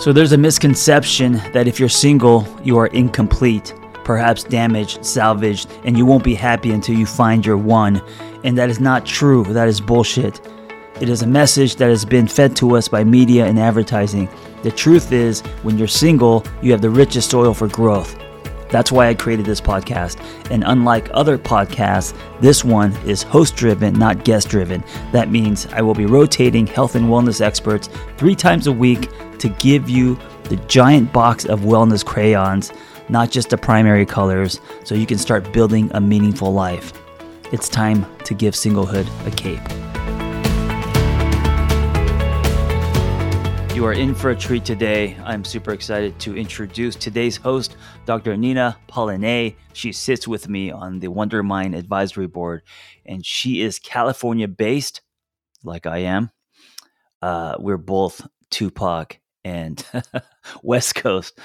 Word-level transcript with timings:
So 0.00 0.12
there's 0.12 0.32
a 0.32 0.38
misconception 0.38 1.34
that 1.52 1.68
if 1.68 1.78
you're 1.78 1.88
single, 1.88 2.46
you 2.62 2.76
are 2.78 2.88
incomplete, 2.88 3.72
perhaps 4.02 4.42
damaged, 4.42 5.04
salvaged, 5.04 5.70
and 5.84 5.96
you 5.96 6.04
won't 6.04 6.24
be 6.24 6.34
happy 6.34 6.72
until 6.72 6.96
you 6.96 7.06
find 7.06 7.46
your 7.46 7.56
one. 7.56 8.02
And 8.42 8.58
that 8.58 8.68
is 8.68 8.80
not 8.80 9.06
true. 9.06 9.44
That 9.44 9.68
is 9.68 9.80
bullshit. 9.80 10.40
It 11.00 11.08
is 11.08 11.22
a 11.22 11.26
message 11.26 11.76
that 11.76 11.88
has 11.88 12.04
been 12.04 12.26
fed 12.26 12.54
to 12.56 12.76
us 12.76 12.88
by 12.88 13.04
media 13.04 13.46
and 13.46 13.58
advertising. 13.58 14.28
The 14.62 14.72
truth 14.72 15.12
is, 15.12 15.40
when 15.62 15.78
you're 15.78 15.88
single, 15.88 16.44
you 16.60 16.72
have 16.72 16.82
the 16.82 16.90
richest 16.90 17.30
soil 17.30 17.54
for 17.54 17.68
growth. 17.68 18.18
That's 18.70 18.90
why 18.90 19.08
I 19.08 19.14
created 19.14 19.46
this 19.46 19.60
podcast. 19.60 20.18
And 20.50 20.64
unlike 20.66 21.08
other 21.14 21.38
podcasts, 21.38 22.16
this 22.40 22.64
one 22.64 22.92
is 23.06 23.22
host 23.22 23.54
driven, 23.54 23.94
not 23.94 24.24
guest 24.24 24.48
driven. 24.48 24.82
That 25.12 25.30
means 25.30 25.66
I 25.66 25.80
will 25.82 25.94
be 25.94 26.06
rotating 26.06 26.66
health 26.66 26.96
and 26.96 27.06
wellness 27.06 27.40
experts 27.40 27.88
three 28.16 28.34
times 28.34 28.66
a 28.66 28.72
week 28.72 29.08
to 29.38 29.48
give 29.48 29.88
you 29.88 30.18
the 30.44 30.56
giant 30.68 31.12
box 31.12 31.44
of 31.44 31.60
wellness 31.60 32.04
crayons, 32.04 32.72
not 33.08 33.30
just 33.30 33.50
the 33.50 33.58
primary 33.58 34.06
colors, 34.06 34.60
so 34.84 34.94
you 34.94 35.06
can 35.06 35.18
start 35.18 35.52
building 35.52 35.90
a 35.94 36.00
meaningful 36.00 36.52
life. 36.52 36.92
It's 37.52 37.68
time 37.68 38.06
to 38.24 38.34
give 38.34 38.54
singlehood 38.54 39.08
a 39.26 39.30
cape. 39.30 39.60
You 43.74 43.84
are 43.86 43.92
in 43.92 44.14
for 44.14 44.30
a 44.30 44.36
treat 44.36 44.64
today. 44.64 45.16
I'm 45.24 45.44
super 45.44 45.72
excited 45.72 46.18
to 46.20 46.36
introduce 46.36 46.94
today's 46.94 47.36
host, 47.36 47.76
Dr. 48.06 48.36
Nina 48.36 48.76
Polyne. 48.86 49.56
She 49.72 49.92
sits 49.92 50.28
with 50.28 50.48
me 50.48 50.70
on 50.70 51.00
the 51.00 51.08
Wondermind 51.08 51.76
Advisory 51.76 52.28
Board, 52.28 52.62
and 53.04 53.26
she 53.26 53.62
is 53.62 53.80
California 53.80 54.46
based, 54.46 55.02
like 55.64 55.86
I 55.86 55.98
am. 55.98 56.30
Uh, 57.20 57.56
we're 57.58 57.76
both 57.76 58.26
Tupac 58.50 59.18
and 59.44 59.84
West 60.62 60.94
Coast. 60.94 61.38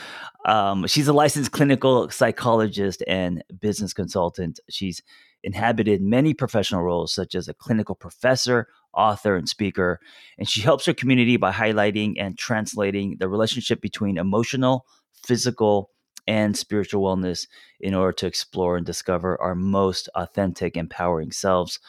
Um, 0.46 0.88
she's 0.88 1.08
a 1.08 1.14
licensed 1.14 1.52
clinical 1.52 2.10
psychologist 2.10 3.04
and 3.08 3.44
business 3.60 3.94
consultant. 3.94 4.60
She's 4.70 5.02
inhabited 5.44 6.02
many 6.02 6.34
professional 6.34 6.84
roles, 6.84 7.14
such 7.14 7.36
as 7.36 7.48
a 7.48 7.54
clinical 7.54 7.96
professor, 7.96 8.68
author, 8.94 9.36
and 9.36 9.48
speaker. 9.48 10.00
And 10.38 10.50
she 10.50 10.62
helps 10.62 10.86
her 10.86 10.94
community 10.94 11.38
by 11.38 11.52
highlighting 11.52 12.16
and 12.18 12.38
translating 12.38 13.18
the 13.20 13.30
relationship 13.30 13.82
between 13.82 14.18
emotional, 14.18 14.86
physical, 15.14 15.92
and 16.28 16.56
spiritual 16.56 17.02
wellness 17.02 17.48
in 17.80 17.96
order 17.96 18.12
to 18.14 18.28
explore 18.28 18.78
and 18.78 18.86
discover 18.86 19.42
our 19.42 19.56
most 19.56 20.10
authentic, 20.14 20.78
empowering 20.78 21.32
selves. 21.32 21.80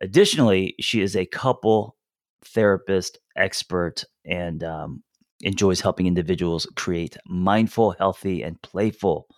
Additionally, 0.00 0.74
she 0.80 1.02
is 1.02 1.14
a 1.14 1.26
couple 1.26 1.96
therapist 2.42 3.18
expert 3.36 4.04
and 4.24 4.64
um, 4.64 5.02
enjoys 5.46 5.80
helping 5.80 6.06
individuals 6.06 6.66
create 6.74 7.16
mindful, 7.24 7.92
healthy, 7.92 8.42
and 8.42 8.60
playful, 8.62 9.28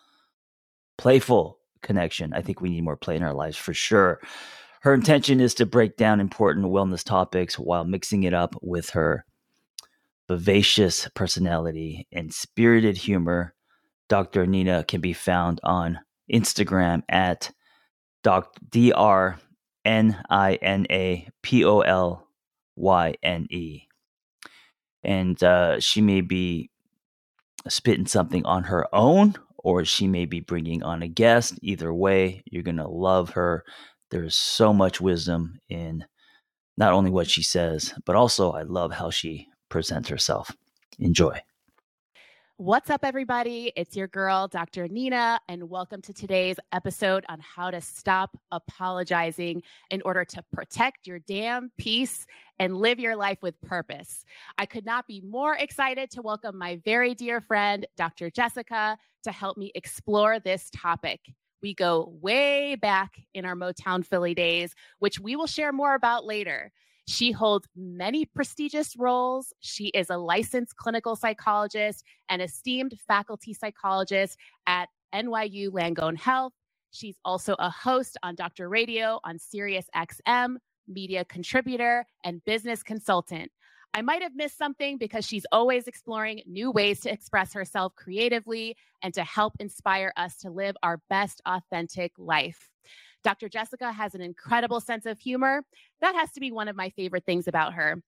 playful 0.96 1.58
connection. 1.82 2.32
I 2.32 2.40
think 2.40 2.60
we 2.60 2.70
need 2.70 2.82
more 2.82 2.96
play 2.96 3.14
in 3.14 3.22
our 3.22 3.34
lives 3.34 3.58
for 3.58 3.74
sure. 3.74 4.20
Her 4.80 4.94
intention 4.94 5.40
is 5.40 5.54
to 5.54 5.66
break 5.66 5.96
down 5.96 6.18
important 6.18 6.66
wellness 6.66 7.04
topics 7.04 7.58
while 7.58 7.84
mixing 7.84 8.22
it 8.22 8.32
up 8.32 8.54
with 8.62 8.90
her 8.90 9.26
vivacious 10.28 11.08
personality 11.14 12.08
and 12.10 12.32
spirited 12.32 12.96
humor. 12.96 13.54
Dr. 14.08 14.46
Nina 14.46 14.84
can 14.84 15.02
be 15.02 15.12
found 15.12 15.60
on 15.62 15.98
Instagram 16.32 17.02
at 17.08 17.50
D 18.70 18.92
R 18.92 19.38
N 19.84 20.22
I 20.30 20.54
N 20.54 20.86
A 20.90 21.28
P 21.42 21.64
O 21.66 21.80
L 21.80 22.26
Y 22.76 23.14
N 23.22 23.46
E. 23.50 23.87
And 25.04 25.42
uh, 25.42 25.80
she 25.80 26.00
may 26.00 26.20
be 26.20 26.70
spitting 27.68 28.06
something 28.06 28.44
on 28.44 28.64
her 28.64 28.86
own, 28.94 29.34
or 29.58 29.84
she 29.84 30.06
may 30.06 30.24
be 30.24 30.40
bringing 30.40 30.82
on 30.82 31.02
a 31.02 31.08
guest. 31.08 31.58
Either 31.62 31.92
way, 31.92 32.42
you're 32.50 32.62
going 32.62 32.76
to 32.76 32.88
love 32.88 33.30
her. 33.30 33.64
There's 34.10 34.34
so 34.34 34.72
much 34.72 35.00
wisdom 35.00 35.58
in 35.68 36.04
not 36.76 36.92
only 36.92 37.10
what 37.10 37.28
she 37.28 37.42
says, 37.42 37.92
but 38.04 38.16
also 38.16 38.52
I 38.52 38.62
love 38.62 38.92
how 38.92 39.10
she 39.10 39.48
presents 39.68 40.08
herself. 40.08 40.50
Enjoy. 40.98 41.40
What's 42.60 42.90
up, 42.90 43.04
everybody? 43.04 43.72
It's 43.76 43.94
your 43.94 44.08
girl, 44.08 44.48
Dr. 44.48 44.88
Nina, 44.88 45.38
and 45.48 45.70
welcome 45.70 46.02
to 46.02 46.12
today's 46.12 46.56
episode 46.72 47.24
on 47.28 47.38
how 47.38 47.70
to 47.70 47.80
stop 47.80 48.36
apologizing 48.50 49.62
in 49.92 50.02
order 50.04 50.24
to 50.24 50.42
protect 50.52 51.06
your 51.06 51.20
damn 51.20 51.70
peace 51.78 52.26
and 52.58 52.76
live 52.76 52.98
your 52.98 53.14
life 53.14 53.38
with 53.42 53.60
purpose. 53.60 54.24
I 54.58 54.66
could 54.66 54.84
not 54.84 55.06
be 55.06 55.20
more 55.20 55.54
excited 55.54 56.10
to 56.10 56.20
welcome 56.20 56.58
my 56.58 56.80
very 56.84 57.14
dear 57.14 57.40
friend, 57.40 57.86
Dr. 57.96 58.28
Jessica, 58.28 58.98
to 59.22 59.30
help 59.30 59.56
me 59.56 59.70
explore 59.76 60.40
this 60.40 60.68
topic. 60.74 61.20
We 61.62 61.74
go 61.74 62.12
way 62.20 62.74
back 62.74 63.20
in 63.34 63.44
our 63.44 63.54
Motown 63.54 64.04
Philly 64.04 64.34
days, 64.34 64.74
which 64.98 65.20
we 65.20 65.36
will 65.36 65.46
share 65.46 65.72
more 65.72 65.94
about 65.94 66.24
later. 66.24 66.72
She 67.08 67.32
holds 67.32 67.66
many 67.74 68.26
prestigious 68.26 68.94
roles. 68.94 69.54
She 69.60 69.86
is 69.88 70.10
a 70.10 70.18
licensed 70.18 70.76
clinical 70.76 71.16
psychologist 71.16 72.04
and 72.28 72.42
esteemed 72.42 72.92
faculty 73.08 73.54
psychologist 73.54 74.36
at 74.66 74.90
NYU 75.14 75.70
Langone 75.70 76.18
Health. 76.18 76.52
She's 76.90 77.16
also 77.24 77.56
a 77.58 77.70
host 77.70 78.18
on 78.22 78.34
Dr. 78.34 78.68
Radio 78.68 79.20
on 79.24 79.38
Sirius 79.38 79.86
XM, 79.96 80.56
media 80.86 81.24
contributor, 81.24 82.04
and 82.24 82.44
business 82.44 82.82
consultant. 82.82 83.50
I 83.94 84.02
might 84.02 84.22
have 84.22 84.36
missed 84.36 84.58
something 84.58 84.98
because 84.98 85.24
she's 85.24 85.46
always 85.50 85.88
exploring 85.88 86.42
new 86.44 86.70
ways 86.70 87.00
to 87.00 87.10
express 87.10 87.54
herself 87.54 87.94
creatively 87.96 88.76
and 89.02 89.14
to 89.14 89.24
help 89.24 89.54
inspire 89.60 90.12
us 90.18 90.36
to 90.40 90.50
live 90.50 90.76
our 90.82 91.00
best 91.08 91.40
authentic 91.46 92.12
life. 92.18 92.68
Dr. 93.24 93.48
Jessica 93.48 93.92
has 93.92 94.14
an 94.14 94.20
incredible 94.20 94.80
sense 94.80 95.06
of 95.06 95.18
humor. 95.18 95.62
That 96.00 96.14
has 96.14 96.32
to 96.32 96.40
be 96.40 96.52
one 96.52 96.68
of 96.68 96.76
my 96.76 96.90
favorite 96.90 97.24
things 97.26 97.48
about 97.48 97.74
her. 97.74 98.02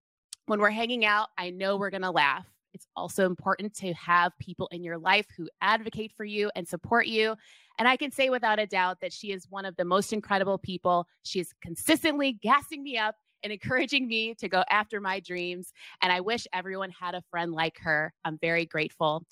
When 0.46 0.60
we're 0.60 0.70
hanging 0.70 1.04
out, 1.04 1.28
I 1.38 1.50
know 1.50 1.76
we're 1.76 1.90
going 1.90 2.02
to 2.02 2.10
laugh. 2.10 2.46
It's 2.72 2.86
also 2.96 3.26
important 3.26 3.74
to 3.76 3.92
have 3.94 4.32
people 4.38 4.68
in 4.72 4.82
your 4.82 4.98
life 4.98 5.26
who 5.36 5.48
advocate 5.60 6.12
for 6.16 6.24
you 6.24 6.50
and 6.54 6.66
support 6.66 7.06
you. 7.06 7.36
And 7.78 7.88
I 7.88 7.96
can 7.96 8.10
say 8.10 8.30
without 8.30 8.58
a 8.58 8.66
doubt 8.66 9.00
that 9.00 9.12
she 9.12 9.32
is 9.32 9.46
one 9.48 9.64
of 9.64 9.76
the 9.76 9.84
most 9.84 10.12
incredible 10.12 10.58
people. 10.58 11.06
She 11.24 11.40
is 11.40 11.52
consistently 11.62 12.32
gassing 12.32 12.82
me 12.82 12.96
up 12.98 13.16
and 13.42 13.52
encouraging 13.52 14.06
me 14.06 14.34
to 14.34 14.48
go 14.48 14.62
after 14.70 15.00
my 15.00 15.20
dreams. 15.20 15.72
And 16.02 16.12
I 16.12 16.20
wish 16.20 16.46
everyone 16.52 16.90
had 16.90 17.14
a 17.14 17.22
friend 17.30 17.52
like 17.52 17.78
her. 17.80 18.12
I'm 18.24 18.38
very 18.38 18.66
grateful. 18.66 19.24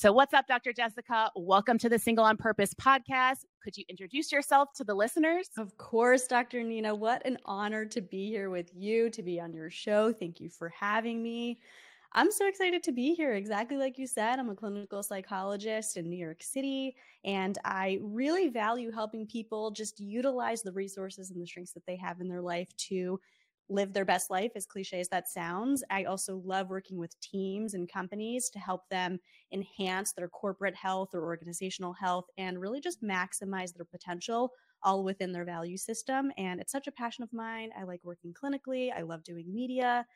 So, 0.00 0.12
what's 0.12 0.32
up, 0.32 0.46
Dr. 0.46 0.72
Jessica? 0.72 1.30
Welcome 1.36 1.76
to 1.76 1.90
the 1.90 1.98
Single 1.98 2.24
on 2.24 2.38
Purpose 2.38 2.72
podcast. 2.72 3.44
Could 3.62 3.76
you 3.76 3.84
introduce 3.86 4.32
yourself 4.32 4.70
to 4.76 4.82
the 4.82 4.94
listeners? 4.94 5.50
Of 5.58 5.76
course, 5.76 6.26
Dr. 6.26 6.62
Nina. 6.62 6.94
What 6.94 7.20
an 7.26 7.36
honor 7.44 7.84
to 7.84 8.00
be 8.00 8.30
here 8.30 8.48
with 8.48 8.70
you, 8.74 9.10
to 9.10 9.22
be 9.22 9.38
on 9.38 9.52
your 9.52 9.68
show. 9.68 10.10
Thank 10.10 10.40
you 10.40 10.48
for 10.48 10.70
having 10.70 11.22
me. 11.22 11.58
I'm 12.14 12.32
so 12.32 12.48
excited 12.48 12.82
to 12.84 12.92
be 12.92 13.14
here. 13.14 13.34
Exactly 13.34 13.76
like 13.76 13.98
you 13.98 14.06
said, 14.06 14.38
I'm 14.38 14.48
a 14.48 14.54
clinical 14.54 15.02
psychologist 15.02 15.98
in 15.98 16.08
New 16.08 16.16
York 16.16 16.42
City, 16.42 16.96
and 17.26 17.58
I 17.66 17.98
really 18.00 18.48
value 18.48 18.90
helping 18.90 19.26
people 19.26 19.70
just 19.70 20.00
utilize 20.00 20.62
the 20.62 20.72
resources 20.72 21.30
and 21.30 21.42
the 21.42 21.46
strengths 21.46 21.72
that 21.72 21.84
they 21.86 21.96
have 21.96 22.22
in 22.22 22.28
their 22.28 22.40
life 22.40 22.74
to 22.88 23.20
live 23.70 23.92
their 23.92 24.04
best 24.04 24.30
life, 24.30 24.50
as 24.56 24.66
cliche 24.66 25.00
as 25.00 25.08
that 25.08 25.28
sounds. 25.28 25.82
I 25.90 26.04
also 26.04 26.42
love 26.44 26.68
working 26.68 26.98
with 26.98 27.18
teams 27.20 27.74
and 27.74 27.90
companies 27.90 28.50
to 28.50 28.58
help 28.58 28.88
them 28.88 29.18
enhance 29.52 30.12
their 30.12 30.28
corporate 30.28 30.74
health 30.74 31.14
or 31.14 31.22
organizational 31.24 31.92
health 31.92 32.26
and 32.36 32.60
really 32.60 32.80
just 32.80 33.02
maximize 33.02 33.72
their 33.74 33.86
potential 33.86 34.52
all 34.82 35.04
within 35.04 35.32
their 35.32 35.44
value 35.44 35.76
system. 35.76 36.32
And 36.36 36.60
it's 36.60 36.72
such 36.72 36.86
a 36.86 36.92
passion 36.92 37.22
of 37.22 37.32
mine. 37.32 37.70
I 37.78 37.84
like 37.84 38.00
working 38.02 38.34
clinically, 38.34 38.90
I 38.96 39.02
love 39.02 39.22
doing 39.24 39.52
media. 39.52 40.06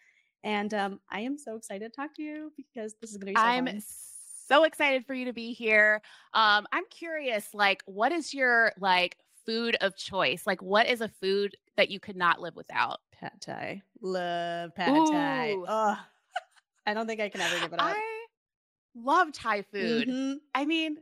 And 0.43 0.75
um, 0.75 1.01
I 1.11 1.21
am 1.21 1.39
so 1.39 1.57
excited 1.57 1.91
to 1.91 1.97
talk 1.97 2.15
to 2.17 2.23
you 2.23 2.53
because 2.57 2.95
this 3.01 3.11
is 3.11 3.17
going 3.17 3.33
to 3.33 3.33
be 3.33 3.37
so 3.37 3.43
I'm 3.43 3.67
fun. 3.67 3.83
so 4.47 4.65
excited 4.65 5.07
for 5.07 5.15
you 5.15 5.25
to 5.25 5.33
be 5.33 5.53
here. 5.55 6.03
Um, 6.35 6.67
I'm 6.73 6.85
curious, 6.91 7.55
like, 7.55 7.83
what 7.87 8.13
is 8.13 8.35
your 8.35 8.73
like 8.79 9.17
food 9.47 9.77
of 9.81 9.97
choice? 9.97 10.47
Like, 10.47 10.61
what 10.61 10.87
is 10.87 11.01
a 11.01 11.09
food 11.09 11.57
that 11.77 11.91
you 11.91 11.99
could 11.99 12.17
not 12.17 12.41
live 12.41 12.57
without? 12.57 13.01
Pad 13.25 13.41
Thai. 13.41 13.83
Love 14.03 14.75
Pad 14.75 14.93
Thai. 15.11 15.57
Ugh. 15.67 15.99
I 16.87 16.93
don't 16.93 17.07
think 17.07 17.21
I 17.21 17.31
can 17.31 17.41
ever 17.41 17.59
give 17.59 17.73
it 17.73 17.81
up. 17.81 17.87
I 17.97 18.27
love 18.95 19.33
Thai 19.33 19.63
food. 19.63 20.09
Mhm. 20.09 20.41
I 20.55 20.67
mean, 20.67 20.99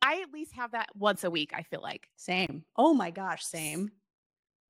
I 0.00 0.22
at 0.22 0.32
least 0.32 0.54
have 0.54 0.72
that 0.72 0.88
once 0.96 1.22
a 1.22 1.30
week, 1.30 1.52
I 1.54 1.62
feel 1.62 1.80
like. 1.80 2.08
Same. 2.16 2.64
Oh 2.74 2.92
my 2.94 3.12
gosh, 3.12 3.44
same. 3.44 3.92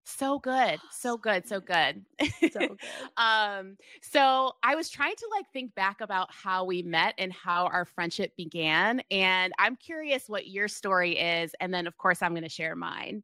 So 0.05 0.39
good. 0.39 0.81
So 0.91 1.13
So 1.13 1.17
good. 1.17 1.49
So 1.49 1.61
good. 1.61 2.05
So 2.51 2.69
good. 2.69 2.79
um, 3.17 3.79
so 4.03 4.53
I 4.63 4.75
was 4.75 4.91
trying 4.91 5.17
to 5.17 5.29
like 5.31 5.47
think 5.51 5.75
back 5.75 6.03
about 6.03 6.31
how 6.31 6.65
we 6.65 6.83
met 6.83 7.15
and 7.17 7.33
how 7.33 7.69
our 7.69 7.87
friendship 7.87 8.37
began. 8.37 9.01
And 9.11 9.55
I'm 9.59 9.77
curious 9.77 10.29
what 10.29 10.49
your 10.49 10.69
story 10.69 11.19
is. 11.19 11.55
And 11.61 11.73
then 11.73 11.87
of 11.87 11.97
course 11.97 12.21
I'm 12.21 12.35
gonna 12.35 12.51
share 12.51 12.77
mine. 12.77 13.23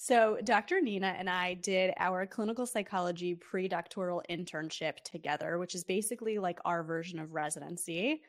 So, 0.00 0.38
Dr. 0.44 0.80
Nina 0.80 1.16
and 1.18 1.28
I 1.28 1.54
did 1.54 1.92
our 1.98 2.24
clinical 2.24 2.66
psychology 2.66 3.34
pre-doctoral 3.34 4.22
internship 4.30 4.98
together, 5.02 5.58
which 5.58 5.74
is 5.74 5.82
basically 5.82 6.38
like 6.38 6.60
our 6.64 6.84
version 6.84 7.18
of 7.18 7.32
residency. 7.32 8.22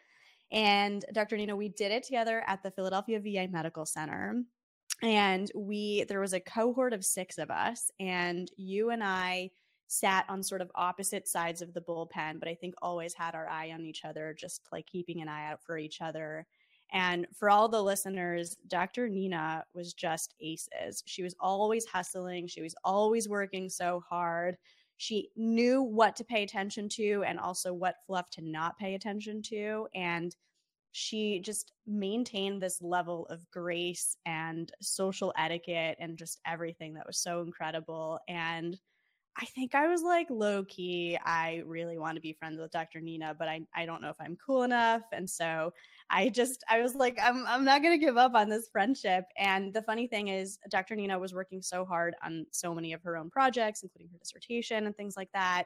And 0.51 1.06
Dr. 1.13 1.38
Nina, 1.38 1.56
we 1.56 1.69
did 1.69 1.92
it 1.92 2.01
together 2.01 2.44
at 2.48 2.63
the 2.63 2.71
Philadelphia 2.71 3.19
VA 3.19 3.48
Medical 3.51 3.86
Center. 3.86 4.42
And 5.04 5.51
we 5.54 6.06
there 6.06 6.19
was 6.19 6.33
a 6.33 6.39
cohort 6.39 6.92
of 6.92 7.06
6 7.06 7.38
of 7.38 7.51
us 7.51 7.92
and 8.00 8.50
you 8.57 8.89
and 8.89 9.04
I 9.04 9.51
sat 9.86 10.25
on 10.27 10.42
sort 10.42 10.62
of 10.62 10.72
opposite 10.74 11.27
sides 11.27 11.62
of 11.62 11.75
the 11.75 11.81
bullpen, 11.81 12.39
but 12.39 12.50
I 12.50 12.56
think 12.56 12.74
always 12.81 13.13
had 13.13 13.36
our 13.36 13.48
eye 13.48 13.72
on 13.74 13.86
each 13.86 14.06
other, 14.06 14.36
just 14.36 14.62
like 14.72 14.88
keeping 14.88 15.22
an 15.22 15.30
eye 15.30 15.51
out 15.51 15.62
for 15.63 15.77
each 15.77 16.01
other. 16.01 16.48
And 16.91 17.27
for 17.33 17.50
all 17.50 17.69
the 17.69 17.81
listeners, 17.81 18.57
Dr. 18.68 19.07
Nina 19.07 19.63
was 19.74 19.94
just 19.94 20.33
aces. 20.41 21.03
She 21.06 21.24
was 21.24 21.36
always 21.39 21.86
hustling, 21.86 22.47
she 22.47 22.62
was 22.62 22.75
always 22.83 23.30
working 23.30 23.69
so 23.69 24.03
hard. 24.09 24.57
She 24.97 25.30
knew 25.38 25.81
what 25.81 26.15
to 26.18 26.25
pay 26.25 26.44
attention 26.44 26.89
to 26.89 27.24
and 27.25 27.39
also 27.39 27.74
what 27.74 28.03
fluff 28.06 28.30
to 28.31 28.41
not 28.41 28.77
pay 28.77 28.95
attention 28.95 29.41
to. 29.44 29.88
And 29.95 30.36
she 30.91 31.39
just 31.39 31.71
maintained 31.88 32.62
this 32.62 32.81
level 32.81 33.25
of 33.27 33.50
grace 33.51 34.18
and 34.25 34.71
social 34.81 35.33
etiquette 35.38 35.97
and 36.00 36.18
just 36.18 36.39
everything 36.45 36.95
that 36.95 37.07
was 37.07 37.18
so 37.18 37.41
incredible. 37.41 38.19
And 38.27 38.77
I 39.38 39.45
think 39.45 39.74
I 39.74 39.88
was 39.88 40.01
like 40.01 40.27
low 40.30 40.65
key. 40.65 41.18
I 41.24 41.63
really 41.65 41.97
want 41.97 42.15
to 42.15 42.21
be 42.21 42.33
friends 42.33 42.59
with 42.59 42.71
Dr. 42.71 43.00
Nina, 43.00 43.36
but 43.38 43.47
I, 43.47 43.62
I 43.74 43.86
don't 43.86 44.01
know 44.01 44.09
if 44.09 44.19
I'm 44.19 44.38
cool 44.45 44.63
enough. 44.63 45.03
And 45.13 45.30
so 45.30 45.71
I 46.11 46.29
just, 46.29 46.63
I 46.69 46.81
was 46.81 46.95
like, 46.95 47.19
I'm, 47.21 47.45
I'm 47.45 47.63
not 47.63 47.83
to 47.83 47.97
give 47.97 48.17
up 48.17 48.33
on 48.33 48.50
this 48.50 48.67
friendship. 48.71 49.25
And 49.38 49.73
the 49.73 49.83
funny 49.83 50.07
thing 50.07 50.29
is, 50.29 50.57
Dr. 50.69 50.95
Nina 50.95 51.19
was 51.19 51.33
working 51.33 51.61
so 51.61 51.85
hard 51.85 52.15
on 52.23 52.45
so 52.51 52.73
many 52.73 52.94
of 52.94 53.03
her 53.03 53.15
own 53.15 53.29
projects, 53.29 53.83
including 53.83 54.09
her 54.11 54.17
dissertation 54.17 54.88
and 54.88 54.95
things 54.97 55.15
like 55.15 55.29
that. 55.33 55.65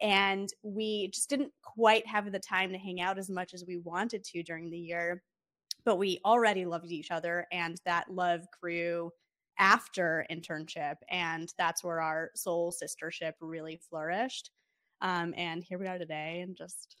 And 0.00 0.48
we 0.62 1.08
just 1.08 1.28
didn't 1.28 1.52
quite 1.62 2.06
have 2.06 2.30
the 2.30 2.38
time 2.38 2.70
to 2.72 2.78
hang 2.78 3.00
out 3.00 3.18
as 3.18 3.30
much 3.30 3.54
as 3.54 3.64
we 3.66 3.78
wanted 3.78 4.22
to 4.24 4.42
during 4.42 4.70
the 4.70 4.78
year. 4.78 5.22
But 5.84 5.96
we 5.96 6.20
already 6.24 6.64
loved 6.64 6.90
each 6.90 7.10
other, 7.10 7.46
and 7.52 7.78
that 7.84 8.10
love 8.10 8.46
grew 8.60 9.10
after 9.58 10.24
internship. 10.30 10.96
And 11.10 11.52
that's 11.58 11.84
where 11.84 12.00
our 12.00 12.30
soul 12.34 12.72
sistership 12.72 13.32
really 13.40 13.80
flourished. 13.90 14.50
Um, 15.00 15.34
and 15.36 15.62
here 15.62 15.78
we 15.78 15.86
are 15.86 15.98
today, 15.98 16.40
and 16.40 16.56
just, 16.56 16.96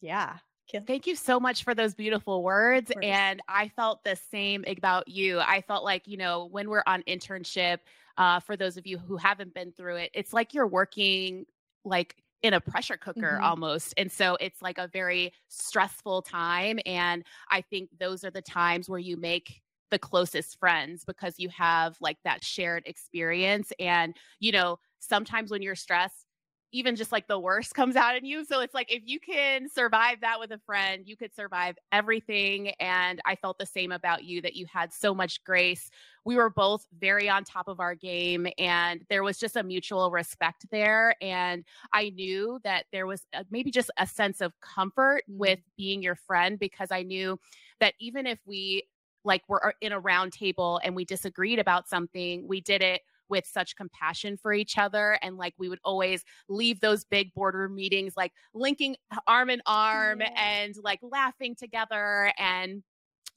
yeah. 0.00 0.38
Thank 0.86 1.06
you 1.06 1.16
so 1.16 1.40
much 1.40 1.64
for 1.64 1.74
those 1.74 1.94
beautiful 1.94 2.42
words. 2.42 2.92
And 3.02 3.40
I 3.48 3.68
felt 3.68 4.04
the 4.04 4.16
same 4.16 4.64
about 4.66 5.08
you. 5.08 5.40
I 5.40 5.62
felt 5.62 5.84
like, 5.84 6.06
you 6.06 6.16
know, 6.16 6.48
when 6.50 6.68
we're 6.68 6.82
on 6.86 7.02
internship, 7.08 7.78
uh, 8.18 8.40
for 8.40 8.56
those 8.56 8.76
of 8.76 8.86
you 8.86 8.98
who 8.98 9.16
haven't 9.16 9.54
been 9.54 9.72
through 9.72 9.96
it, 9.96 10.10
it's 10.12 10.32
like 10.32 10.52
you're 10.52 10.66
working 10.66 11.46
like 11.84 12.16
in 12.42 12.54
a 12.54 12.60
pressure 12.60 12.96
cooker 12.96 13.34
mm-hmm. 13.34 13.44
almost. 13.44 13.94
And 13.96 14.10
so 14.12 14.36
it's 14.40 14.60
like 14.60 14.78
a 14.78 14.88
very 14.88 15.32
stressful 15.48 16.22
time. 16.22 16.78
And 16.84 17.24
I 17.50 17.62
think 17.62 17.90
those 17.98 18.24
are 18.24 18.30
the 18.30 18.42
times 18.42 18.88
where 18.88 19.00
you 19.00 19.16
make 19.16 19.62
the 19.90 19.98
closest 19.98 20.58
friends 20.58 21.04
because 21.04 21.38
you 21.38 21.48
have 21.48 21.96
like 22.00 22.18
that 22.24 22.44
shared 22.44 22.82
experience. 22.86 23.72
And, 23.80 24.14
you 24.38 24.52
know, 24.52 24.78
sometimes 24.98 25.50
when 25.50 25.62
you're 25.62 25.74
stressed, 25.74 26.26
even 26.72 26.96
just 26.96 27.12
like 27.12 27.26
the 27.26 27.38
worst 27.38 27.74
comes 27.74 27.96
out 27.96 28.16
in 28.16 28.24
you. 28.24 28.44
So 28.44 28.60
it's 28.60 28.74
like 28.74 28.92
if 28.92 29.02
you 29.06 29.20
can 29.20 29.68
survive 29.68 30.20
that 30.20 30.38
with 30.38 30.50
a 30.52 30.58
friend, 30.58 31.02
you 31.06 31.16
could 31.16 31.34
survive 31.34 31.76
everything. 31.92 32.70
And 32.80 33.20
I 33.24 33.36
felt 33.36 33.58
the 33.58 33.66
same 33.66 33.92
about 33.92 34.24
you 34.24 34.42
that 34.42 34.54
you 34.54 34.66
had 34.72 34.92
so 34.92 35.14
much 35.14 35.42
grace. 35.44 35.90
We 36.24 36.36
were 36.36 36.50
both 36.50 36.86
very 36.98 37.28
on 37.28 37.44
top 37.44 37.68
of 37.68 37.80
our 37.80 37.94
game, 37.94 38.46
and 38.58 39.02
there 39.08 39.22
was 39.22 39.38
just 39.38 39.56
a 39.56 39.62
mutual 39.62 40.10
respect 40.10 40.66
there. 40.70 41.14
And 41.22 41.64
I 41.92 42.10
knew 42.10 42.60
that 42.64 42.84
there 42.92 43.06
was 43.06 43.24
a, 43.32 43.46
maybe 43.50 43.70
just 43.70 43.90
a 43.98 44.06
sense 44.06 44.40
of 44.40 44.52
comfort 44.60 45.22
with 45.26 45.58
mm-hmm. 45.58 45.76
being 45.76 46.02
your 46.02 46.16
friend 46.16 46.58
because 46.58 46.90
I 46.90 47.02
knew 47.02 47.38
that 47.80 47.94
even 47.98 48.26
if 48.26 48.38
we 48.44 48.82
like 49.24 49.42
were 49.48 49.68
uh, 49.68 49.72
in 49.80 49.92
a 49.92 50.00
round 50.00 50.32
table 50.32 50.80
and 50.84 50.94
we 50.94 51.04
disagreed 51.04 51.58
about 51.58 51.88
something, 51.88 52.46
we 52.46 52.60
did 52.60 52.82
it 52.82 53.02
with 53.28 53.46
such 53.46 53.76
compassion 53.76 54.36
for 54.36 54.52
each 54.52 54.78
other. 54.78 55.18
And 55.22 55.36
like 55.36 55.54
we 55.58 55.68
would 55.68 55.80
always 55.84 56.24
leave 56.48 56.80
those 56.80 57.04
big 57.04 57.32
boardroom 57.34 57.74
meetings 57.74 58.14
like 58.16 58.32
linking 58.54 58.96
arm 59.26 59.50
in 59.50 59.62
arm 59.66 60.20
yeah. 60.20 60.30
and 60.36 60.74
like 60.82 61.00
laughing 61.02 61.54
together 61.54 62.32
and 62.38 62.82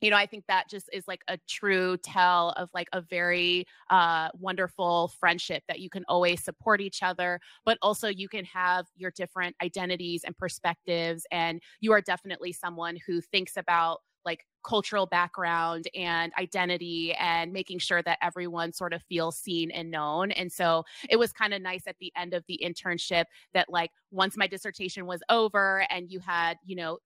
you 0.01 0.09
know 0.09 0.17
i 0.17 0.25
think 0.25 0.43
that 0.47 0.69
just 0.69 0.89
is 0.91 1.07
like 1.07 1.21
a 1.27 1.37
true 1.47 1.97
tell 1.97 2.49
of 2.57 2.69
like 2.73 2.87
a 2.93 3.01
very 3.01 3.65
uh, 3.89 4.29
wonderful 4.33 5.11
friendship 5.19 5.63
that 5.67 5.79
you 5.79 5.89
can 5.89 6.03
always 6.07 6.43
support 6.43 6.81
each 6.81 7.03
other 7.03 7.39
but 7.65 7.77
also 7.81 8.07
you 8.07 8.27
can 8.27 8.45
have 8.45 8.85
your 8.95 9.11
different 9.11 9.55
identities 9.61 10.23
and 10.23 10.37
perspectives 10.37 11.25
and 11.31 11.61
you 11.79 11.91
are 11.91 12.01
definitely 12.01 12.51
someone 12.51 12.97
who 13.05 13.21
thinks 13.21 13.57
about 13.57 13.99
like 14.25 14.45
cultural 14.63 15.05
background 15.05 15.85
and 15.95 16.31
identity 16.37 17.13
and 17.13 17.51
making 17.51 17.79
sure 17.79 18.01
that 18.03 18.17
everyone 18.21 18.71
sort 18.71 18.93
of 18.93 19.01
feels 19.03 19.37
seen 19.37 19.71
and 19.71 19.91
known. 19.91 20.31
And 20.31 20.51
so 20.51 20.83
it 21.09 21.17
was 21.17 21.31
kind 21.31 21.53
of 21.53 21.61
nice 21.61 21.83
at 21.87 21.97
the 21.99 22.11
end 22.15 22.33
of 22.33 22.43
the 22.47 22.59
internship 22.63 23.25
that 23.53 23.69
like 23.69 23.91
once 24.11 24.37
my 24.37 24.47
dissertation 24.47 25.05
was 25.05 25.21
over 25.29 25.85
and 25.89 26.09
you 26.09 26.19
had, 26.19 26.57
you 26.65 26.75
know, 26.75 26.99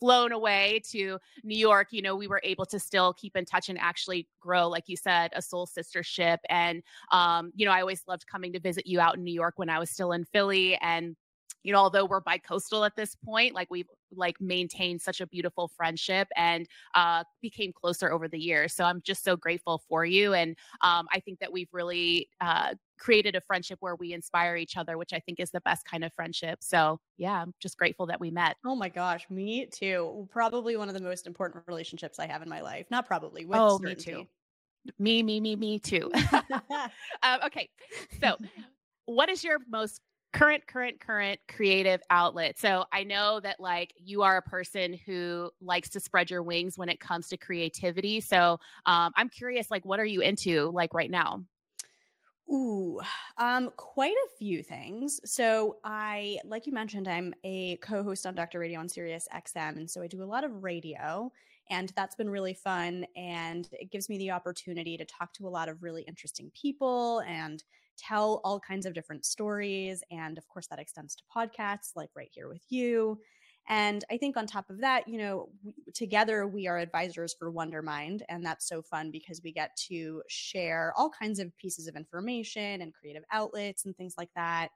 flown 0.00 0.32
away 0.32 0.80
to 0.90 1.18
New 1.42 1.58
York, 1.58 1.88
you 1.90 2.02
know, 2.02 2.14
we 2.14 2.28
were 2.28 2.40
able 2.44 2.66
to 2.66 2.78
still 2.78 3.12
keep 3.14 3.36
in 3.36 3.44
touch 3.44 3.68
and 3.68 3.78
actually 3.78 4.28
grow, 4.40 4.68
like 4.68 4.84
you 4.86 4.96
said, 4.96 5.30
a 5.34 5.42
soul 5.42 5.66
sistership. 5.66 6.38
And, 6.48 6.82
um, 7.10 7.52
you 7.56 7.66
know, 7.66 7.72
I 7.72 7.80
always 7.80 8.02
loved 8.06 8.26
coming 8.26 8.52
to 8.52 8.60
visit 8.60 8.86
you 8.86 9.00
out 9.00 9.16
in 9.16 9.24
New 9.24 9.34
York 9.34 9.54
when 9.56 9.68
I 9.68 9.78
was 9.78 9.90
still 9.90 10.12
in 10.12 10.24
Philly. 10.24 10.76
And 10.80 11.16
you 11.64 11.72
know 11.72 11.80
although 11.80 12.04
we're 12.04 12.20
bi-coastal 12.20 12.84
at 12.84 12.96
this 12.96 13.14
point 13.16 13.54
like 13.54 13.68
we've 13.70 13.88
like 14.14 14.40
maintained 14.40 15.00
such 15.00 15.20
a 15.20 15.26
beautiful 15.26 15.68
friendship 15.76 16.28
and 16.36 16.66
uh, 16.94 17.24
became 17.42 17.72
closer 17.72 18.12
over 18.12 18.28
the 18.28 18.38
years. 18.38 18.74
So 18.74 18.84
i'm 18.84 19.00
just 19.02 19.24
so 19.24 19.36
grateful 19.36 19.82
for 19.88 20.04
you 20.04 20.34
and 20.34 20.56
um, 20.82 21.06
i 21.12 21.20
think 21.20 21.38
that 21.40 21.52
we've 21.52 21.68
really 21.72 22.28
uh, 22.40 22.74
created 22.98 23.36
a 23.36 23.40
friendship 23.40 23.78
where 23.80 23.94
we 23.96 24.12
inspire 24.12 24.56
each 24.56 24.76
other 24.76 24.98
which 24.98 25.12
i 25.12 25.20
think 25.20 25.40
is 25.40 25.50
the 25.50 25.60
best 25.62 25.84
kind 25.84 26.04
of 26.04 26.12
friendship. 26.14 26.58
So 26.62 27.00
yeah 27.16 27.42
i'm 27.42 27.54
just 27.60 27.76
grateful 27.76 28.06
that 28.06 28.20
we 28.20 28.30
met. 28.30 28.56
Oh 28.64 28.76
my 28.76 28.88
gosh 28.88 29.26
me 29.30 29.66
too. 29.66 30.28
Probably 30.30 30.76
one 30.76 30.88
of 30.88 30.94
the 30.94 31.02
most 31.02 31.26
important 31.26 31.64
relationships 31.66 32.18
i 32.18 32.26
have 32.26 32.42
in 32.42 32.48
my 32.48 32.60
life. 32.60 32.86
Not 32.90 33.06
probably 33.06 33.46
oh 33.52 33.78
certainty. 33.78 34.14
me 34.14 34.22
too. 34.22 34.26
Me 34.98 35.22
me 35.22 35.40
me 35.40 35.56
me 35.56 35.78
too. 35.78 36.10
Um, 37.22 37.40
okay 37.46 37.68
so 38.20 38.36
what 39.06 39.28
is 39.28 39.42
your 39.42 39.58
most 39.68 40.00
current 40.32 40.66
current 40.66 41.00
current 41.00 41.40
creative 41.48 42.02
outlet 42.10 42.58
so 42.58 42.84
i 42.92 43.02
know 43.02 43.40
that 43.40 43.58
like 43.58 43.94
you 43.96 44.22
are 44.22 44.36
a 44.36 44.42
person 44.42 44.98
who 45.06 45.50
likes 45.60 45.88
to 45.88 45.98
spread 45.98 46.30
your 46.30 46.42
wings 46.42 46.76
when 46.76 46.88
it 46.88 47.00
comes 47.00 47.28
to 47.28 47.36
creativity 47.36 48.20
so 48.20 48.58
um, 48.86 49.12
i'm 49.16 49.28
curious 49.28 49.70
like 49.70 49.84
what 49.86 49.98
are 49.98 50.04
you 50.04 50.20
into 50.20 50.70
like 50.70 50.92
right 50.92 51.10
now 51.10 51.42
Ooh, 52.50 52.98
um, 53.36 53.70
quite 53.76 54.14
a 54.14 54.36
few 54.38 54.62
things. 54.62 55.20
So 55.30 55.76
I, 55.84 56.38
like 56.46 56.66
you 56.66 56.72
mentioned, 56.72 57.06
I'm 57.06 57.34
a 57.44 57.76
co-host 57.76 58.26
on 58.26 58.34
Dr. 58.34 58.58
Radio 58.58 58.80
on 58.80 58.88
Sirius 58.88 59.28
XM, 59.34 59.76
and 59.76 59.90
so 59.90 60.00
I 60.00 60.06
do 60.06 60.22
a 60.22 60.24
lot 60.24 60.44
of 60.44 60.64
radio, 60.64 61.30
and 61.68 61.92
that's 61.94 62.14
been 62.14 62.30
really 62.30 62.54
fun. 62.54 63.04
And 63.16 63.68
it 63.72 63.90
gives 63.90 64.08
me 64.08 64.16
the 64.16 64.30
opportunity 64.30 64.96
to 64.96 65.04
talk 65.04 65.34
to 65.34 65.46
a 65.46 65.50
lot 65.50 65.68
of 65.68 65.82
really 65.82 66.04
interesting 66.04 66.50
people 66.58 67.20
and 67.26 67.62
tell 67.98 68.40
all 68.44 68.60
kinds 68.60 68.86
of 68.86 68.94
different 68.94 69.24
stories. 69.24 70.02
And 70.10 70.38
of 70.38 70.46
course, 70.48 70.66
that 70.68 70.78
extends 70.78 71.16
to 71.16 71.24
podcasts 71.34 71.92
like 71.96 72.10
right 72.16 72.30
here 72.32 72.48
with 72.48 72.62
you. 72.68 73.18
And 73.68 74.02
I 74.10 74.16
think 74.16 74.36
on 74.36 74.46
top 74.46 74.70
of 74.70 74.80
that, 74.80 75.06
you 75.06 75.18
know, 75.18 75.50
together 75.92 76.46
we 76.46 76.66
are 76.66 76.78
advisors 76.78 77.34
for 77.38 77.52
Wondermind. 77.52 78.22
And 78.28 78.44
that's 78.44 78.66
so 78.66 78.80
fun 78.80 79.10
because 79.10 79.42
we 79.44 79.52
get 79.52 79.76
to 79.88 80.22
share 80.28 80.94
all 80.96 81.10
kinds 81.10 81.38
of 81.38 81.54
pieces 81.58 81.86
of 81.86 81.94
information 81.94 82.80
and 82.80 82.94
creative 82.94 83.24
outlets 83.30 83.84
and 83.84 83.94
things 83.96 84.14
like 84.16 84.30
that. 84.36 84.68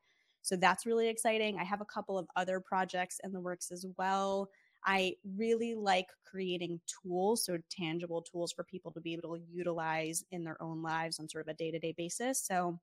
So 0.42 0.56
that's 0.56 0.84
really 0.84 1.08
exciting. 1.08 1.58
I 1.58 1.64
have 1.64 1.80
a 1.80 1.86
couple 1.86 2.18
of 2.18 2.26
other 2.36 2.60
projects 2.60 3.18
in 3.24 3.32
the 3.32 3.40
works 3.40 3.70
as 3.70 3.86
well. 3.96 4.50
I 4.84 5.14
really 5.36 5.74
like 5.74 6.08
creating 6.28 6.80
tools, 7.02 7.44
so 7.44 7.58
tangible 7.70 8.20
tools 8.20 8.52
for 8.52 8.64
people 8.64 8.90
to 8.92 9.00
be 9.00 9.12
able 9.12 9.36
to 9.36 9.42
utilize 9.50 10.24
in 10.32 10.44
their 10.44 10.60
own 10.60 10.82
lives 10.82 11.18
on 11.18 11.28
sort 11.28 11.46
of 11.46 11.48
a 11.48 11.56
day 11.56 11.70
to 11.70 11.78
day 11.78 11.94
basis. 11.96 12.44
So 12.44 12.80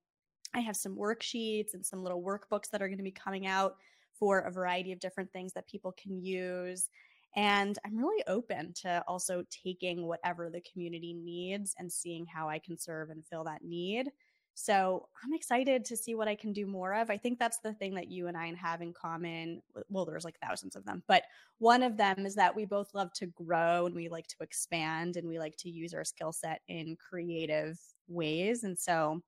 I 0.54 0.60
have 0.60 0.76
some 0.76 0.96
worksheets 0.96 1.74
and 1.74 1.86
some 1.86 2.04
little 2.04 2.22
workbooks 2.22 2.70
that 2.72 2.82
are 2.82 2.88
going 2.88 2.98
to 2.98 3.04
be 3.04 3.12
coming 3.12 3.48
out 3.48 3.76
for 4.18 4.40
a 4.40 4.52
variety 4.52 4.92
of 4.92 5.00
different 5.00 5.32
things 5.32 5.54
that 5.54 5.68
people 5.68 5.94
can 6.02 6.22
use. 6.24 6.90
And 7.36 7.78
I'm 7.86 7.98
really 7.98 8.24
open 8.28 8.74
to 8.82 9.04
also 9.08 9.44
taking 9.50 10.08
whatever 10.08 10.50
the 10.50 10.62
community 10.62 11.14
needs 11.14 11.76
and 11.78 11.92
seeing 11.92 12.26
how 12.26 12.50
I 12.50 12.60
can 12.60 12.78
serve 12.78 13.12
and 13.12 13.26
fill 13.26 13.44
that 13.46 13.64
need. 13.64 14.10
So 14.56 15.08
I'm 15.24 15.34
excited 15.34 15.86
to 15.86 15.96
see 15.96 16.16
what 16.16 16.28
I 16.28 16.36
can 16.36 16.52
do 16.52 16.68
more 16.68 16.94
of. 16.94 17.10
I 17.10 17.16
think 17.18 17.40
that's 17.40 17.60
the 17.60 17.74
thing 17.74 17.94
that 17.96 18.10
you 18.10 18.28
and 18.28 18.36
I 18.36 18.54
have 18.56 18.82
in 18.82 18.92
common. 18.92 19.62
Well, 19.90 20.06
there's 20.06 20.26
like 20.26 20.38
thousands 20.42 20.76
of 20.76 20.84
them, 20.84 21.02
but 21.08 21.24
one 21.60 21.82
of 21.82 21.96
them 21.96 22.26
is 22.26 22.36
that 22.36 22.54
we 22.54 22.66
both 22.66 22.94
love 22.94 23.14
to 23.14 23.28
grow 23.28 23.86
and 23.86 23.96
we 23.96 24.10
like 24.10 24.28
to 24.28 24.36
expand 24.42 25.16
and 25.16 25.28
we 25.30 25.40
like 25.40 25.56
to 25.58 25.70
use 25.70 25.94
our 25.94 26.04
skill 26.04 26.34
set 26.34 26.60
in 26.68 26.98
creative 26.98 27.80
ways. 28.10 28.66
And 28.66 28.78
so 28.78 29.22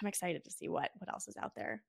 I'm 0.00 0.08
excited 0.08 0.44
to 0.44 0.50
see 0.50 0.68
what 0.68 0.90
what 0.98 1.10
else 1.10 1.28
is 1.28 1.36
out 1.36 1.54
there. 1.54 1.82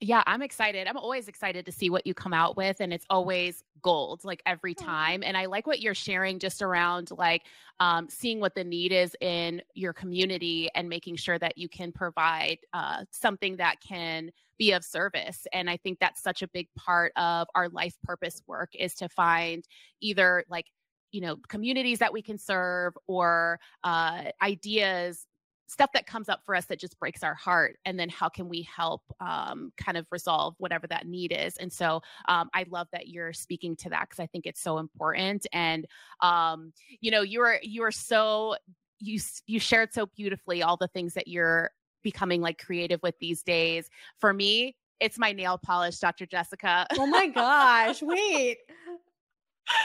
Yeah, 0.00 0.22
I'm 0.26 0.42
excited. 0.42 0.88
I'm 0.88 0.96
always 0.96 1.28
excited 1.28 1.64
to 1.66 1.72
see 1.72 1.88
what 1.88 2.06
you 2.06 2.14
come 2.14 2.34
out 2.34 2.56
with. 2.56 2.80
And 2.80 2.92
it's 2.92 3.06
always 3.08 3.62
gold, 3.80 4.24
like 4.24 4.42
every 4.44 4.74
time. 4.74 5.22
And 5.22 5.36
I 5.36 5.46
like 5.46 5.66
what 5.66 5.80
you're 5.80 5.94
sharing 5.94 6.38
just 6.38 6.62
around 6.62 7.10
like 7.12 7.42
um, 7.78 8.08
seeing 8.08 8.40
what 8.40 8.54
the 8.54 8.64
need 8.64 8.92
is 8.92 9.16
in 9.20 9.62
your 9.74 9.92
community 9.92 10.68
and 10.74 10.88
making 10.88 11.16
sure 11.16 11.38
that 11.38 11.56
you 11.56 11.68
can 11.68 11.92
provide 11.92 12.58
uh, 12.72 13.04
something 13.12 13.56
that 13.58 13.76
can 13.80 14.30
be 14.58 14.72
of 14.72 14.84
service. 14.84 15.46
And 15.52 15.70
I 15.70 15.76
think 15.76 16.00
that's 16.00 16.22
such 16.22 16.42
a 16.42 16.48
big 16.48 16.68
part 16.76 17.12
of 17.16 17.46
our 17.54 17.68
life 17.68 17.96
purpose 18.02 18.42
work 18.46 18.70
is 18.74 18.94
to 18.96 19.08
find 19.08 19.64
either 20.00 20.44
like, 20.48 20.66
you 21.12 21.20
know 21.20 21.36
communities 21.48 22.00
that 22.00 22.12
we 22.12 22.20
can 22.20 22.36
serve 22.36 22.92
or 23.06 23.60
uh, 23.84 24.24
ideas 24.42 25.26
stuff 25.66 25.90
that 25.92 26.06
comes 26.06 26.28
up 26.28 26.40
for 26.44 26.54
us 26.54 26.66
that 26.66 26.78
just 26.78 26.98
breaks 26.98 27.22
our 27.22 27.34
heart 27.34 27.78
and 27.84 27.98
then 27.98 28.08
how 28.08 28.28
can 28.28 28.48
we 28.48 28.62
help 28.62 29.02
um, 29.20 29.72
kind 29.76 29.96
of 29.96 30.06
resolve 30.10 30.54
whatever 30.58 30.86
that 30.86 31.06
need 31.06 31.32
is 31.32 31.56
and 31.56 31.72
so 31.72 32.00
um, 32.28 32.48
i 32.54 32.64
love 32.70 32.86
that 32.92 33.08
you're 33.08 33.32
speaking 33.32 33.74
to 33.76 33.88
that 33.88 34.08
because 34.08 34.20
i 34.20 34.26
think 34.26 34.46
it's 34.46 34.60
so 34.60 34.78
important 34.78 35.46
and 35.52 35.86
um, 36.20 36.72
you 37.00 37.10
know 37.10 37.22
you 37.22 37.40
are 37.40 37.58
you 37.62 37.82
are 37.82 37.92
so 37.92 38.54
you 39.00 39.20
you 39.46 39.58
shared 39.58 39.92
so 39.92 40.06
beautifully 40.06 40.62
all 40.62 40.76
the 40.76 40.88
things 40.88 41.14
that 41.14 41.28
you're 41.28 41.70
becoming 42.02 42.40
like 42.40 42.58
creative 42.58 43.00
with 43.02 43.14
these 43.18 43.42
days. 43.42 43.88
For 44.18 44.32
me 44.32 44.76
it's 45.00 45.18
my 45.18 45.32
nail 45.32 45.58
polish 45.58 45.98
dr 45.98 46.24
jessica. 46.26 46.86
Oh 46.98 47.06
my 47.06 47.26
gosh 47.26 48.00
wait 48.02 48.58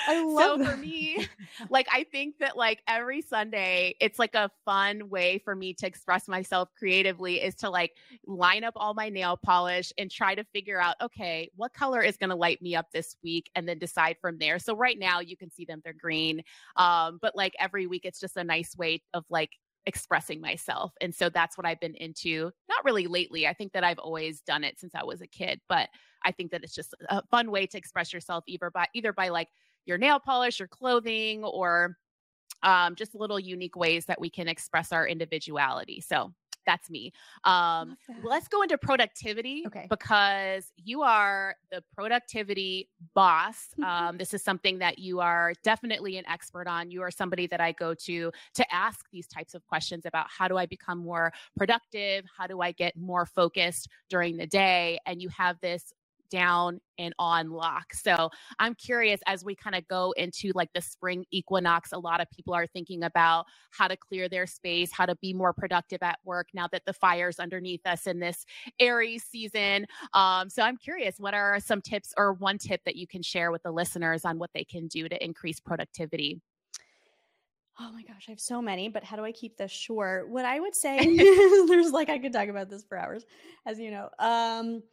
I 0.07 0.23
love 0.25 0.61
so 0.61 0.65
for 0.65 0.77
me, 0.77 1.27
like 1.69 1.87
I 1.91 2.03
think 2.05 2.37
that 2.39 2.57
like 2.57 2.81
every 2.87 3.21
Sunday, 3.21 3.95
it's 3.99 4.19
like 4.19 4.35
a 4.35 4.51
fun 4.65 5.09
way 5.09 5.39
for 5.39 5.55
me 5.55 5.73
to 5.75 5.87
express 5.87 6.27
myself 6.27 6.69
creatively 6.77 7.41
is 7.41 7.55
to 7.55 7.69
like 7.69 7.93
line 8.25 8.63
up 8.63 8.73
all 8.75 8.93
my 8.93 9.09
nail 9.09 9.37
polish 9.37 9.93
and 9.97 10.11
try 10.11 10.35
to 10.35 10.43
figure 10.45 10.81
out, 10.81 10.95
okay, 11.01 11.49
what 11.55 11.73
color 11.73 12.01
is 12.01 12.17
going 12.17 12.29
to 12.29 12.35
light 12.35 12.61
me 12.61 12.75
up 12.75 12.87
this 12.91 13.15
week 13.23 13.49
and 13.55 13.67
then 13.67 13.79
decide 13.79 14.17
from 14.21 14.37
there. 14.37 14.59
So 14.59 14.75
right 14.75 14.97
now 14.97 15.19
you 15.19 15.37
can 15.37 15.51
see 15.51 15.65
them, 15.65 15.81
they're 15.83 15.93
green. 15.93 16.41
Um, 16.75 17.19
but 17.21 17.35
like 17.35 17.53
every 17.59 17.87
week 17.87 18.05
it's 18.05 18.19
just 18.19 18.37
a 18.37 18.43
nice 18.43 18.75
way 18.77 19.01
of 19.13 19.25
like 19.29 19.51
expressing 19.85 20.41
myself. 20.41 20.93
And 21.01 21.13
so 21.13 21.29
that's 21.29 21.57
what 21.57 21.65
I've 21.65 21.79
been 21.79 21.95
into. 21.95 22.51
Not 22.67 22.85
really 22.85 23.07
lately. 23.07 23.47
I 23.47 23.53
think 23.53 23.73
that 23.73 23.83
I've 23.83 23.99
always 23.99 24.41
done 24.41 24.63
it 24.63 24.79
since 24.79 24.93
I 24.93 25.03
was 25.03 25.21
a 25.21 25.27
kid, 25.27 25.61
but 25.67 25.89
I 26.23 26.31
think 26.31 26.51
that 26.51 26.63
it's 26.63 26.75
just 26.75 26.93
a 27.09 27.23
fun 27.31 27.49
way 27.49 27.65
to 27.67 27.77
express 27.77 28.13
yourself 28.13 28.43
either 28.47 28.69
by 28.69 28.87
either 28.93 29.13
by 29.13 29.29
like 29.29 29.47
your 29.89 29.97
nail 29.97 30.19
polish, 30.19 30.59
your 30.59 30.69
clothing, 30.69 31.43
or 31.43 31.97
um, 32.63 32.95
just 32.95 33.15
little 33.15 33.39
unique 33.39 33.75
ways 33.75 34.05
that 34.05 34.21
we 34.21 34.29
can 34.29 34.47
express 34.47 34.91
our 34.91 35.07
individuality. 35.07 35.99
So 35.99 36.33
that's 36.65 36.89
me. 36.89 37.11
Um, 37.45 37.97
let's 38.23 38.47
go 38.47 38.61
into 38.61 38.77
productivity 38.77 39.63
okay. 39.65 39.87
because 39.89 40.71
you 40.77 41.01
are 41.01 41.55
the 41.71 41.83
productivity 41.95 42.89
boss. 43.15 43.69
Um, 43.83 44.17
this 44.17 44.35
is 44.35 44.43
something 44.43 44.77
that 44.77 44.99
you 44.99 45.19
are 45.19 45.53
definitely 45.63 46.17
an 46.17 46.25
expert 46.27 46.67
on. 46.67 46.91
You 46.91 47.01
are 47.01 47.09
somebody 47.09 47.47
that 47.47 47.59
I 47.59 47.71
go 47.71 47.95
to 47.95 48.31
to 48.53 48.73
ask 48.75 49.05
these 49.11 49.27
types 49.27 49.55
of 49.55 49.65
questions 49.65 50.05
about 50.05 50.27
how 50.29 50.47
do 50.47 50.57
I 50.57 50.67
become 50.67 50.99
more 50.99 51.33
productive? 51.57 52.25
How 52.37 52.45
do 52.45 52.61
I 52.61 52.71
get 52.71 52.95
more 52.95 53.25
focused 53.25 53.87
during 54.09 54.37
the 54.37 54.45
day? 54.45 54.99
And 55.07 55.21
you 55.21 55.29
have 55.29 55.59
this 55.61 55.91
down 56.29 56.79
and 56.97 57.13
on 57.17 57.49
lock. 57.49 57.93
So 57.93 58.29
I'm 58.59 58.75
curious 58.75 59.19
as 59.25 59.43
we 59.43 59.55
kind 59.55 59.75
of 59.75 59.87
go 59.87 60.13
into 60.17 60.51
like 60.53 60.69
the 60.73 60.81
spring 60.81 61.25
equinox, 61.31 61.91
a 61.91 61.97
lot 61.97 62.21
of 62.21 62.29
people 62.31 62.53
are 62.53 62.67
thinking 62.67 63.03
about 63.03 63.45
how 63.71 63.87
to 63.87 63.97
clear 63.97 64.29
their 64.29 64.45
space, 64.45 64.91
how 64.91 65.05
to 65.05 65.15
be 65.15 65.33
more 65.33 65.53
productive 65.53 66.01
at 66.01 66.19
work 66.25 66.47
now 66.53 66.67
that 66.71 66.83
the 66.85 66.93
fire's 66.93 67.39
underneath 67.39 67.85
us 67.85 68.07
in 68.07 68.19
this 68.19 68.45
Aries 68.79 69.23
season. 69.23 69.85
Um, 70.13 70.49
so 70.49 70.61
I'm 70.63 70.77
curious, 70.77 71.19
what 71.19 71.33
are 71.33 71.59
some 71.59 71.81
tips 71.81 72.13
or 72.17 72.33
one 72.33 72.57
tip 72.57 72.81
that 72.85 72.95
you 72.95 73.07
can 73.07 73.21
share 73.21 73.51
with 73.51 73.63
the 73.63 73.71
listeners 73.71 74.25
on 74.25 74.39
what 74.39 74.51
they 74.53 74.63
can 74.63 74.87
do 74.87 75.07
to 75.09 75.23
increase 75.23 75.59
productivity? 75.59 76.41
Oh 77.81 77.91
my 77.93 78.03
gosh, 78.03 78.25
I 78.27 78.31
have 78.31 78.41
so 78.41 78.61
many, 78.61 78.89
but 78.89 79.05
how 79.05 79.15
do 79.15 79.23
I 79.23 79.31
keep 79.31 79.55
this 79.55 79.71
short? 79.71 80.27
What 80.29 80.43
I 80.43 80.59
would 80.59 80.75
say, 80.75 80.97
there's 81.67 81.91
like 81.91 82.09
I 82.09 82.19
could 82.19 82.33
talk 82.33 82.49
about 82.49 82.69
this 82.69 82.83
for 82.83 82.97
hours, 82.97 83.25
as 83.65 83.79
you 83.79 83.91
know. 83.91 84.09
Um, 84.19 84.83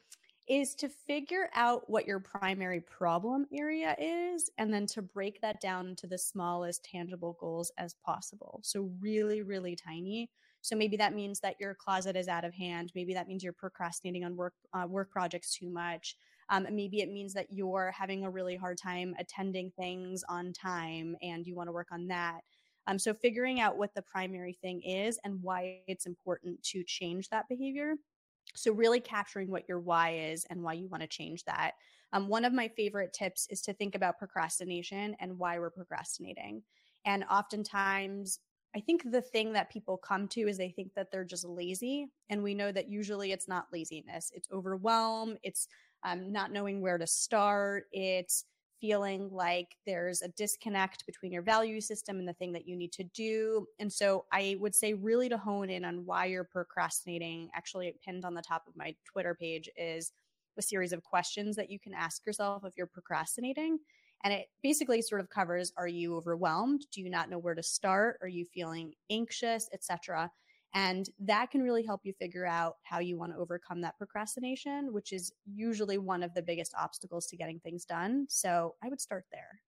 is 0.49 0.75
to 0.77 0.89
figure 0.89 1.51
out 1.55 1.91
what 1.91 2.07
your 2.07 2.21
primary 2.21 2.81
problem 2.81 3.47
area 3.53 3.97
is 3.99 4.49
and 4.59 4.73
then 4.73 4.87
to 4.87 5.03
break 5.03 5.41
that 5.41 5.61
down 5.61 5.89
into 5.89 6.07
the 6.07 6.19
smallest 6.19 6.85
tangible 6.85 7.37
goals 7.41 7.73
as 7.79 7.95
possible. 7.95 8.61
So, 8.63 8.93
really, 9.01 9.43
really 9.43 9.75
tiny. 9.77 10.31
So, 10.63 10.77
maybe 10.77 10.97
that 10.99 11.15
means 11.15 11.41
that 11.41 11.57
your 11.59 11.75
closet 11.75 12.17
is 12.17 12.29
out 12.29 12.45
of 12.45 12.55
hand. 12.55 12.93
Maybe 12.95 13.15
that 13.15 13.27
means 13.29 13.43
you're 13.43 13.53
procrastinating 13.53 14.25
on 14.25 14.37
work, 14.37 14.55
uh, 14.73 14.87
work 14.89 15.11
projects 15.11 15.55
too 15.55 15.69
much. 15.71 16.17
Um, 16.49 16.67
maybe 16.71 17.01
it 17.01 17.11
means 17.11 17.35
that 17.35 17.53
you're 17.53 17.91
having 17.91 18.25
a 18.25 18.31
really 18.31 18.57
hard 18.57 18.79
time 18.79 19.15
attending 19.19 19.73
things 19.73 20.23
on 20.29 20.53
time 20.53 21.17
and 21.23 21.45
you 21.47 21.57
want 21.57 21.69
to 21.69 21.73
work 21.73 21.89
on 21.91 22.07
that. 22.09 22.43
Um, 22.87 22.99
so, 23.01 23.15
figuring 23.15 23.59
out 23.61 23.79
what 23.79 23.95
the 23.95 24.03
primary 24.03 24.53
thing 24.53 24.83
is 24.83 25.19
and 25.25 25.43
why 25.43 25.83
it's 25.89 26.07
important 26.07 26.63
to 26.65 26.85
change 26.85 27.31
that 27.31 27.49
behavior 27.49 27.97
so, 28.57 28.73
really 28.73 29.01
capturing 29.01 29.51
what 29.51 29.69
your 29.69 29.81
why 29.81 30.31
is 30.31 30.45
and 30.51 30.63
why 30.63 30.73
you 30.75 30.89
want 30.89 31.03
to 31.03 31.09
change 31.09 31.45
that. 31.45 31.73
Um, 32.13 32.29
one 32.29 32.45
of 32.45 32.53
my 32.53 32.69
favorite 32.69 33.13
tips 33.13 33.47
is 33.51 33.61
to 33.63 33.75
think 33.75 33.95
about 33.95 34.19
procrastination 34.19 35.17
and 35.21 35.39
why 35.39 35.59
we're 35.59 35.71
procrastinating. 35.71 36.63
And 37.05 37.25
oftentimes, 37.31 38.41
I 38.75 38.81
think 38.81 39.11
the 39.11 39.23
thing 39.23 39.53
that 39.55 39.71
people 39.71 39.97
come 39.97 40.29
to 40.29 40.49
is 40.49 40.59
they 40.59 40.71
think 40.71 40.93
that 40.95 41.11
they're 41.11 41.25
just 41.25 41.45
lazy. 41.45 42.09
And 42.29 42.43
we 42.43 42.55
know 42.55 42.73
that 42.73 42.91
usually 42.91 43.33
it's 43.33 43.49
not 43.49 43.67
laziness, 43.73 44.31
it's 44.35 44.49
overwhelm, 44.53 45.37
it's 45.43 45.69
um, 46.05 46.31
not 46.31 46.53
knowing 46.53 46.81
where 46.81 46.99
to 46.99 47.07
start, 47.07 47.85
it's 47.93 48.45
feeling 48.81 49.29
like 49.31 49.77
there's 49.87 50.23
a 50.23 50.29
disconnect 50.29 51.07
between 51.07 51.33
your 51.33 51.43
value 51.43 51.81
system 51.81 52.19
and 52.19 52.29
the 52.29 52.35
thing 52.35 52.53
that 52.53 52.67
you 52.67 52.77
need 52.77 52.93
to 52.93 53.05
do. 53.05 53.67
And 53.79 53.93
so 53.93 54.27
I 54.33 54.57
would 54.61 54.75
say, 54.75 54.95
really, 54.95 55.29
to 55.29 55.39
hone 55.39 55.71
in 55.71 55.85
on 55.85 56.05
why 56.05 56.27
you're 56.27 56.45
procrastinating, 56.45 57.49
actually, 57.55 57.95
pinned 58.05 58.25
on 58.25 58.35
the 58.35 58.43
top 58.43 58.65
of 58.67 58.77
my 58.77 58.95
Twitter 59.05 59.35
page 59.35 59.69
is 59.77 60.13
a 60.59 60.63
series 60.63 60.93
of 60.93 61.03
questions 61.03 61.57
that 61.57 61.71
you 61.71 61.79
can 61.79 61.95
ask 61.95 62.25
yourself 62.27 62.65
if 62.65 62.75
you're 62.77 62.87
procrastinating. 62.87 63.79
And 64.25 64.33
it 64.33 64.47
basically 64.63 65.03
sort 65.03 65.21
of 65.21 65.29
covers 65.29 65.73
are 65.77 65.89
you 65.89 66.17
overwhelmed? 66.17 66.87
Do 66.91 67.01
you 67.01 67.11
not 67.11 67.31
know 67.31 67.39
where 67.39 67.55
to 67.55 67.63
start? 67.63 68.19
Are 68.23 68.29
you 68.29 68.45
feeling 68.45 68.95
anxious, 69.11 69.69
etc.? 69.73 70.31
And 70.77 71.09
that 71.21 71.51
can 71.51 71.63
really 71.63 71.83
help 71.83 72.03
you 72.05 72.13
figure 72.13 72.45
out 72.45 72.77
how 72.83 72.99
you 72.99 73.17
want 73.17 73.33
to 73.33 73.39
overcome 73.39 73.81
that 73.81 73.97
procrastination, 73.97 74.93
which 74.93 75.11
is 75.11 75.33
usually 75.47 75.97
one 75.97 76.23
of 76.23 76.35
the 76.35 76.43
biggest 76.43 76.75
obstacles 76.79 77.27
to 77.29 77.37
getting 77.37 77.59
things 77.61 77.87
done. 77.87 78.27
So 78.29 78.75
I 78.85 78.91
would 78.91 79.01
start 79.01 79.25
there. 79.33 79.59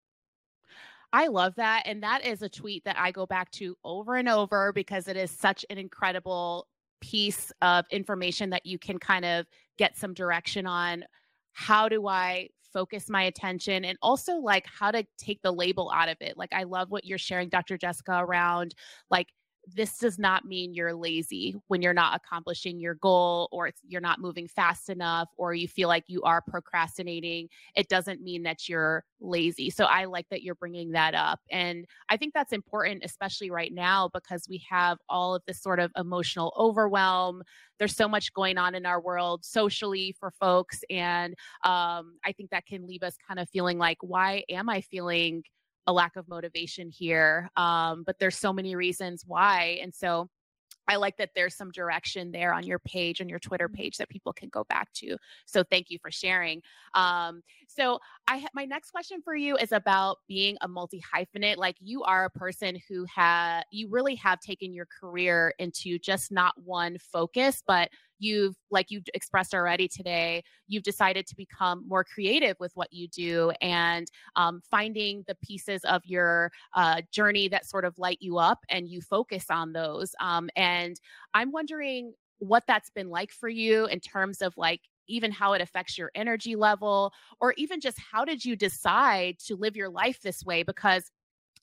I 1.14 1.28
love 1.28 1.54
that. 1.54 1.84
And 1.86 2.02
that 2.02 2.26
is 2.26 2.42
a 2.42 2.48
tweet 2.50 2.84
that 2.84 2.98
I 2.98 3.10
go 3.10 3.24
back 3.24 3.50
to 3.52 3.74
over 3.84 4.16
and 4.16 4.28
over 4.28 4.70
because 4.74 5.08
it 5.08 5.16
is 5.16 5.30
such 5.30 5.64
an 5.70 5.78
incredible 5.78 6.68
piece 7.00 7.50
of 7.62 7.86
information 7.90 8.50
that 8.50 8.66
you 8.66 8.78
can 8.78 8.98
kind 8.98 9.24
of 9.24 9.46
get 9.78 9.96
some 9.96 10.12
direction 10.12 10.66
on. 10.66 11.04
How 11.52 11.88
do 11.88 12.06
I 12.06 12.50
focus 12.70 13.08
my 13.08 13.22
attention 13.22 13.86
and 13.86 13.96
also 14.02 14.34
like 14.34 14.66
how 14.66 14.90
to 14.90 15.06
take 15.16 15.40
the 15.40 15.52
label 15.52 15.90
out 15.90 16.10
of 16.10 16.18
it? 16.20 16.36
Like, 16.36 16.52
I 16.52 16.64
love 16.64 16.90
what 16.90 17.06
you're 17.06 17.16
sharing, 17.16 17.48
Dr. 17.48 17.78
Jessica, 17.78 18.18
around 18.22 18.74
like 19.10 19.28
this 19.74 19.98
does 19.98 20.18
not 20.18 20.44
mean 20.44 20.74
you're 20.74 20.94
lazy 20.94 21.56
when 21.68 21.82
you're 21.82 21.94
not 21.94 22.16
accomplishing 22.16 22.80
your 22.80 22.94
goal 22.94 23.48
or 23.52 23.70
you're 23.86 24.00
not 24.00 24.20
moving 24.20 24.48
fast 24.48 24.88
enough 24.88 25.28
or 25.36 25.54
you 25.54 25.68
feel 25.68 25.88
like 25.88 26.04
you 26.06 26.22
are 26.22 26.40
procrastinating. 26.40 27.48
It 27.74 27.88
doesn't 27.88 28.22
mean 28.22 28.42
that 28.44 28.68
you're 28.68 29.04
lazy. 29.20 29.70
So 29.70 29.84
I 29.84 30.04
like 30.04 30.26
that 30.30 30.42
you're 30.42 30.54
bringing 30.54 30.92
that 30.92 31.14
up. 31.14 31.40
And 31.50 31.86
I 32.08 32.16
think 32.16 32.34
that's 32.34 32.52
important, 32.52 33.02
especially 33.04 33.50
right 33.50 33.72
now, 33.72 34.10
because 34.12 34.46
we 34.48 34.64
have 34.68 34.98
all 35.08 35.34
of 35.34 35.42
this 35.46 35.60
sort 35.60 35.80
of 35.80 35.90
emotional 35.96 36.52
overwhelm. 36.56 37.42
There's 37.78 37.96
so 37.96 38.08
much 38.08 38.32
going 38.32 38.58
on 38.58 38.74
in 38.74 38.86
our 38.86 39.00
world 39.00 39.44
socially 39.44 40.14
for 40.18 40.30
folks. 40.30 40.80
And 40.90 41.34
um, 41.64 42.18
I 42.24 42.32
think 42.36 42.50
that 42.50 42.66
can 42.66 42.86
leave 42.86 43.02
us 43.02 43.16
kind 43.26 43.38
of 43.38 43.48
feeling 43.50 43.78
like, 43.78 43.98
why 44.00 44.44
am 44.48 44.68
I 44.68 44.80
feeling? 44.80 45.42
A 45.88 45.92
lack 45.92 46.16
of 46.16 46.28
motivation 46.28 46.90
here. 46.90 47.50
Um, 47.56 48.04
but 48.04 48.18
there's 48.18 48.36
so 48.36 48.52
many 48.52 48.76
reasons 48.76 49.24
why. 49.26 49.78
And 49.82 49.92
so 49.92 50.28
I 50.86 50.96
like 50.96 51.16
that 51.16 51.30
there's 51.34 51.56
some 51.56 51.70
direction 51.70 52.30
there 52.30 52.52
on 52.52 52.62
your 52.64 52.78
page, 52.78 53.20
on 53.22 53.28
your 53.28 53.38
Twitter 53.38 53.68
page 53.68 53.96
that 53.96 54.10
people 54.10 54.32
can 54.32 54.50
go 54.50 54.64
back 54.64 54.92
to. 54.94 55.16
So 55.46 55.62
thank 55.62 55.90
you 55.90 55.98
for 56.00 56.10
sharing. 56.10 56.60
Um, 56.94 57.42
so 57.66 57.98
I 58.26 58.46
my 58.54 58.66
next 58.66 58.90
question 58.90 59.20
for 59.22 59.34
you 59.34 59.56
is 59.56 59.72
about 59.72 60.18
being 60.28 60.58
a 60.60 60.68
multi 60.68 61.02
hyphenate. 61.14 61.56
Like 61.56 61.76
you 61.80 62.02
are 62.04 62.26
a 62.26 62.30
person 62.30 62.78
who 62.88 63.04
had 63.04 63.62
you 63.70 63.88
really 63.90 64.14
have 64.16 64.40
taken 64.40 64.74
your 64.74 64.86
career 64.86 65.54
into 65.58 65.98
just 65.98 66.30
not 66.30 66.54
one 66.62 66.98
focus, 66.98 67.62
but 67.66 67.90
you've 68.18 68.54
like 68.70 68.86
you've 68.90 69.04
expressed 69.14 69.54
already 69.54 69.88
today 69.88 70.42
you've 70.66 70.82
decided 70.82 71.26
to 71.26 71.36
become 71.36 71.84
more 71.86 72.04
creative 72.04 72.56
with 72.60 72.72
what 72.74 72.92
you 72.92 73.08
do 73.08 73.50
and 73.60 74.08
um, 74.36 74.60
finding 74.70 75.24
the 75.26 75.36
pieces 75.42 75.82
of 75.84 76.02
your 76.04 76.50
uh, 76.74 77.00
journey 77.12 77.48
that 77.48 77.66
sort 77.66 77.84
of 77.84 77.98
light 77.98 78.18
you 78.20 78.38
up 78.38 78.58
and 78.68 78.88
you 78.88 79.00
focus 79.00 79.46
on 79.50 79.72
those 79.72 80.14
um, 80.20 80.48
and 80.56 81.00
i'm 81.34 81.52
wondering 81.52 82.12
what 82.38 82.64
that's 82.66 82.90
been 82.90 83.08
like 83.08 83.32
for 83.32 83.48
you 83.48 83.86
in 83.86 84.00
terms 84.00 84.42
of 84.42 84.56
like 84.56 84.80
even 85.08 85.32
how 85.32 85.54
it 85.54 85.60
affects 85.60 85.98
your 85.98 86.10
energy 86.14 86.54
level 86.54 87.12
or 87.40 87.54
even 87.56 87.80
just 87.80 87.98
how 88.12 88.24
did 88.24 88.44
you 88.44 88.54
decide 88.54 89.38
to 89.38 89.56
live 89.56 89.76
your 89.76 89.88
life 89.88 90.20
this 90.22 90.44
way? 90.44 90.62
Because 90.62 91.10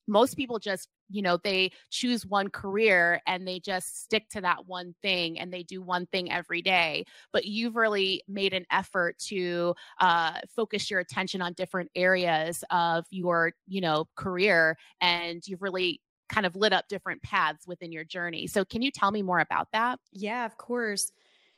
most 0.08 0.36
people 0.36 0.60
just 0.60 0.90
you 1.10 1.22
know 1.22 1.38
they 1.38 1.72
choose 1.90 2.26
one 2.26 2.50
career 2.50 3.22
and 3.28 3.48
they 3.48 3.60
just 3.60 4.04
stick 4.04 4.28
to 4.30 4.42
that 4.42 4.68
one 4.68 4.94
thing 5.02 5.40
and 5.40 5.54
they 5.54 5.64
do 5.64 5.82
one 5.82 6.06
thing 6.08 6.32
every 6.32 6.62
day 6.62 7.04
but 7.32 7.46
you've 7.46 7.76
really 7.76 8.24
made 8.28 8.54
an 8.54 8.66
effort 8.72 9.18
to 9.18 9.74
uh, 10.02 10.34
focus 10.56 10.90
your 10.90 11.00
attention 11.00 11.42
on 11.42 11.54
different 11.54 11.90
areas 11.96 12.64
of 12.72 13.06
your 13.10 13.54
you 13.68 13.82
know 13.82 14.08
career 14.16 14.78
and 15.02 15.48
you've 15.48 15.62
really 15.62 16.02
kind 16.30 16.46
of 16.46 16.56
lit 16.56 16.74
up 16.74 16.88
different 16.88 17.22
paths 17.22 17.68
within 17.68 17.92
your 17.92 18.04
journey. 18.04 18.48
So 18.48 18.66
can 18.66 18.82
you 18.82 18.92
tell 18.92 19.12
me 19.12 19.22
more 19.22 19.40
about 19.40 19.68
that? 19.74 20.00
Yeah 20.12 20.46
of 20.46 20.58
course. 20.58 21.12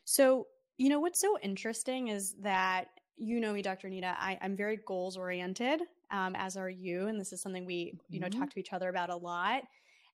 So 0.05 0.47
you 0.77 0.89
know 0.89 0.99
what's 0.99 1.19
so 1.19 1.37
interesting 1.41 2.09
is 2.09 2.35
that 2.41 2.87
you 3.17 3.39
know 3.39 3.53
me, 3.53 3.61
Dr. 3.61 3.89
Nita. 3.89 4.15
I, 4.19 4.37
am 4.41 4.55
very 4.55 4.79
goals 4.85 5.17
oriented, 5.17 5.81
um, 6.11 6.35
as 6.35 6.55
are 6.57 6.69
you, 6.69 7.07
and 7.07 7.19
this 7.19 7.33
is 7.33 7.41
something 7.41 7.65
we, 7.65 7.93
you 8.09 8.19
know, 8.19 8.27
mm-hmm. 8.27 8.39
talk 8.39 8.51
to 8.51 8.59
each 8.59 8.73
other 8.73 8.89
about 8.89 9.09
a 9.09 9.15
lot. 9.15 9.63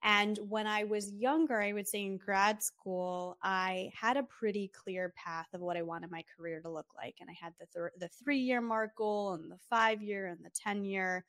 And 0.05 0.38
when 0.50 0.67
I 0.67 0.83
was 0.83 1.13
younger, 1.13 1.62
I 1.62 1.72
would 1.72 1.88
say 1.88 2.05
in 2.05 2.17
grad 2.17 2.62
school, 2.62 3.38
I 3.41 3.89
had 4.00 4.17
a 4.17 4.24
pretty 4.24 4.69
clear 4.69 5.13
path 5.15 5.48
of 5.53 5.62
what 5.62 5.77
I 5.77 5.81
wanted 5.81 6.12
my 6.12 6.24
career 6.36 6.60
to 6.62 6.69
look 6.69 6.88
like, 6.95 7.15
and 7.22 7.29
I 7.29 7.33
had 7.39 7.53
the 7.60 7.67
th- 7.74 7.93
the 8.00 8.10
three 8.24 8.39
year 8.39 8.62
mark 8.62 8.95
goal, 8.98 9.33
and 9.33 9.51
the 9.51 9.60
five 9.69 10.01
year, 10.01 10.27
and 10.27 10.43
the 10.43 10.51
ten 10.53 10.83
year. 10.83 11.25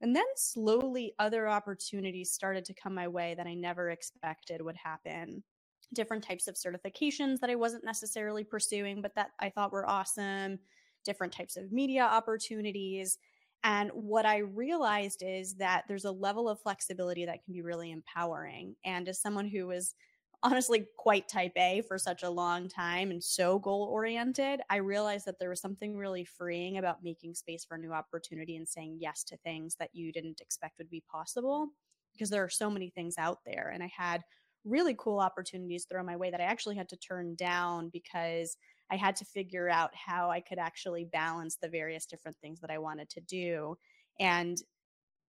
And 0.00 0.14
then 0.14 0.26
slowly, 0.36 1.14
other 1.18 1.48
opportunities 1.48 2.30
started 2.30 2.64
to 2.66 2.74
come 2.74 2.94
my 2.94 3.08
way 3.08 3.34
that 3.34 3.46
I 3.46 3.54
never 3.54 3.90
expected 3.90 4.60
would 4.60 4.76
happen 4.76 5.42
different 5.94 6.24
types 6.24 6.48
of 6.48 6.56
certifications 6.56 7.38
that 7.38 7.48
I 7.48 7.54
wasn't 7.54 7.84
necessarily 7.84 8.42
pursuing, 8.42 9.00
but 9.00 9.14
that 9.14 9.30
I 9.38 9.50
thought 9.50 9.72
were 9.72 9.88
awesome 9.88 10.58
different 11.06 11.32
types 11.32 11.56
of 11.56 11.72
media 11.72 12.02
opportunities. 12.04 13.18
And 13.64 13.90
what 13.94 14.26
I 14.26 14.38
realized 14.38 15.22
is 15.24 15.54
that 15.56 15.84
there's 15.88 16.04
a 16.04 16.12
level 16.12 16.48
of 16.48 16.60
flexibility 16.60 17.24
that 17.24 17.42
can 17.44 17.54
be 17.54 17.62
really 17.62 17.90
empowering. 17.90 18.76
And 18.84 19.08
as 19.08 19.20
someone 19.20 19.48
who 19.48 19.66
was 19.66 19.94
honestly 20.42 20.86
quite 20.98 21.28
type 21.28 21.52
A 21.56 21.82
for 21.88 21.98
such 21.98 22.22
a 22.22 22.30
long 22.30 22.68
time 22.68 23.10
and 23.10 23.24
so 23.24 23.58
goal 23.58 23.88
oriented, 23.90 24.60
I 24.70 24.76
realized 24.76 25.26
that 25.26 25.38
there 25.40 25.48
was 25.48 25.60
something 25.60 25.96
really 25.96 26.24
freeing 26.24 26.78
about 26.78 27.02
making 27.02 27.34
space 27.34 27.64
for 27.64 27.78
new 27.78 27.92
opportunity 27.92 28.56
and 28.56 28.68
saying 28.68 28.98
yes 29.00 29.24
to 29.24 29.36
things 29.38 29.76
that 29.76 29.90
you 29.94 30.12
didn't 30.12 30.40
expect 30.40 30.78
would 30.78 30.90
be 30.90 31.02
possible 31.10 31.68
because 32.12 32.30
there 32.30 32.44
are 32.44 32.50
so 32.50 32.70
many 32.70 32.90
things 32.90 33.16
out 33.18 33.38
there. 33.44 33.70
And 33.72 33.82
I 33.82 33.90
had 33.94 34.22
really 34.64 34.94
cool 34.98 35.20
opportunities 35.20 35.86
thrown 35.86 36.06
my 36.06 36.16
way 36.16 36.30
that 36.30 36.40
I 36.40 36.44
actually 36.44 36.76
had 36.76 36.88
to 36.90 36.96
turn 36.96 37.34
down 37.36 37.88
because 37.88 38.56
I 38.90 38.96
had 38.96 39.16
to 39.16 39.24
figure 39.24 39.68
out 39.68 39.94
how 39.94 40.30
I 40.30 40.40
could 40.40 40.58
actually 40.58 41.04
balance 41.04 41.56
the 41.56 41.68
various 41.68 42.06
different 42.06 42.38
things 42.38 42.60
that 42.60 42.70
I 42.70 42.78
wanted 42.78 43.08
to 43.10 43.20
do. 43.20 43.76
And 44.20 44.58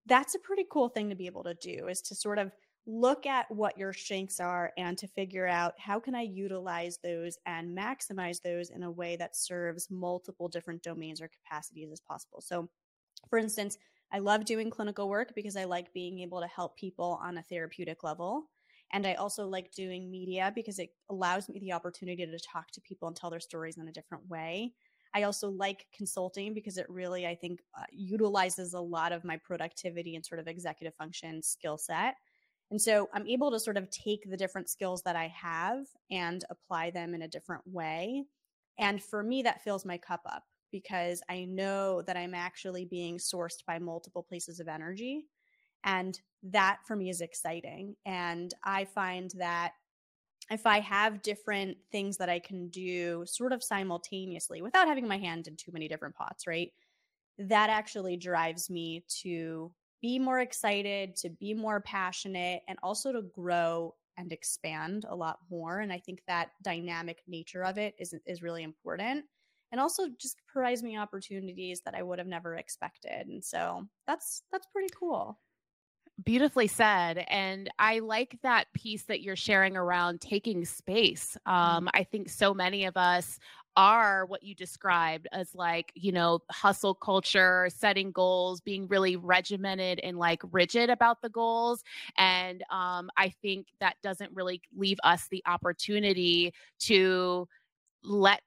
that's 0.05 0.35
a 0.35 0.39
pretty 0.39 0.65
cool 0.71 0.89
thing 0.89 1.09
to 1.09 1.15
be 1.15 1.27
able 1.27 1.43
to 1.43 1.53
do 1.55 1.87
is 1.87 2.01
to 2.03 2.15
sort 2.15 2.39
of 2.39 2.51
look 2.85 3.25
at 3.25 3.51
what 3.51 3.77
your 3.77 3.91
strengths 3.91 4.39
are 4.39 4.71
and 4.77 4.97
to 4.97 5.07
figure 5.09 5.45
out 5.45 5.77
how 5.77 5.99
can 5.99 6.15
I 6.15 6.21
utilize 6.21 6.99
those 7.03 7.37
and 7.45 7.77
maximize 7.77 8.41
those 8.41 8.69
in 8.69 8.83
a 8.83 8.91
way 8.91 9.17
that 9.17 9.35
serves 9.35 9.91
multiple 9.91 10.47
different 10.47 10.83
domains 10.83 11.21
or 11.21 11.27
capacities 11.29 11.91
as 11.91 11.99
possible. 11.99 12.39
So, 12.39 12.69
for 13.29 13.39
instance, 13.39 13.77
I 14.11 14.19
love 14.19 14.45
doing 14.45 14.69
clinical 14.69 15.09
work 15.09 15.35
because 15.35 15.57
I 15.57 15.65
like 15.65 15.93
being 15.93 16.19
able 16.19 16.39
to 16.41 16.47
help 16.47 16.77
people 16.77 17.19
on 17.21 17.37
a 17.37 17.43
therapeutic 17.43 18.03
level. 18.03 18.49
And 18.91 19.05
I 19.05 19.15
also 19.15 19.47
like 19.47 19.71
doing 19.73 20.09
media 20.09 20.51
because 20.55 20.79
it 20.79 20.91
allows 21.09 21.49
me 21.49 21.59
the 21.59 21.73
opportunity 21.73 22.25
to 22.25 22.39
talk 22.39 22.71
to 22.71 22.81
people 22.81 23.07
and 23.07 23.17
tell 23.17 23.29
their 23.29 23.39
stories 23.39 23.77
in 23.77 23.87
a 23.87 23.91
different 23.91 24.27
way. 24.27 24.73
I 25.13 25.23
also 25.23 25.49
like 25.49 25.87
consulting 25.93 26.53
because 26.53 26.77
it 26.77 26.89
really, 26.89 27.25
I 27.27 27.35
think, 27.35 27.61
uh, 27.77 27.83
utilizes 27.91 28.73
a 28.73 28.79
lot 28.81 29.11
of 29.11 29.23
my 29.23 29.37
productivity 29.37 30.15
and 30.15 30.25
sort 30.25 30.39
of 30.39 30.47
executive 30.47 30.95
function 30.95 31.41
skill 31.41 31.77
set. 31.77 32.15
And 32.69 32.81
so 32.81 33.09
I'm 33.13 33.27
able 33.27 33.51
to 33.51 33.59
sort 33.59 33.77
of 33.77 33.89
take 33.89 34.29
the 34.29 34.37
different 34.37 34.69
skills 34.69 35.03
that 35.03 35.15
I 35.15 35.27
have 35.29 35.85
and 36.11 36.43
apply 36.49 36.91
them 36.91 37.13
in 37.13 37.21
a 37.21 37.27
different 37.27 37.65
way. 37.65 38.25
And 38.77 39.01
for 39.01 39.23
me, 39.23 39.41
that 39.43 39.61
fills 39.63 39.85
my 39.85 39.97
cup 39.97 40.21
up 40.25 40.43
because 40.71 41.21
I 41.29 41.45
know 41.45 42.01
that 42.01 42.17
I'm 42.17 42.33
actually 42.35 42.85
being 42.85 43.17
sourced 43.17 43.65
by 43.65 43.79
multiple 43.79 44.21
places 44.23 44.59
of 44.59 44.67
energy. 44.67 45.27
And 45.87 46.19
that 46.43 46.79
for 46.85 46.95
me 46.95 47.09
is 47.09 47.21
exciting. 47.21 47.95
And 48.05 48.53
I 48.63 48.85
find 48.85 49.31
that 49.37 49.71
if 50.51 50.67
I 50.67 50.81
have 50.81 51.21
different 51.21 51.77
things 51.91 52.17
that 52.17 52.29
I 52.29 52.39
can 52.39 52.67
do 52.67 53.23
sort 53.25 53.53
of 53.53 53.63
simultaneously 53.63 54.61
without 54.61 54.87
having 54.87 55.07
my 55.07 55.17
hand 55.17 55.47
in 55.47 55.55
too 55.55 55.71
many 55.71 55.87
different 55.87 56.15
pots, 56.15 56.45
right? 56.45 56.71
That 57.39 57.69
actually 57.69 58.17
drives 58.17 58.69
me 58.69 59.05
to 59.21 59.71
be 60.01 60.19
more 60.19 60.41
excited, 60.41 61.15
to 61.17 61.29
be 61.29 61.53
more 61.53 61.79
passionate, 61.81 62.63
and 62.67 62.77
also 62.83 63.11
to 63.13 63.21
grow 63.21 63.95
and 64.17 64.31
expand 64.31 65.05
a 65.07 65.15
lot 65.15 65.39
more. 65.49 65.79
And 65.79 65.91
I 65.91 65.99
think 65.99 66.21
that 66.27 66.49
dynamic 66.63 67.23
nature 67.27 67.63
of 67.63 67.77
it 67.77 67.95
is, 67.97 68.13
is 68.25 68.41
really 68.41 68.63
important. 68.63 69.25
And 69.71 69.79
also 69.81 70.07
just 70.19 70.41
provides 70.47 70.83
me 70.83 70.97
opportunities 70.97 71.81
that 71.81 71.95
I 71.95 72.03
would 72.03 72.19
have 72.19 72.27
never 72.27 72.55
expected. 72.55 73.27
And 73.27 73.43
so 73.43 73.85
that's 74.05 74.43
that's 74.51 74.67
pretty 74.67 74.93
cool. 74.97 75.39
Beautifully 76.23 76.67
said. 76.67 77.23
And 77.27 77.69
I 77.77 77.99
like 77.99 78.39
that 78.41 78.73
piece 78.73 79.03
that 79.03 79.21
you're 79.21 79.35
sharing 79.35 79.77
around 79.77 80.19
taking 80.19 80.65
space. 80.65 81.37
Mm-hmm. 81.47 81.75
Um, 81.77 81.89
I 81.93 82.03
think 82.03 82.29
so 82.29 82.53
many 82.53 82.85
of 82.85 82.97
us 82.97 83.39
are 83.75 84.25
what 84.25 84.41
you 84.41 84.55
described 84.55 85.27
as 85.31 85.53
like, 85.53 85.91
you 85.93 86.11
know, 86.11 86.39
hustle 86.49 86.95
culture, 86.95 87.69
setting 87.71 88.11
goals, 88.11 88.59
being 88.59 88.87
really 88.87 89.15
regimented 89.15 89.99
and 89.99 90.17
like 90.17 90.41
rigid 90.51 90.89
about 90.89 91.21
the 91.21 91.29
goals. 91.29 91.83
And 92.17 92.63
um, 92.71 93.11
I 93.15 93.29
think 93.43 93.67
that 93.79 93.97
doesn't 94.01 94.31
really 94.33 94.63
leave 94.75 94.97
us 95.03 95.27
the 95.29 95.43
opportunity 95.45 96.55
to 96.79 97.47
let 98.03 98.41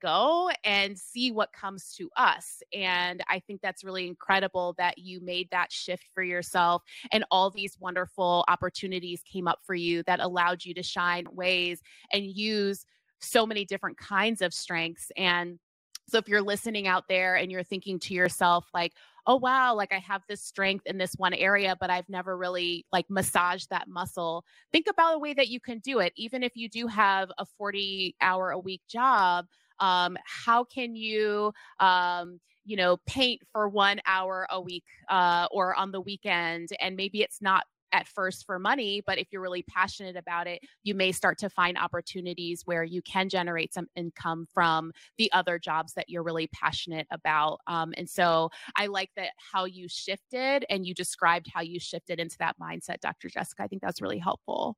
go 0.00 0.50
and 0.64 0.98
see 0.98 1.30
what 1.30 1.52
comes 1.52 1.94
to 1.94 2.08
us. 2.16 2.62
And 2.72 3.22
I 3.28 3.40
think 3.40 3.60
that's 3.60 3.84
really 3.84 4.06
incredible 4.06 4.74
that 4.78 4.98
you 4.98 5.20
made 5.20 5.48
that 5.50 5.72
shift 5.72 6.04
for 6.14 6.22
yourself 6.22 6.82
and 7.10 7.24
all 7.30 7.50
these 7.50 7.76
wonderful 7.78 8.44
opportunities 8.48 9.22
came 9.30 9.46
up 9.46 9.60
for 9.64 9.74
you 9.74 10.02
that 10.04 10.20
allowed 10.20 10.64
you 10.64 10.74
to 10.74 10.82
shine 10.82 11.26
ways 11.32 11.82
and 12.12 12.24
use 12.24 12.84
so 13.20 13.46
many 13.46 13.64
different 13.64 13.98
kinds 13.98 14.42
of 14.42 14.52
strengths 14.52 15.12
and 15.16 15.58
so 16.08 16.18
if 16.18 16.28
you're 16.28 16.42
listening 16.42 16.88
out 16.88 17.04
there 17.08 17.36
and 17.36 17.52
you're 17.52 17.62
thinking 17.62 17.98
to 18.00 18.14
yourself 18.14 18.66
like 18.74 18.92
oh 19.26 19.36
wow 19.36 19.74
like 19.74 19.92
i 19.92 19.98
have 19.98 20.22
this 20.28 20.42
strength 20.42 20.86
in 20.86 20.98
this 20.98 21.14
one 21.16 21.34
area 21.34 21.76
but 21.80 21.90
i've 21.90 22.08
never 22.08 22.36
really 22.36 22.84
like 22.92 23.06
massaged 23.08 23.70
that 23.70 23.88
muscle. 23.88 24.44
Think 24.72 24.86
about 24.88 25.14
a 25.14 25.18
way 25.18 25.34
that 25.34 25.48
you 25.48 25.60
can 25.60 25.78
do 25.78 26.00
it 26.00 26.12
even 26.16 26.42
if 26.42 26.52
you 26.54 26.68
do 26.68 26.86
have 26.86 27.30
a 27.38 27.46
40 27.58 28.16
hour 28.20 28.50
a 28.50 28.58
week 28.58 28.82
job 28.88 29.46
um, 29.80 30.16
how 30.24 30.64
can 30.64 30.94
you 30.94 31.52
um, 31.80 32.40
you 32.64 32.76
know 32.76 32.96
paint 33.06 33.40
for 33.52 33.68
one 33.68 34.00
hour 34.06 34.46
a 34.50 34.60
week 34.60 34.84
uh, 35.08 35.46
or 35.50 35.74
on 35.74 35.92
the 35.92 36.00
weekend 36.00 36.68
and 36.80 36.96
maybe 36.96 37.22
it's 37.22 37.42
not 37.42 37.64
at 37.92 38.08
first 38.08 38.46
for 38.46 38.58
money, 38.58 39.02
but 39.06 39.18
if 39.18 39.28
you're 39.30 39.42
really 39.42 39.62
passionate 39.62 40.16
about 40.16 40.46
it, 40.46 40.60
you 40.82 40.94
may 40.94 41.12
start 41.12 41.38
to 41.38 41.50
find 41.50 41.76
opportunities 41.78 42.62
where 42.64 42.84
you 42.84 43.02
can 43.02 43.28
generate 43.28 43.72
some 43.72 43.86
income 43.96 44.46
from 44.52 44.92
the 45.18 45.30
other 45.32 45.58
jobs 45.58 45.92
that 45.94 46.08
you're 46.08 46.22
really 46.22 46.48
passionate 46.48 47.06
about. 47.10 47.60
Um, 47.66 47.92
and 47.96 48.08
so 48.08 48.50
I 48.76 48.86
like 48.86 49.10
that 49.16 49.30
how 49.52 49.64
you 49.64 49.88
shifted 49.88 50.64
and 50.68 50.86
you 50.86 50.94
described 50.94 51.48
how 51.52 51.60
you 51.60 51.78
shifted 51.78 52.20
into 52.20 52.36
that 52.38 52.56
mindset, 52.60 53.00
Dr. 53.00 53.28
Jessica. 53.28 53.62
I 53.62 53.66
think 53.66 53.82
that's 53.82 54.00
really 54.00 54.18
helpful. 54.18 54.76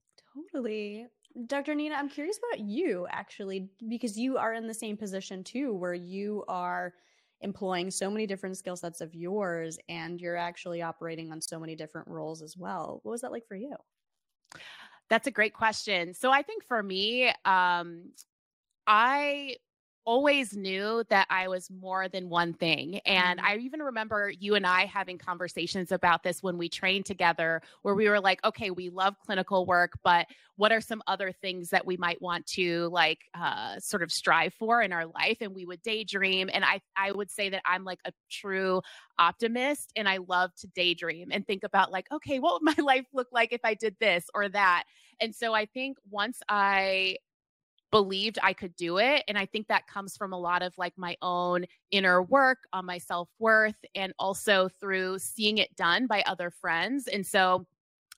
Totally. 0.53 1.07
Dr. 1.47 1.75
Nina, 1.75 1.97
I'm 1.97 2.09
curious 2.09 2.39
about 2.39 2.65
you 2.65 3.07
actually, 3.11 3.69
because 3.89 4.17
you 4.17 4.37
are 4.39 4.55
in 4.55 4.67
the 4.67 4.75
same 4.75 4.97
position 4.97 5.43
too, 5.43 5.73
where 5.73 5.95
you 5.95 6.45
are 6.49 6.95
employing 7.41 7.91
so 7.91 8.11
many 8.11 8.27
different 8.27 8.57
skill 8.57 8.77
sets 8.77 9.01
of 9.01 9.15
yours 9.15 9.79
and 9.89 10.21
you're 10.21 10.37
actually 10.37 10.83
operating 10.83 11.31
on 11.31 11.41
so 11.41 11.59
many 11.59 11.77
different 11.77 12.09
roles 12.09 12.43
as 12.43 12.57
well. 12.57 13.01
What 13.03 13.13
was 13.13 13.21
that 13.21 13.33
like 13.33 13.47
for 13.47 13.57
you? 13.57 13.75
That's 15.11 15.27
a 15.27 15.31
great 15.31 15.53
question. 15.53 16.15
So 16.15 16.31
I 16.31 16.43
think 16.43 16.65
for 16.65 16.83
me, 16.83 17.29
um, 17.45 18.13
I 18.87 19.57
always 20.05 20.57
knew 20.57 21.03
that 21.09 21.27
I 21.31 21.49
was 21.49 21.71
more 21.71 22.09
than 22.09 22.29
one 22.29 22.53
thing. 22.53 23.01
And 23.07 23.39
mm-hmm. 23.39 23.47
I 23.47 23.57
even 23.57 23.81
remember 23.81 24.33
you 24.39 24.55
and 24.55 24.67
I 24.67 24.87
having 24.87 25.19
conversations 25.19 25.93
about 25.93 26.23
this 26.23 26.43
when 26.43 26.59
we 26.59 26.69
trained 26.69 27.07
together, 27.07 27.63
where 27.83 27.95
we 27.95 28.09
were 28.09 28.21
like, 28.21 28.45
okay, 28.45 28.71
we 28.71 28.91
love 28.91 29.15
clinical 29.25 29.67
work, 29.67 29.93
but 30.03 30.27
what 30.57 30.73
are 30.73 30.81
some 30.81 31.03
other 31.07 31.33
things 31.33 31.71
that 31.71 31.85
we 31.85 31.97
might 31.97 32.21
want 32.23 32.47
to 32.47 32.89
like 32.93 33.19
uh, 33.35 33.79
sort 33.81 34.03
of 34.03 34.13
strive 34.13 34.55
for 34.55 34.83
in 34.83 34.93
our 34.93 35.07
life? 35.07 35.39
And 35.41 35.55
we 35.55 35.65
would 35.65 35.83
daydream. 35.83 36.51
And 36.53 36.65
I, 36.65 36.81
I 36.97 37.13
would 37.13 37.31
say 37.31 37.49
that 37.51 37.63
I'm 37.65 37.85
like 37.85 38.01
a 38.05 38.13
true 38.31 38.83
optimist 39.19 39.93
and 39.97 40.09
I 40.09 40.19
love 40.19 40.55
to 40.57 40.67
daydream 40.69 41.29
and 41.33 41.47
think 41.47 41.65
about 41.65 41.91
like, 41.91 42.07
okay, 42.13 42.39
what 42.39 42.63
would 42.63 42.77
my 42.77 42.83
life 42.85 43.07
look 43.13 43.29
like 43.33 43.53
if 43.53 43.61
I 43.65 43.75
did 43.75 43.97
this 44.01 44.27
or 44.35 44.49
that? 44.51 44.85
And 45.21 45.35
so 45.35 45.55
I 45.55 45.67
think 45.67 45.97
once 46.11 46.41
I 46.49 47.17
believed 47.95 48.41
I 48.43 48.53
could 48.53 48.75
do 48.75 48.99
it. 48.99 49.23
And 49.29 49.39
I 49.39 49.47
think 49.47 49.69
that 49.69 49.87
comes 49.87 50.17
from 50.17 50.33
a 50.33 50.37
lot 50.37 50.63
of 50.63 50.77
like 50.77 50.95
my 50.97 51.17
own 51.23 51.65
inner 51.93 52.25
work 52.25 52.59
on 52.73 52.85
my 52.85 52.99
self 52.99 53.29
worth 53.39 53.77
and 53.95 54.13
also 54.19 54.69
through 54.81 55.21
seeing 55.21 55.59
it 55.59 55.77
done 55.77 56.09
by 56.09 56.25
other 56.27 56.51
friends. 56.51 57.07
And 57.07 57.25
so 57.25 57.65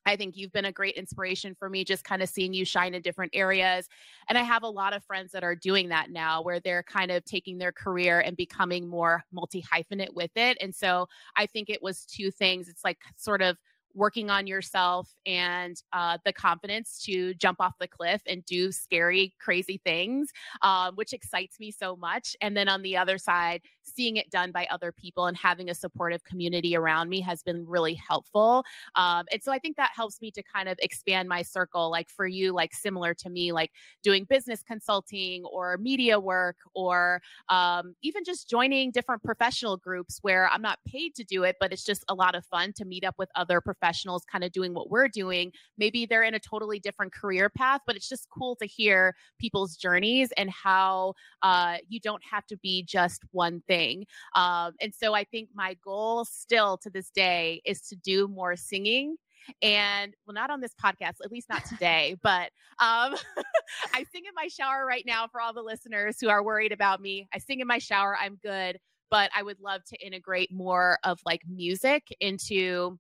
I 0.07 0.17
think 0.17 0.35
you've 0.35 0.53
been 0.53 0.65
a 0.65 0.73
great 0.73 0.95
inspiration 0.95 1.55
for 1.55 1.69
me, 1.69 1.85
just 1.85 2.05
kind 2.05 2.23
of 2.23 2.31
seeing 2.31 2.55
you 2.55 2.65
shine 2.65 2.95
in 2.95 3.03
different 3.03 3.33
areas. 3.35 3.87
And 4.31 4.39
I 4.39 4.45
have 4.45 4.63
a 4.63 4.67
lot 4.67 4.95
of 4.95 5.05
friends 5.05 5.31
that 5.33 5.45
are 5.45 5.55
doing 5.55 5.91
that 5.91 6.11
now, 6.11 6.41
where 6.41 6.59
they're 6.59 6.83
kind 6.83 7.11
of 7.11 7.23
taking 7.27 7.59
their 7.59 7.73
career 7.73 8.21
and 8.21 8.35
becoming 8.35 8.89
more 8.89 9.25
multi 9.31 9.63
hyphenate 9.63 10.15
with 10.15 10.31
it. 10.37 10.57
And 10.63 10.75
so 10.75 11.07
I 11.37 11.45
think 11.45 11.69
it 11.69 11.83
was 11.83 12.07
two 12.07 12.31
things. 12.31 12.71
It's 12.71 12.83
like 12.83 12.97
sort 13.17 13.43
of 13.43 13.59
working 13.97 14.31
on 14.31 14.47
yourself 14.47 15.09
and 15.25 15.83
uh, 15.93 16.19
the 16.25 16.33
confidence 16.33 17.03
to 17.03 17.35
jump 17.35 17.61
off 17.61 17.73
the 17.81 17.89
cliff 17.89 18.21
and 18.27 18.45
do 18.45 18.71
scary, 18.71 19.35
crazy 19.41 19.81
things, 19.85 20.31
um, 20.63 20.95
which 20.97 21.15
excites 21.15 21.59
me 21.59 21.71
so 21.71 21.97
much. 21.97 22.37
And 22.43 22.55
then 22.57 22.69
on 22.69 22.83
the 22.83 22.97
other 22.97 23.17
side, 23.17 23.63
seeing 23.83 24.17
it 24.17 24.31
done 24.31 24.53
by 24.53 24.67
other 24.71 24.93
people 24.93 25.27
and 25.27 25.37
having 25.37 25.71
a 25.71 25.75
supportive 25.75 26.23
community 26.25 26.77
around 26.77 27.09
me 27.09 27.21
has 27.23 27.43
been 27.43 27.67
really 27.67 27.95
helpful. 27.95 28.65
Um, 28.97 29.25
and 29.33 29.43
so 29.43 29.51
I 29.51 29.59
think 29.59 29.77
that 29.77 29.93
helps 29.95 30.21
me 30.21 30.31
to 30.33 30.43
kind 30.43 30.69
of 30.69 30.79
expand 30.83 31.29
my 31.29 31.41
circle. 31.41 31.91
Like 31.91 32.11
for 32.11 32.27
you, 32.27 32.53
like 32.53 32.75
similar 32.75 33.15
to 33.15 33.31
me, 33.31 33.53
like 33.53 33.71
doing 34.03 34.25
business 34.25 34.63
consulting 34.63 35.45
or 35.45 35.79
media 35.79 36.21
work 36.21 36.57
or 36.75 37.23
um, 37.49 37.95
even 38.03 38.25
just 38.25 38.51
joining 38.51 38.91
different 38.91 39.23
professional 39.23 39.79
groups 39.79 40.19
where 40.21 40.51
I'm 40.51 40.63
not 40.63 40.79
paid 40.87 41.15
to 41.15 41.25
do 41.25 41.45
it, 41.45 41.57
but 41.59 41.73
it's 41.73 41.85
just 41.85 42.05
a 42.09 42.15
lot 42.15 42.35
of 42.35 42.45
fun 42.45 42.75
to 42.75 42.85
meet 42.85 43.05
up 43.05 43.15
with 43.17 43.31
other 43.35 43.63
professionals 43.63 43.86
kind 43.93 44.45
of 44.45 44.53
doing 44.53 44.75
what 44.75 44.91
we're 44.91 45.09
doing. 45.09 45.53
Maybe 45.79 46.07
they're 46.07 46.25
in 46.25 46.35
a 46.35 46.41
totally 46.41 46.81
different 46.81 47.13
career 47.15 47.49
path, 47.49 47.81
but 47.87 47.97
it's 47.97 48.09
just 48.09 48.29
cool 48.37 48.57
to 48.57 48.67
hear 48.67 49.15
people's 49.39 49.77
journeys 49.77 50.33
and 50.37 50.51
how 50.51 51.15
uh, 51.43 51.77
you 51.89 52.01
don't 52.01 52.23
have 52.31 52.47
to 52.47 52.57
be 52.59 52.83
just 52.83 53.23
one 53.31 53.63
thing 53.67 53.77
thing. 53.77 54.07
Um, 54.35 54.73
and 54.81 54.93
so 54.95 55.15
I 55.15 55.25
think 55.25 55.51
my 55.55 55.77
goal 55.85 56.25
still 56.25 56.79
to 56.79 56.91
this 56.91 57.11
day 57.11 57.63
is 57.65 57.81
to 57.89 57.97
do 57.97 58.29
more 58.29 58.57
singing 58.57 59.17
and 59.63 60.13
well 60.27 60.35
not 60.35 60.51
on 60.51 60.61
this 60.61 60.75
podcast 60.83 61.15
at 61.23 61.31
least 61.31 61.49
not 61.49 61.65
today 61.67 62.17
but 62.25 62.51
um 62.81 63.15
i 63.95 64.05
sing 64.13 64.25
in 64.27 64.35
my 64.35 64.49
shower 64.49 64.85
right 64.85 65.05
now 65.07 65.29
for 65.29 65.41
all 65.41 65.53
the 65.53 65.63
listeners 65.63 66.17
who 66.21 66.29
are 66.29 66.43
worried 66.43 66.73
about 66.73 67.01
me 67.01 67.29
i 67.33 67.39
sing 67.39 67.61
in 67.61 67.67
my 67.69 67.79
shower 67.79 68.17
i'm 68.21 68.41
good 68.43 68.77
but 69.09 69.31
i 69.37 69.45
would 69.45 69.61
love 69.61 69.85
to 69.85 69.97
integrate 70.05 70.51
more 70.51 70.99
of 71.05 71.21
like 71.25 71.43
music 71.49 72.09
into 72.19 72.99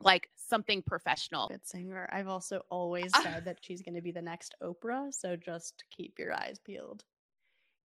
like 0.00 0.28
something 0.36 0.82
professional 0.82 1.48
good 1.48 1.66
singer 1.66 2.08
i've 2.12 2.28
also 2.28 2.62
always 2.70 3.10
said 3.22 3.44
that 3.44 3.58
she's 3.60 3.82
going 3.82 3.94
to 3.94 4.02
be 4.02 4.10
the 4.12 4.22
next 4.22 4.54
oprah 4.62 5.12
so 5.12 5.36
just 5.36 5.84
keep 5.90 6.18
your 6.18 6.34
eyes 6.34 6.58
peeled 6.58 7.04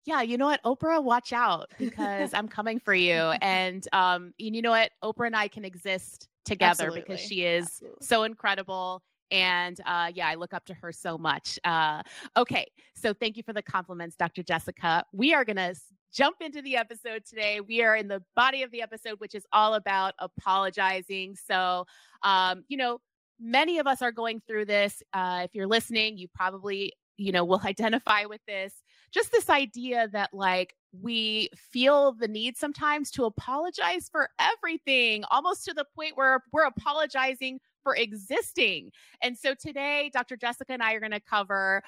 yeah, 0.06 0.22
you 0.22 0.38
know 0.38 0.46
what, 0.46 0.62
Oprah, 0.62 1.02
watch 1.02 1.32
out 1.32 1.70
because 1.78 2.32
I'm 2.34 2.48
coming 2.48 2.78
for 2.78 2.94
you. 2.94 3.32
And 3.42 3.86
um, 3.92 4.34
and 4.38 4.54
you 4.54 4.62
know 4.62 4.70
what, 4.70 4.90
Oprah 5.02 5.26
and 5.26 5.36
I 5.36 5.48
can 5.48 5.64
exist 5.64 6.28
together 6.44 6.84
Absolutely. 6.84 7.00
because 7.00 7.20
she 7.20 7.44
is 7.44 7.66
Absolutely. 7.66 8.06
so 8.06 8.22
incredible. 8.24 9.02
And 9.30 9.80
uh, 9.86 10.10
yeah, 10.14 10.28
I 10.28 10.34
look 10.34 10.52
up 10.52 10.64
to 10.66 10.74
her 10.74 10.92
so 10.92 11.16
much. 11.16 11.58
Uh, 11.64 12.02
okay, 12.36 12.66
so 12.94 13.12
thank 13.12 13.36
you 13.36 13.42
for 13.42 13.52
the 13.52 13.62
compliments, 13.62 14.16
Dr. 14.16 14.42
Jessica. 14.42 15.04
We 15.12 15.32
are 15.32 15.44
gonna 15.44 15.74
jump 16.12 16.37
into 16.40 16.62
the 16.62 16.77
episode 16.77 17.25
today. 17.25 17.61
We 17.61 17.83
are 17.83 17.96
in 17.96 18.09
the 18.09 18.23
body 18.37 18.62
of 18.62 18.70
the 18.70 18.83
episode, 18.83 19.18
which 19.18 19.35
is 19.35 19.46
all 19.53 19.75
about 19.75 20.14
apologizing. 20.18 21.37
So, 21.37 21.87
um, 22.23 22.64
you 22.68 22.77
know, 22.77 23.01
many 23.38 23.79
of 23.79 23.87
us 23.87 24.03
are 24.03 24.12
going 24.12 24.40
through 24.46 24.66
this. 24.66 25.03
Uh, 25.12 25.42
if 25.44 25.55
you're 25.55 25.66
listening, 25.66 26.18
you 26.18 26.29
probably 26.35 26.92
you 27.16 27.33
know 27.33 27.44
will 27.44 27.61
identify 27.64 28.25
with 28.25 28.40
this 28.46 28.75
just 29.12 29.33
this 29.33 29.51
idea 29.51 30.09
that 30.12 30.31
like 30.33 30.75
we 30.92 31.51
feel 31.57 32.12
the 32.12 32.29
need 32.29 32.57
sometimes 32.57 33.11
to 33.12 33.25
apologize 33.25 34.09
for 34.11 34.29
everything, 34.38 35.25
almost 35.31 35.64
to 35.64 35.75
the 35.75 35.85
point 35.94 36.16
where 36.16 36.42
we're 36.53 36.66
apologizing 36.66 37.61
for 37.83 37.94
existing. 37.96 38.90
And 39.23 39.37
so 39.38 39.55
today, 39.55 40.11
Dr. 40.12 40.37
Jessica 40.37 40.73
and 40.73 40.83
I 40.83 40.94
are 40.94 41.01
going 41.01 41.12
to 41.12 41.20
cover 41.20 41.83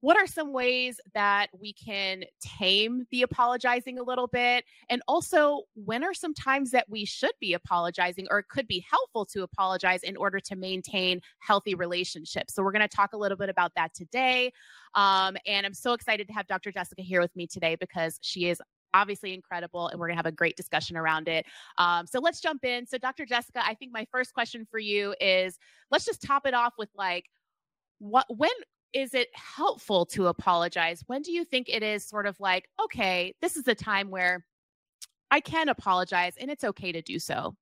what 0.00 0.16
are 0.16 0.26
some 0.26 0.52
ways 0.52 1.00
that 1.14 1.48
we 1.58 1.72
can 1.72 2.22
tame 2.40 3.06
the 3.10 3.22
apologizing 3.22 3.98
a 3.98 4.02
little 4.02 4.28
bit? 4.28 4.64
And 4.88 5.02
also, 5.08 5.62
when 5.74 6.04
are 6.04 6.14
some 6.14 6.34
times 6.34 6.70
that 6.70 6.88
we 6.88 7.04
should 7.04 7.32
be 7.40 7.54
apologizing 7.54 8.28
or 8.30 8.38
it 8.38 8.48
could 8.48 8.68
be 8.68 8.84
helpful 8.88 9.26
to 9.26 9.42
apologize 9.42 10.02
in 10.02 10.16
order 10.16 10.38
to 10.40 10.56
maintain 10.56 11.20
healthy 11.40 11.74
relationships? 11.74 12.54
So, 12.54 12.62
we're 12.62 12.72
going 12.72 12.88
to 12.88 12.96
talk 12.96 13.12
a 13.12 13.16
little 13.16 13.36
bit 13.36 13.48
about 13.48 13.72
that 13.74 13.92
today. 13.94 14.52
Um, 14.94 15.36
and 15.46 15.66
I'm 15.66 15.74
so 15.74 15.92
excited 15.92 16.28
to 16.28 16.32
have 16.34 16.46
Dr. 16.46 16.70
Jessica 16.70 17.02
here 17.02 17.20
with 17.20 17.34
me 17.34 17.46
today 17.46 17.76
because 17.76 18.18
she 18.22 18.48
is 18.48 18.62
obviously 18.94 19.34
incredible 19.34 19.88
and 19.88 20.00
we're 20.00 20.06
going 20.06 20.14
to 20.14 20.18
have 20.18 20.26
a 20.26 20.32
great 20.32 20.56
discussion 20.56 20.96
around 20.96 21.28
it 21.28 21.44
um, 21.76 22.06
so 22.06 22.18
let's 22.20 22.40
jump 22.40 22.64
in 22.64 22.86
so 22.86 22.96
dr 22.96 23.26
jessica 23.26 23.60
i 23.62 23.74
think 23.74 23.92
my 23.92 24.06
first 24.10 24.32
question 24.32 24.66
for 24.70 24.78
you 24.78 25.14
is 25.20 25.58
let's 25.90 26.06
just 26.06 26.22
top 26.22 26.46
it 26.46 26.54
off 26.54 26.72
with 26.78 26.88
like 26.96 27.26
what 27.98 28.24
when 28.34 28.50
is 28.92 29.14
it 29.14 29.28
helpful 29.34 30.06
to 30.06 30.28
apologize? 30.28 31.02
When 31.06 31.22
do 31.22 31.32
you 31.32 31.44
think 31.44 31.68
it 31.68 31.82
is 31.82 32.04
sort 32.04 32.26
of 32.26 32.38
like, 32.40 32.68
okay, 32.82 33.34
this 33.40 33.56
is 33.56 33.68
a 33.68 33.74
time 33.74 34.10
where 34.10 34.46
I 35.30 35.40
can 35.40 35.68
apologize 35.68 36.34
and 36.38 36.50
it's 36.50 36.64
okay 36.64 36.92
to 36.92 37.02
do 37.02 37.18
so? 37.18 37.56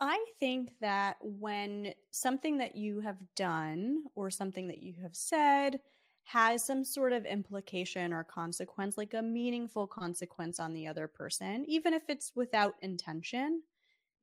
I 0.00 0.24
think 0.40 0.70
that 0.80 1.16
when 1.20 1.94
something 2.10 2.58
that 2.58 2.74
you 2.74 3.00
have 3.00 3.18
done 3.36 4.02
or 4.14 4.30
something 4.30 4.66
that 4.68 4.82
you 4.82 4.94
have 5.00 5.14
said 5.14 5.78
has 6.24 6.64
some 6.64 6.84
sort 6.84 7.12
of 7.12 7.24
implication 7.24 8.12
or 8.12 8.24
consequence, 8.24 8.98
like 8.98 9.14
a 9.14 9.22
meaningful 9.22 9.86
consequence 9.86 10.58
on 10.58 10.72
the 10.72 10.86
other 10.86 11.06
person, 11.06 11.64
even 11.68 11.94
if 11.94 12.02
it's 12.08 12.32
without 12.34 12.74
intention, 12.82 13.62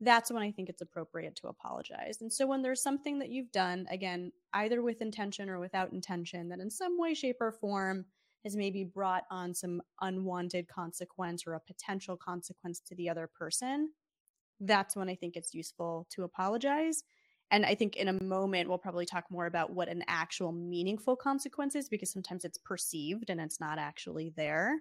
that's 0.01 0.31
when 0.31 0.41
I 0.41 0.51
think 0.51 0.69
it's 0.69 0.81
appropriate 0.81 1.35
to 1.37 1.47
apologize. 1.47 2.19
And 2.21 2.31
so 2.31 2.47
when 2.47 2.61
there's 2.61 2.81
something 2.81 3.19
that 3.19 3.29
you've 3.29 3.51
done, 3.51 3.85
again, 3.89 4.31
either 4.53 4.81
with 4.81 5.01
intention 5.01 5.49
or 5.49 5.59
without 5.59 5.91
intention, 5.91 6.49
that 6.49 6.59
in 6.59 6.69
some 6.69 6.97
way, 6.97 7.13
shape, 7.13 7.37
or 7.41 7.51
form 7.51 8.05
has 8.43 8.55
maybe 8.55 8.85
brought 8.85 9.23
on 9.29 9.53
some 9.53 9.81
unwanted 10.01 10.67
consequence 10.69 11.43
or 11.45 11.53
a 11.53 11.59
potential 11.59 12.15
consequence 12.15 12.79
to 12.79 12.95
the 12.95 13.09
other 13.09 13.27
person, 13.27 13.91
that's 14.61 14.95
when 14.95 15.09
I 15.09 15.15
think 15.15 15.35
it's 15.35 15.53
useful 15.53 16.07
to 16.11 16.23
apologize. 16.23 17.03
And 17.51 17.65
I 17.65 17.75
think 17.75 17.95
in 17.95 18.07
a 18.07 18.23
moment, 18.23 18.69
we'll 18.69 18.77
probably 18.77 19.05
talk 19.05 19.25
more 19.29 19.47
about 19.47 19.71
what 19.71 19.89
an 19.89 20.03
actual 20.07 20.51
meaningful 20.51 21.15
consequence 21.15 21.75
is 21.75 21.89
because 21.89 22.11
sometimes 22.11 22.45
it's 22.45 22.59
perceived 22.59 23.29
and 23.29 23.41
it's 23.41 23.59
not 23.59 23.79
actually 23.79 24.31
there. 24.37 24.75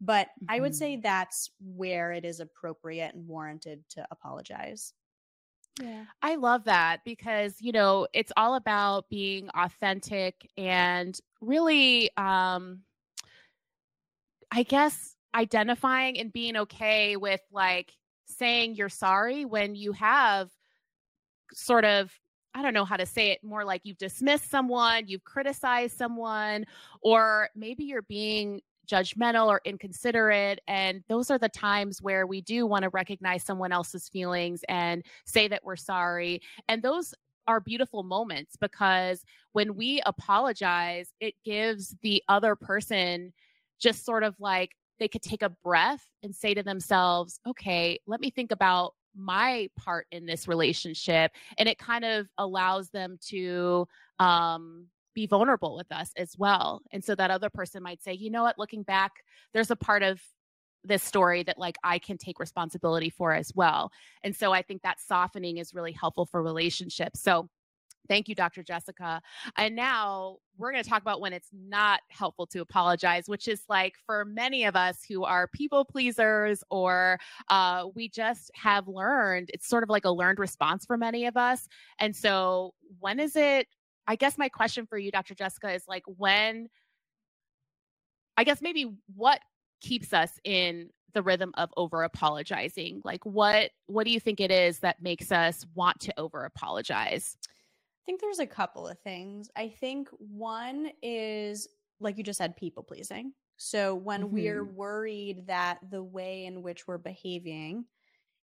But 0.00 0.28
mm-hmm. 0.28 0.46
I 0.48 0.60
would 0.60 0.74
say 0.74 0.94
mm-hmm. 0.94 1.02
that's 1.02 1.50
where 1.60 2.12
it 2.12 2.24
is 2.24 2.40
appropriate 2.40 3.14
and 3.14 3.26
warranted 3.26 3.82
to 3.90 4.06
apologize. 4.10 4.94
Yeah. 5.80 6.04
I 6.20 6.34
love 6.34 6.64
that 6.64 7.00
because, 7.04 7.56
you 7.60 7.72
know, 7.72 8.06
it's 8.12 8.32
all 8.36 8.54
about 8.54 9.08
being 9.08 9.48
authentic 9.50 10.48
and 10.56 11.18
really 11.40 12.10
um 12.16 12.80
I 14.50 14.64
guess 14.64 15.16
identifying 15.34 16.18
and 16.18 16.32
being 16.32 16.56
okay 16.56 17.16
with 17.16 17.40
like 17.52 17.92
saying 18.26 18.74
you're 18.74 18.88
sorry 18.88 19.44
when 19.44 19.74
you 19.74 19.92
have 19.92 20.50
sort 21.52 21.84
of 21.84 22.12
I 22.52 22.62
don't 22.62 22.74
know 22.74 22.84
how 22.84 22.96
to 22.96 23.06
say 23.06 23.30
it 23.30 23.44
more 23.44 23.64
like 23.64 23.82
you've 23.84 23.98
dismissed 23.98 24.50
someone, 24.50 25.06
you've 25.06 25.22
criticized 25.22 25.96
someone, 25.96 26.66
or 27.00 27.48
maybe 27.54 27.84
you're 27.84 28.02
being 28.02 28.60
judgmental 28.90 29.48
or 29.48 29.60
inconsiderate. 29.64 30.60
And 30.66 31.02
those 31.08 31.30
are 31.30 31.38
the 31.38 31.48
times 31.48 32.02
where 32.02 32.26
we 32.26 32.40
do 32.40 32.66
want 32.66 32.82
to 32.82 32.90
recognize 32.90 33.44
someone 33.44 33.72
else's 33.72 34.08
feelings 34.08 34.62
and 34.68 35.04
say 35.24 35.48
that 35.48 35.64
we're 35.64 35.76
sorry. 35.76 36.40
And 36.68 36.82
those 36.82 37.14
are 37.46 37.60
beautiful 37.60 38.02
moments 38.02 38.56
because 38.56 39.24
when 39.52 39.76
we 39.76 40.02
apologize, 40.06 41.12
it 41.20 41.34
gives 41.44 41.96
the 42.02 42.22
other 42.28 42.54
person 42.54 43.32
just 43.80 44.04
sort 44.04 44.22
of 44.22 44.34
like 44.38 44.72
they 44.98 45.08
could 45.08 45.22
take 45.22 45.42
a 45.42 45.48
breath 45.48 46.06
and 46.22 46.34
say 46.34 46.54
to 46.54 46.62
themselves, 46.62 47.40
okay, 47.46 47.98
let 48.06 48.20
me 48.20 48.30
think 48.30 48.52
about 48.52 48.94
my 49.16 49.68
part 49.76 50.06
in 50.12 50.26
this 50.26 50.46
relationship. 50.46 51.32
And 51.58 51.68
it 51.68 51.78
kind 51.78 52.04
of 52.04 52.28
allows 52.38 52.90
them 52.90 53.18
to 53.28 53.88
um, 54.18 54.86
be 55.14 55.26
vulnerable 55.26 55.76
with 55.76 55.90
us 55.92 56.12
as 56.16 56.34
well. 56.38 56.82
And 56.92 57.04
so 57.04 57.14
that 57.14 57.30
other 57.30 57.50
person 57.50 57.82
might 57.82 58.02
say, 58.02 58.12
you 58.12 58.30
know 58.30 58.42
what, 58.42 58.58
looking 58.58 58.82
back, 58.82 59.12
there's 59.52 59.70
a 59.70 59.76
part 59.76 60.02
of 60.02 60.20
this 60.84 61.02
story 61.02 61.42
that 61.42 61.58
like 61.58 61.76
I 61.84 61.98
can 61.98 62.16
take 62.16 62.38
responsibility 62.38 63.10
for 63.10 63.32
as 63.32 63.52
well. 63.54 63.92
And 64.22 64.34
so 64.34 64.52
I 64.52 64.62
think 64.62 64.82
that 64.82 65.00
softening 65.00 65.58
is 65.58 65.74
really 65.74 65.92
helpful 65.92 66.26
for 66.26 66.42
relationships. 66.42 67.20
So 67.20 67.48
Thank 68.10 68.28
you, 68.28 68.34
Dr. 68.34 68.64
Jessica. 68.64 69.22
And 69.56 69.76
now 69.76 70.38
we're 70.58 70.72
going 70.72 70.82
to 70.82 70.88
talk 70.88 71.00
about 71.00 71.20
when 71.20 71.32
it's 71.32 71.50
not 71.52 72.00
helpful 72.08 72.44
to 72.48 72.60
apologize, 72.60 73.28
which 73.28 73.46
is 73.46 73.62
like 73.68 73.94
for 74.04 74.24
many 74.24 74.64
of 74.64 74.74
us 74.74 75.04
who 75.08 75.22
are 75.22 75.46
people 75.46 75.84
pleasers 75.84 76.64
or 76.70 77.20
uh, 77.50 77.84
we 77.94 78.08
just 78.08 78.50
have 78.56 78.88
learned, 78.88 79.50
it's 79.54 79.68
sort 79.68 79.84
of 79.84 79.90
like 79.90 80.04
a 80.04 80.10
learned 80.10 80.40
response 80.40 80.84
for 80.84 80.96
many 80.96 81.26
of 81.26 81.36
us. 81.36 81.68
And 82.00 82.14
so, 82.16 82.74
when 82.98 83.20
is 83.20 83.36
it? 83.36 83.68
I 84.10 84.16
guess 84.16 84.36
my 84.36 84.48
question 84.48 84.86
for 84.86 84.98
you, 84.98 85.12
Dr. 85.12 85.34
Jessica, 85.34 85.72
is 85.72 85.84
like 85.86 86.02
when, 86.06 86.68
I 88.36 88.42
guess 88.42 88.60
maybe 88.60 88.92
what 89.14 89.40
keeps 89.80 90.12
us 90.12 90.32
in 90.42 90.90
the 91.14 91.22
rhythm 91.22 91.52
of 91.56 91.70
over 91.76 92.04
apologizing 92.04 93.02
like 93.04 93.26
what 93.26 93.70
what 93.86 94.04
do 94.04 94.12
you 94.12 94.20
think 94.20 94.38
it 94.38 94.52
is 94.52 94.78
that 94.78 95.02
makes 95.02 95.32
us 95.32 95.66
want 95.74 95.98
to 95.98 96.12
over 96.20 96.44
apologize 96.44 97.36
I 98.00 98.02
think 98.06 98.20
there's 98.20 98.38
a 98.38 98.46
couple 98.46 98.88
of 98.88 98.98
things. 99.00 99.50
I 99.56 99.68
think 99.68 100.08
one 100.18 100.90
is, 101.02 101.68
like 102.00 102.16
you 102.16 102.24
just 102.24 102.38
said, 102.38 102.56
people 102.56 102.82
pleasing. 102.82 103.34
So 103.56 103.94
when 103.94 104.22
mm-hmm. 104.24 104.34
we're 104.34 104.64
worried 104.64 105.46
that 105.46 105.78
the 105.90 106.02
way 106.02 106.46
in 106.46 106.62
which 106.62 106.88
we're 106.88 106.98
behaving 106.98 107.84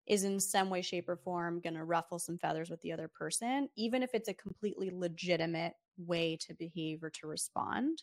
is 0.07 0.25
in 0.25 0.39
some 0.39 0.71
way, 0.71 0.83
shape, 0.83 1.09
or 1.09 1.17
form 1.17 1.61
going 1.61 1.75
to 1.75 1.85
ruffle 1.85 2.19
some 2.19 2.39
feathers 2.39 2.71
with 2.71 2.81
the 2.83 2.93
other 2.93 3.09
person, 3.09 3.69
even 3.77 4.03
if 4.03 4.11
it's 4.15 4.29
a 4.29 4.35
completely 4.35 4.91
legitimate 4.93 5.75
way 5.99 6.37
to 6.37 6.55
behave 6.55 7.03
or 7.03 7.11
to 7.11 7.27
respond. 7.27 8.03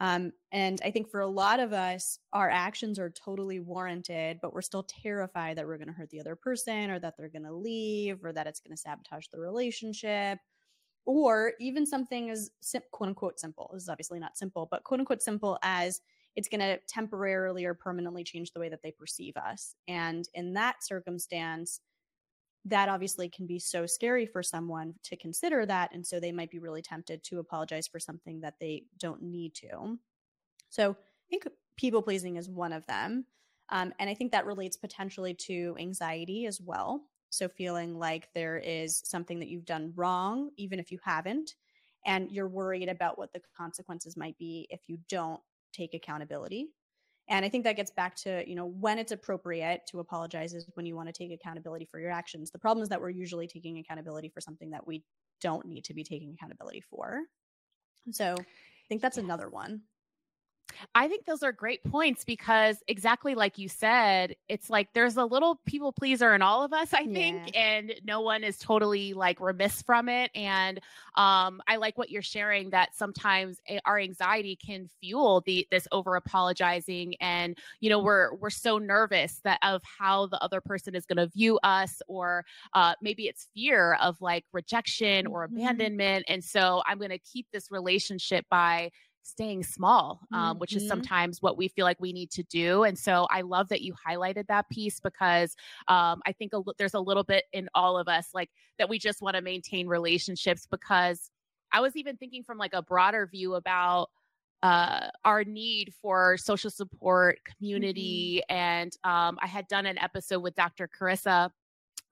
Um, 0.00 0.32
and 0.50 0.80
I 0.84 0.90
think 0.90 1.08
for 1.08 1.20
a 1.20 1.28
lot 1.28 1.60
of 1.60 1.72
us, 1.72 2.18
our 2.32 2.50
actions 2.50 2.98
are 2.98 3.10
totally 3.10 3.60
warranted, 3.60 4.40
but 4.42 4.52
we're 4.52 4.60
still 4.60 4.82
terrified 4.82 5.56
that 5.56 5.66
we're 5.66 5.78
going 5.78 5.86
to 5.86 5.94
hurt 5.94 6.10
the 6.10 6.18
other 6.18 6.34
person 6.34 6.90
or 6.90 6.98
that 6.98 7.14
they're 7.16 7.28
going 7.28 7.44
to 7.44 7.54
leave 7.54 8.24
or 8.24 8.32
that 8.32 8.48
it's 8.48 8.58
going 8.58 8.74
to 8.74 8.80
sabotage 8.80 9.26
the 9.28 9.38
relationship 9.38 10.40
or 11.04 11.52
even 11.60 11.86
something 11.86 12.30
as 12.30 12.50
quote 12.90 13.10
unquote 13.10 13.38
simple. 13.38 13.70
This 13.72 13.84
is 13.84 13.88
obviously 13.88 14.18
not 14.18 14.36
simple, 14.36 14.66
but 14.70 14.82
quote 14.82 15.00
unquote 15.00 15.22
simple 15.22 15.58
as 15.62 16.00
it's 16.36 16.48
going 16.48 16.60
to 16.60 16.78
temporarily 16.88 17.64
or 17.64 17.74
permanently 17.74 18.24
change 18.24 18.52
the 18.52 18.60
way 18.60 18.68
that 18.68 18.82
they 18.82 18.90
perceive 18.90 19.36
us. 19.36 19.74
And 19.86 20.26
in 20.34 20.54
that 20.54 20.82
circumstance, 20.82 21.80
that 22.64 22.88
obviously 22.88 23.28
can 23.28 23.46
be 23.46 23.58
so 23.58 23.86
scary 23.86 24.24
for 24.24 24.42
someone 24.42 24.94
to 25.04 25.16
consider 25.16 25.66
that. 25.66 25.90
And 25.92 26.06
so 26.06 26.20
they 26.20 26.32
might 26.32 26.50
be 26.50 26.58
really 26.58 26.82
tempted 26.82 27.24
to 27.24 27.40
apologize 27.40 27.88
for 27.88 27.98
something 27.98 28.40
that 28.40 28.54
they 28.60 28.84
don't 28.98 29.22
need 29.22 29.54
to. 29.56 29.98
So 30.70 30.92
I 30.92 31.28
think 31.28 31.48
people 31.76 32.02
pleasing 32.02 32.36
is 32.36 32.48
one 32.48 32.72
of 32.72 32.86
them. 32.86 33.26
Um, 33.68 33.92
and 33.98 34.08
I 34.08 34.14
think 34.14 34.32
that 34.32 34.46
relates 34.46 34.76
potentially 34.76 35.34
to 35.34 35.76
anxiety 35.78 36.46
as 36.46 36.60
well. 36.60 37.02
So, 37.30 37.48
feeling 37.48 37.98
like 37.98 38.28
there 38.34 38.58
is 38.58 39.00
something 39.06 39.38
that 39.38 39.48
you've 39.48 39.64
done 39.64 39.94
wrong, 39.96 40.50
even 40.58 40.78
if 40.78 40.92
you 40.92 40.98
haven't, 41.02 41.54
and 42.04 42.30
you're 42.30 42.48
worried 42.48 42.90
about 42.90 43.16
what 43.16 43.32
the 43.32 43.40
consequences 43.56 44.18
might 44.18 44.36
be 44.36 44.66
if 44.68 44.80
you 44.86 44.98
don't 45.08 45.40
take 45.72 45.94
accountability. 45.94 46.68
And 47.28 47.44
I 47.44 47.48
think 47.48 47.64
that 47.64 47.76
gets 47.76 47.90
back 47.90 48.16
to, 48.16 48.44
you 48.48 48.56
know, 48.56 48.66
when 48.66 48.98
it's 48.98 49.12
appropriate 49.12 49.82
to 49.90 50.00
apologize 50.00 50.54
is 50.54 50.66
when 50.74 50.86
you 50.86 50.96
want 50.96 51.08
to 51.08 51.12
take 51.12 51.32
accountability 51.32 51.86
for 51.90 52.00
your 52.00 52.10
actions. 52.10 52.50
The 52.50 52.58
problem 52.58 52.82
is 52.82 52.88
that 52.88 53.00
we're 53.00 53.10
usually 53.10 53.46
taking 53.46 53.78
accountability 53.78 54.28
for 54.28 54.40
something 54.40 54.70
that 54.70 54.86
we 54.86 55.04
don't 55.40 55.66
need 55.66 55.84
to 55.84 55.94
be 55.94 56.04
taking 56.04 56.34
accountability 56.34 56.80
for. 56.80 57.20
So 58.10 58.34
I 58.38 58.88
think 58.88 59.02
that's 59.02 59.16
yes. 59.16 59.24
another 59.24 59.48
one. 59.48 59.82
I 60.94 61.08
think 61.08 61.26
those 61.26 61.42
are 61.42 61.52
great 61.52 61.82
points 61.84 62.24
because 62.24 62.82
exactly 62.88 63.34
like 63.34 63.58
you 63.58 63.68
said, 63.68 64.36
it's 64.48 64.70
like 64.70 64.92
there's 64.92 65.16
a 65.16 65.24
little 65.24 65.60
people 65.66 65.92
pleaser 65.92 66.34
in 66.34 66.42
all 66.42 66.62
of 66.64 66.72
us, 66.72 66.92
I 66.92 67.06
think, 67.06 67.54
yeah. 67.54 67.60
and 67.60 67.94
no 68.04 68.20
one 68.20 68.44
is 68.44 68.58
totally 68.58 69.14
like 69.14 69.40
remiss 69.40 69.82
from 69.82 70.08
it. 70.08 70.30
And 70.34 70.80
um, 71.14 71.60
I 71.66 71.76
like 71.76 71.98
what 71.98 72.10
you're 72.10 72.22
sharing 72.22 72.70
that 72.70 72.94
sometimes 72.94 73.60
our 73.84 73.98
anxiety 73.98 74.56
can 74.56 74.88
fuel 75.00 75.42
the 75.44 75.66
this 75.70 75.86
over 75.92 76.16
apologizing, 76.16 77.14
and 77.20 77.58
you 77.80 77.90
know 77.90 77.98
we're 77.98 78.34
we're 78.36 78.50
so 78.50 78.78
nervous 78.78 79.40
that 79.44 79.58
of 79.62 79.82
how 79.98 80.26
the 80.26 80.42
other 80.42 80.60
person 80.60 80.94
is 80.94 81.06
going 81.06 81.18
to 81.18 81.26
view 81.26 81.58
us, 81.62 82.00
or 82.08 82.44
uh, 82.74 82.94
maybe 83.02 83.26
it's 83.26 83.48
fear 83.54 83.94
of 83.94 84.20
like 84.20 84.44
rejection 84.52 85.26
or 85.26 85.46
mm-hmm. 85.46 85.58
abandonment, 85.58 86.24
and 86.28 86.42
so 86.42 86.82
I'm 86.86 86.98
going 86.98 87.10
to 87.10 87.18
keep 87.18 87.46
this 87.52 87.70
relationship 87.70 88.46
by 88.50 88.90
staying 89.22 89.62
small, 89.62 90.20
um, 90.32 90.40
mm-hmm. 90.40 90.58
which 90.58 90.74
is 90.74 90.82
mm-hmm. 90.82 90.88
sometimes 90.88 91.40
what 91.40 91.56
we 91.56 91.68
feel 91.68 91.84
like 91.84 92.00
we 92.00 92.12
need 92.12 92.30
to 92.32 92.42
do. 92.44 92.84
And 92.84 92.98
so 92.98 93.26
I 93.30 93.42
love 93.42 93.68
that 93.68 93.82
you 93.82 93.94
highlighted 93.94 94.46
that 94.48 94.68
piece 94.68 95.00
because 95.00 95.54
um, 95.88 96.20
I 96.26 96.32
think 96.32 96.52
a, 96.52 96.62
there's 96.78 96.94
a 96.94 97.00
little 97.00 97.24
bit 97.24 97.44
in 97.52 97.68
all 97.74 97.98
of 97.98 98.08
us 98.08 98.28
like 98.34 98.50
that 98.78 98.88
we 98.88 98.98
just 98.98 99.22
want 99.22 99.36
to 99.36 99.42
maintain 99.42 99.86
relationships 99.86 100.66
because 100.70 101.30
I 101.72 101.80
was 101.80 101.96
even 101.96 102.16
thinking 102.16 102.42
from 102.42 102.58
like 102.58 102.74
a 102.74 102.82
broader 102.82 103.26
view 103.26 103.54
about 103.54 104.10
uh, 104.62 105.08
our 105.24 105.42
need 105.42 105.92
for 106.00 106.36
social 106.36 106.70
support, 106.70 107.38
community, 107.44 108.42
mm-hmm. 108.48 108.56
and 108.56 108.96
um, 109.02 109.38
I 109.42 109.46
had 109.46 109.66
done 109.68 109.86
an 109.86 109.98
episode 109.98 110.40
with 110.40 110.54
Dr. 110.54 110.88
Carissa 110.88 111.50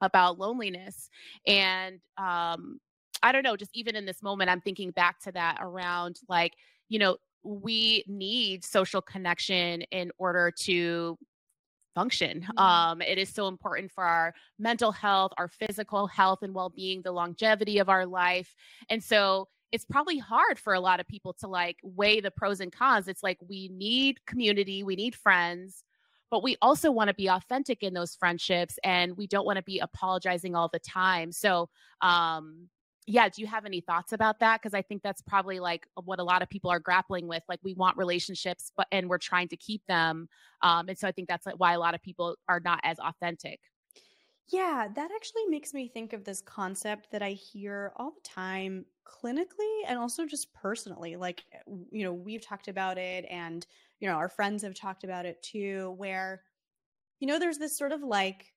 about 0.01 0.38
loneliness 0.38 1.11
and 1.46 2.01
um, 2.16 2.81
I 3.23 3.33
don't 3.33 3.42
know, 3.42 3.57
just 3.57 3.77
even 3.77 3.96
in 3.96 4.07
this 4.07 4.23
moment, 4.23 4.51
I'm 4.51 4.61
thinking 4.61 4.90
back 4.92 5.20
to 5.25 5.33
that 5.33 5.59
around 5.61 6.20
like 6.29 6.55
you 6.90 6.98
know, 6.98 7.16
we 7.42 8.05
need 8.07 8.62
social 8.62 9.00
connection 9.00 9.81
in 9.90 10.11
order 10.18 10.53
to 10.64 11.16
function. 11.94 12.42
Mm-hmm. 12.42 12.59
Um, 12.59 13.03
it 13.03 13.16
is 13.16 13.31
so 13.31 13.48
important 13.48 13.90
for 13.90 14.05
our 14.05 14.35
mental 14.59 14.92
health, 14.92 15.33
our 15.38 15.48
physical 15.48 16.07
health 16.07 16.40
and 16.42 16.53
well-being, 16.53 17.00
the 17.03 17.12
longevity 17.12 17.79
of 17.79 17.88
our 17.88 18.05
life. 18.05 18.55
And 18.90 19.03
so 19.03 19.48
it's 19.72 19.85
probably 19.85 20.18
hard 20.18 20.59
for 20.59 20.74
a 20.74 20.81
lot 20.81 21.00
of 21.00 21.07
people 21.07 21.33
to 21.40 21.46
like 21.46 21.76
weigh 21.83 22.20
the 22.20 22.31
pros 22.31 22.61
and 22.61 22.72
cons. 22.72 23.09
It's 23.09 23.22
like 23.22 23.38
we 23.48 23.70
need 23.72 24.18
community, 24.26 24.83
we 24.83 24.96
need 24.96 25.14
friends, 25.14 25.85
but 26.31 26.42
we 26.42 26.57
also 26.61 26.90
want 26.90 27.09
to 27.09 27.14
be 27.14 27.29
authentic 27.29 27.83
in 27.83 27.94
those 27.94 28.16
friendships 28.16 28.79
and 28.85 29.16
we 29.16 29.26
don't 29.26 29.46
want 29.46 29.57
to 29.57 29.62
be 29.62 29.79
apologizing 29.79 30.55
all 30.55 30.68
the 30.72 30.81
time. 30.81 31.33
So 31.33 31.68
um 32.03 32.68
yeah 33.11 33.29
do 33.29 33.42
you 33.42 33.46
have 33.49 33.64
any 33.64 33.81
thoughts 33.81 34.12
about 34.12 34.38
that? 34.40 34.61
Because 34.61 34.75
i 34.75 34.83
think 34.83 35.03
that's 35.03 35.20
probably 35.23 35.61
like 35.61 35.87
what 36.05 36.18
a 36.20 36.25
lot 36.25 36.42
of 36.42 36.49
people 36.49 36.70
are 36.70 36.79
grappling 36.79 37.27
with 37.27 37.42
like 37.49 37.61
we 37.62 37.75
want 37.75 37.96
relationships 37.96 38.73
but 38.77 38.87
and 38.92 39.09
we're 39.09 39.18
trying 39.18 39.49
to 39.49 39.57
keep 39.57 39.83
them 39.87 40.29
um 40.62 40.88
and 40.88 40.99
so 40.99 41.09
i 41.09 41.12
think 41.12 41.29
that's 41.29 41.46
like 41.46 41.57
why 41.59 41.73
a 41.73 41.79
lot 41.79 41.94
of 41.94 42.03
people 42.03 42.37
are 42.49 42.61
not 42.61 42.81
as 42.85 42.99
authentic. 42.99 43.61
Yeah 44.49 44.88
that 44.94 45.11
actually 45.14 45.46
makes 45.49 45.73
me 45.73 45.88
think 45.88 46.12
of 46.12 46.25
this 46.25 46.40
concept 46.40 47.11
that 47.12 47.23
i 47.23 47.31
hear 47.31 47.92
all 47.96 48.11
the 48.11 48.29
time 48.29 48.85
clinically 49.07 49.81
and 49.87 49.99
also 49.99 50.25
just 50.27 50.53
personally 50.55 51.16
like 51.16 51.44
you 51.90 52.05
know 52.05 52.12
we've 52.12 52.46
talked 52.46 52.68
about 52.68 52.99
it 52.99 53.25
and 53.29 53.66
you 53.99 54.09
know 54.09 54.14
our 54.14 54.29
friends 54.29 54.62
have 54.62 54.75
talked 54.75 55.05
about 55.05 55.27
it 55.27 55.42
too 55.42 55.94
where 55.99 56.42
you 57.18 57.27
know 57.27 57.38
there's 57.38 57.59
this 57.59 57.77
sort 57.77 57.92
of 57.92 58.03
like 58.03 58.53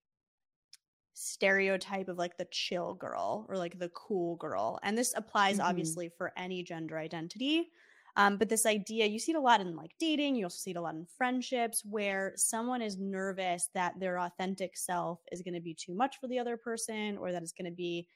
stereotype 1.13 2.09
of 2.09 2.17
like 2.17 2.37
the 2.37 2.47
chill 2.51 2.93
girl 2.95 3.45
or 3.49 3.57
like 3.57 3.77
the 3.79 3.89
cool 3.89 4.35
girl. 4.37 4.79
And 4.83 4.97
this 4.97 5.13
applies 5.15 5.57
mm-hmm. 5.57 5.67
obviously 5.67 6.09
for 6.17 6.31
any 6.37 6.63
gender 6.63 6.97
identity. 6.97 7.69
Um, 8.15 8.37
but 8.37 8.49
this 8.49 8.65
idea, 8.65 9.07
you 9.07 9.17
see 9.17 9.31
it 9.31 9.37
a 9.37 9.41
lot 9.41 9.59
in 9.59 9.75
like 9.75 9.91
dating, 9.99 10.35
you 10.35 10.45
also 10.45 10.57
see 10.57 10.71
it 10.71 10.77
a 10.77 10.81
lot 10.81 10.93
in 10.93 11.07
friendships 11.17 11.83
where 11.83 12.33
someone 12.35 12.81
is 12.81 12.99
nervous 12.99 13.69
that 13.73 13.99
their 13.99 14.19
authentic 14.19 14.77
self 14.77 15.19
is 15.31 15.41
going 15.41 15.55
to 15.55 15.59
be 15.59 15.73
too 15.73 15.95
much 15.95 16.17
for 16.19 16.27
the 16.27 16.37
other 16.37 16.55
person 16.55 17.17
or 17.17 17.31
that 17.31 17.41
it's 17.41 17.53
going 17.53 17.69
to 17.69 17.75
be, 17.75 18.07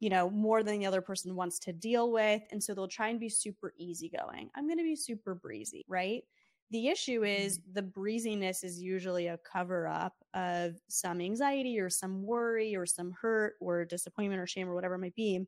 you 0.00 0.10
know, 0.10 0.28
more 0.28 0.64
than 0.64 0.80
the 0.80 0.86
other 0.86 1.00
person 1.00 1.36
wants 1.36 1.60
to 1.60 1.72
deal 1.72 2.10
with. 2.10 2.42
And 2.50 2.62
so 2.62 2.74
they'll 2.74 2.88
try 2.88 3.08
and 3.08 3.20
be 3.20 3.28
super 3.28 3.74
easygoing. 3.78 4.50
I'm 4.56 4.66
going 4.66 4.78
to 4.78 4.84
be 4.84 4.96
super 4.96 5.36
breezy, 5.36 5.84
right? 5.86 6.24
The 6.70 6.88
issue 6.88 7.24
is 7.24 7.58
mm-hmm. 7.58 7.72
the 7.74 7.82
breeziness 7.82 8.62
is 8.62 8.80
usually 8.80 9.28
a 9.28 9.38
cover 9.38 9.88
up 9.88 10.14
of 10.34 10.74
some 10.88 11.20
anxiety 11.20 11.80
or 11.80 11.88
some 11.88 12.22
worry 12.22 12.76
or 12.76 12.86
some 12.86 13.14
hurt 13.20 13.54
or 13.60 13.84
disappointment 13.84 14.40
or 14.40 14.46
shame 14.46 14.68
or 14.68 14.74
whatever 14.74 14.94
it 14.94 15.00
might 15.00 15.16
be. 15.16 15.46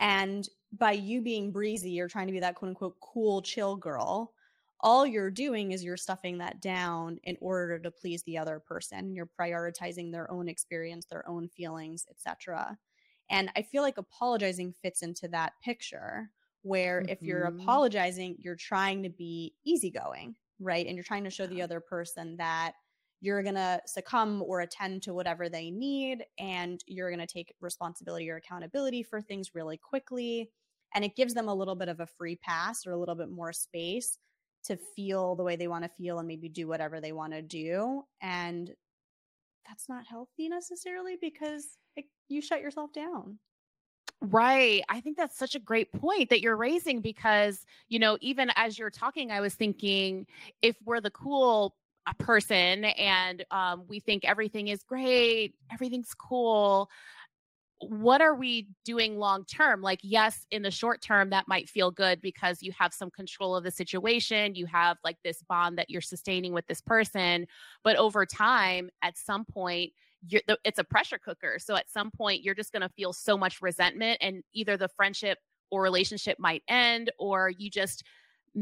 And 0.00 0.48
by 0.72 0.92
you 0.92 1.20
being 1.20 1.50
breezy, 1.50 1.90
you're 1.90 2.08
trying 2.08 2.28
to 2.28 2.32
be 2.32 2.40
that 2.40 2.54
quote 2.54 2.70
unquote 2.70 2.96
cool, 3.00 3.42
chill 3.42 3.76
girl. 3.76 4.32
All 4.80 5.04
you're 5.04 5.30
doing 5.30 5.72
is 5.72 5.82
you're 5.82 5.96
stuffing 5.96 6.38
that 6.38 6.62
down 6.62 7.18
in 7.24 7.36
order 7.40 7.80
to 7.80 7.90
please 7.90 8.22
the 8.22 8.38
other 8.38 8.60
person. 8.60 9.12
You're 9.12 9.28
prioritizing 9.38 10.12
their 10.12 10.30
own 10.30 10.48
experience, 10.48 11.06
their 11.06 11.28
own 11.28 11.48
feelings, 11.48 12.06
etc. 12.08 12.78
And 13.28 13.50
I 13.56 13.62
feel 13.62 13.82
like 13.82 13.98
apologizing 13.98 14.74
fits 14.80 15.02
into 15.02 15.26
that 15.28 15.54
picture 15.62 16.30
where 16.62 17.00
mm-hmm. 17.00 17.10
if 17.10 17.22
you're 17.22 17.46
mm-hmm. 17.46 17.60
apologizing, 17.60 18.36
you're 18.38 18.56
trying 18.56 19.02
to 19.02 19.10
be 19.10 19.54
easygoing, 19.64 20.34
right? 20.60 20.86
And 20.86 20.96
you're 20.96 21.04
trying 21.04 21.24
to 21.24 21.30
show 21.30 21.46
the 21.46 21.62
other 21.62 21.80
person 21.80 22.36
that 22.38 22.72
you're 23.20 23.42
going 23.42 23.54
to 23.56 23.80
succumb 23.86 24.42
or 24.42 24.60
attend 24.60 25.02
to 25.02 25.14
whatever 25.14 25.48
they 25.48 25.70
need 25.70 26.24
and 26.38 26.80
you're 26.86 27.10
going 27.10 27.26
to 27.26 27.32
take 27.32 27.52
responsibility 27.60 28.30
or 28.30 28.36
accountability 28.36 29.02
for 29.02 29.20
things 29.20 29.54
really 29.54 29.76
quickly 29.76 30.50
And 30.94 31.04
it 31.04 31.16
gives 31.16 31.34
them 31.34 31.48
a 31.48 31.54
little 31.54 31.74
bit 31.74 31.88
of 31.88 32.00
a 32.00 32.06
free 32.06 32.36
pass 32.36 32.86
or 32.86 32.92
a 32.92 32.96
little 32.96 33.14
bit 33.14 33.30
more 33.30 33.52
space 33.52 34.18
to 34.64 34.76
feel 34.96 35.36
the 35.36 35.42
way 35.42 35.56
they 35.56 35.68
want 35.68 35.84
to 35.84 35.90
feel 35.90 36.18
and 36.18 36.28
maybe 36.28 36.48
do 36.48 36.68
whatever 36.68 37.00
they 37.00 37.12
want 37.12 37.32
to 37.32 37.42
do. 37.42 38.02
And 38.20 38.70
that's 39.66 39.88
not 39.88 40.06
healthy 40.06 40.48
necessarily 40.48 41.16
because 41.20 41.76
it, 41.96 42.06
you 42.28 42.40
shut 42.40 42.60
yourself 42.60 42.92
down. 42.92 43.38
Right. 44.20 44.82
I 44.88 45.00
think 45.00 45.16
that's 45.16 45.38
such 45.38 45.54
a 45.54 45.60
great 45.60 45.92
point 45.92 46.30
that 46.30 46.40
you're 46.40 46.56
raising 46.56 47.00
because, 47.00 47.64
you 47.88 48.00
know, 48.00 48.18
even 48.20 48.50
as 48.56 48.76
you're 48.76 48.90
talking, 48.90 49.30
I 49.30 49.40
was 49.40 49.54
thinking 49.54 50.26
if 50.60 50.76
we're 50.84 51.00
the 51.00 51.10
cool 51.10 51.76
uh, 52.04 52.12
person 52.18 52.84
and 52.86 53.44
um, 53.52 53.84
we 53.86 54.00
think 54.00 54.24
everything 54.24 54.68
is 54.68 54.82
great, 54.82 55.54
everything's 55.72 56.14
cool, 56.14 56.90
what 57.80 58.20
are 58.20 58.34
we 58.34 58.68
doing 58.84 59.18
long 59.18 59.44
term? 59.44 59.82
Like, 59.82 60.00
yes, 60.02 60.46
in 60.50 60.62
the 60.62 60.70
short 60.70 61.02
term, 61.02 61.30
that 61.30 61.48
might 61.48 61.68
feel 61.68 61.90
good 61.90 62.20
because 62.20 62.62
you 62.62 62.72
have 62.78 62.92
some 62.92 63.10
control 63.10 63.56
of 63.56 63.64
the 63.64 63.70
situation. 63.70 64.54
You 64.56 64.66
have 64.66 64.98
like 65.04 65.16
this 65.24 65.42
bond 65.48 65.78
that 65.78 65.90
you're 65.90 66.00
sustaining 66.00 66.52
with 66.52 66.66
this 66.66 66.80
person. 66.80 67.46
But 67.84 67.96
over 67.96 68.26
time, 68.26 68.90
at 69.02 69.16
some 69.16 69.44
point, 69.44 69.92
you're, 70.26 70.42
the, 70.46 70.58
it's 70.64 70.78
a 70.78 70.84
pressure 70.84 71.18
cooker. 71.18 71.58
So 71.58 71.76
at 71.76 71.90
some 71.90 72.10
point, 72.10 72.42
you're 72.42 72.54
just 72.54 72.72
going 72.72 72.82
to 72.82 72.88
feel 72.88 73.12
so 73.12 73.36
much 73.36 73.62
resentment, 73.62 74.18
and 74.20 74.42
either 74.52 74.76
the 74.76 74.88
friendship 74.88 75.38
or 75.70 75.82
relationship 75.82 76.38
might 76.38 76.62
end, 76.68 77.12
or 77.18 77.50
you 77.50 77.70
just 77.70 78.02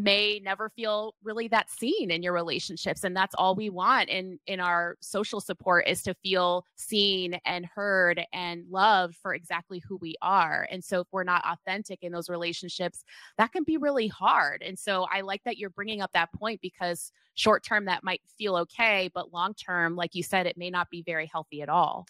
may 0.02 0.40
never 0.44 0.68
feel 0.68 1.14
really 1.24 1.48
that 1.48 1.70
seen 1.70 2.10
in 2.10 2.22
your 2.22 2.34
relationships 2.34 3.02
and 3.02 3.16
that's 3.16 3.34
all 3.36 3.54
we 3.54 3.70
want 3.70 4.08
in 4.10 4.38
in 4.46 4.60
our 4.60 4.96
social 5.00 5.40
support 5.40 5.88
is 5.88 6.02
to 6.02 6.12
feel 6.22 6.64
seen 6.76 7.38
and 7.46 7.64
heard 7.64 8.22
and 8.34 8.64
loved 8.70 9.16
for 9.16 9.34
exactly 9.34 9.82
who 9.88 9.96
we 9.96 10.14
are 10.20 10.68
and 10.70 10.84
so 10.84 11.00
if 11.00 11.06
we're 11.12 11.24
not 11.24 11.42
authentic 11.46 12.02
in 12.02 12.12
those 12.12 12.28
relationships 12.28 13.04
that 13.38 13.52
can 13.52 13.64
be 13.64 13.78
really 13.78 14.06
hard 14.06 14.62
and 14.62 14.78
so 14.78 15.06
i 15.12 15.22
like 15.22 15.42
that 15.44 15.56
you're 15.56 15.70
bringing 15.70 16.02
up 16.02 16.12
that 16.12 16.32
point 16.32 16.60
because 16.60 17.10
short 17.34 17.64
term 17.64 17.86
that 17.86 18.04
might 18.04 18.20
feel 18.36 18.54
okay 18.54 19.10
but 19.14 19.32
long 19.32 19.54
term 19.54 19.96
like 19.96 20.14
you 20.14 20.22
said 20.22 20.46
it 20.46 20.58
may 20.58 20.68
not 20.68 20.90
be 20.90 21.02
very 21.02 21.26
healthy 21.26 21.62
at 21.62 21.70
all 21.70 22.06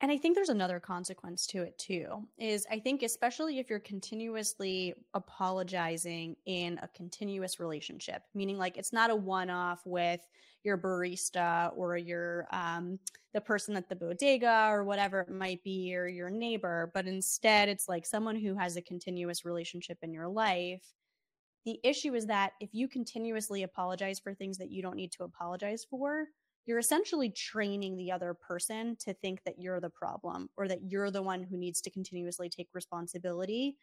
and 0.00 0.10
I 0.10 0.16
think 0.16 0.34
there's 0.34 0.48
another 0.48 0.80
consequence 0.80 1.46
to 1.48 1.62
it 1.62 1.78
too. 1.78 2.26
Is 2.38 2.66
I 2.70 2.78
think 2.78 3.02
especially 3.02 3.58
if 3.58 3.68
you're 3.68 3.78
continuously 3.78 4.94
apologizing 5.14 6.36
in 6.46 6.78
a 6.82 6.88
continuous 6.88 7.60
relationship, 7.60 8.22
meaning 8.34 8.56
like 8.56 8.78
it's 8.78 8.92
not 8.92 9.10
a 9.10 9.16
one-off 9.16 9.82
with 9.84 10.20
your 10.62 10.78
barista 10.78 11.72
or 11.76 11.96
your 11.96 12.46
um, 12.50 12.98
the 13.34 13.40
person 13.40 13.76
at 13.76 13.88
the 13.88 13.96
bodega 13.96 14.68
or 14.70 14.84
whatever 14.84 15.20
it 15.20 15.30
might 15.30 15.62
be 15.62 15.94
or 15.94 16.08
your 16.08 16.30
neighbor, 16.30 16.90
but 16.94 17.06
instead 17.06 17.68
it's 17.68 17.88
like 17.88 18.06
someone 18.06 18.36
who 18.36 18.54
has 18.54 18.76
a 18.76 18.82
continuous 18.82 19.44
relationship 19.44 19.98
in 20.02 20.12
your 20.12 20.28
life. 20.28 20.82
The 21.66 21.78
issue 21.84 22.14
is 22.14 22.26
that 22.26 22.52
if 22.60 22.70
you 22.72 22.88
continuously 22.88 23.62
apologize 23.62 24.18
for 24.18 24.32
things 24.32 24.56
that 24.58 24.70
you 24.70 24.80
don't 24.82 24.96
need 24.96 25.12
to 25.12 25.24
apologize 25.24 25.84
for, 25.88 26.26
you're 26.66 26.78
essentially 26.78 27.30
training 27.30 27.96
the 27.96 28.12
other 28.12 28.34
person 28.34 28.96
to 29.00 29.14
think 29.14 29.42
that 29.44 29.58
you're 29.58 29.80
the 29.80 29.90
problem 29.90 30.48
or 30.56 30.68
that 30.68 30.80
you're 30.88 31.10
the 31.10 31.22
one 31.22 31.42
who 31.42 31.56
needs 31.56 31.80
to 31.80 31.90
continuously 31.90 32.48
take 32.48 32.68
responsibility. 32.74 33.76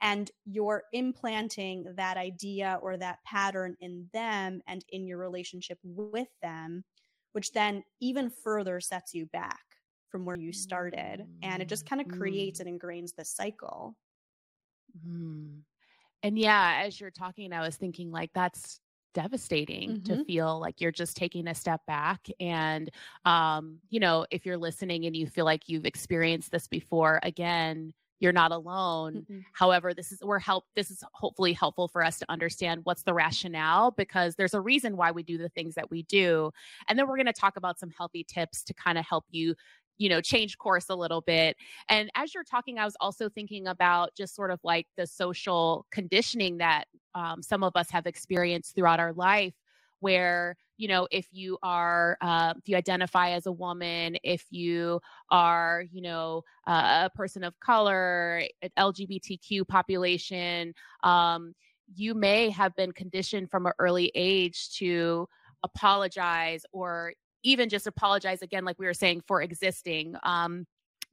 And 0.00 0.30
you're 0.44 0.84
implanting 0.92 1.84
that 1.96 2.16
idea 2.16 2.78
or 2.82 2.96
that 2.96 3.18
pattern 3.24 3.76
in 3.80 4.08
them 4.12 4.60
and 4.66 4.84
in 4.88 5.06
your 5.06 5.18
relationship 5.18 5.78
with 5.84 6.28
them, 6.42 6.84
which 7.32 7.52
then 7.52 7.84
even 8.00 8.30
further 8.30 8.80
sets 8.80 9.14
you 9.14 9.26
back 9.26 9.62
from 10.08 10.24
where 10.24 10.38
you 10.38 10.52
started. 10.52 11.26
And 11.42 11.62
it 11.62 11.68
just 11.68 11.88
kind 11.88 12.00
of 12.00 12.08
creates 12.08 12.58
mm-hmm. 12.58 12.68
and 12.68 12.80
ingrains 12.80 13.14
the 13.16 13.24
cycle. 13.24 13.94
Mm-hmm. 14.98 15.60
And 16.24 16.38
yeah, 16.38 16.82
as 16.84 17.00
you're 17.00 17.10
talking, 17.10 17.52
I 17.52 17.60
was 17.60 17.76
thinking 17.76 18.10
like 18.10 18.30
that's 18.34 18.80
devastating 19.12 19.98
mm-hmm. 19.98 20.18
to 20.18 20.24
feel 20.24 20.60
like 20.60 20.80
you're 20.80 20.92
just 20.92 21.16
taking 21.16 21.48
a 21.48 21.54
step 21.54 21.80
back 21.86 22.28
and 22.40 22.90
um 23.24 23.78
you 23.90 24.00
know 24.00 24.26
if 24.30 24.46
you're 24.46 24.58
listening 24.58 25.06
and 25.06 25.16
you 25.16 25.26
feel 25.26 25.44
like 25.44 25.68
you've 25.68 25.86
experienced 25.86 26.50
this 26.50 26.66
before 26.66 27.20
again 27.22 27.92
you're 28.22 28.32
not 28.32 28.52
alone 28.52 29.14
mm-hmm. 29.14 29.40
however 29.52 29.92
this 29.92 30.12
is 30.12 30.20
we're 30.22 30.38
help 30.38 30.64
this 30.76 30.90
is 30.90 31.02
hopefully 31.12 31.52
helpful 31.52 31.88
for 31.88 32.04
us 32.04 32.18
to 32.18 32.26
understand 32.28 32.80
what's 32.84 33.02
the 33.02 33.12
rationale 33.12 33.90
because 33.90 34.36
there's 34.36 34.54
a 34.54 34.60
reason 34.60 34.96
why 34.96 35.10
we 35.10 35.22
do 35.24 35.36
the 35.36 35.48
things 35.48 35.74
that 35.74 35.90
we 35.90 36.04
do 36.04 36.50
and 36.88 36.98
then 36.98 37.08
we're 37.08 37.16
going 37.16 37.26
to 37.26 37.32
talk 37.32 37.56
about 37.56 37.78
some 37.78 37.90
healthy 37.90 38.24
tips 38.24 38.62
to 38.62 38.72
kind 38.74 38.96
of 38.96 39.04
help 39.04 39.24
you 39.30 39.54
you 39.98 40.08
know 40.08 40.20
change 40.20 40.58
course 40.58 40.86
a 40.88 40.94
little 40.94 41.20
bit. 41.20 41.56
And 41.88 42.10
as 42.14 42.34
you're 42.34 42.44
talking 42.44 42.78
i 42.78 42.84
was 42.84 42.96
also 43.00 43.28
thinking 43.28 43.66
about 43.66 44.14
just 44.14 44.34
sort 44.34 44.50
of 44.50 44.60
like 44.64 44.86
the 44.96 45.06
social 45.06 45.86
conditioning 45.90 46.58
that 46.58 46.84
um, 47.14 47.42
some 47.42 47.62
of 47.62 47.72
us 47.76 47.90
have 47.90 48.06
experienced 48.06 48.74
throughout 48.74 49.00
our 49.00 49.12
life 49.12 49.54
where 50.00 50.56
you 50.78 50.88
know 50.88 51.06
if 51.10 51.28
you 51.30 51.56
are 51.62 52.16
uh, 52.20 52.52
if 52.58 52.68
you 52.68 52.76
identify 52.76 53.30
as 53.30 53.46
a 53.46 53.52
woman 53.52 54.16
if 54.24 54.44
you 54.50 55.00
are 55.30 55.84
you 55.92 56.02
know 56.02 56.42
uh, 56.66 57.08
a 57.12 57.16
person 57.16 57.44
of 57.44 57.58
color 57.60 58.42
an 58.62 58.70
lgbtq 58.78 59.66
population 59.68 60.74
um, 61.04 61.54
you 61.94 62.14
may 62.14 62.50
have 62.50 62.74
been 62.74 62.92
conditioned 62.92 63.50
from 63.50 63.66
an 63.66 63.72
early 63.78 64.10
age 64.14 64.74
to 64.74 65.26
apologize 65.62 66.64
or 66.72 67.12
even 67.42 67.68
just 67.68 67.86
apologize 67.86 68.42
again, 68.42 68.64
like 68.64 68.78
we 68.78 68.86
were 68.86 68.94
saying, 68.94 69.22
for 69.26 69.42
existing, 69.42 70.14
um, 70.22 70.66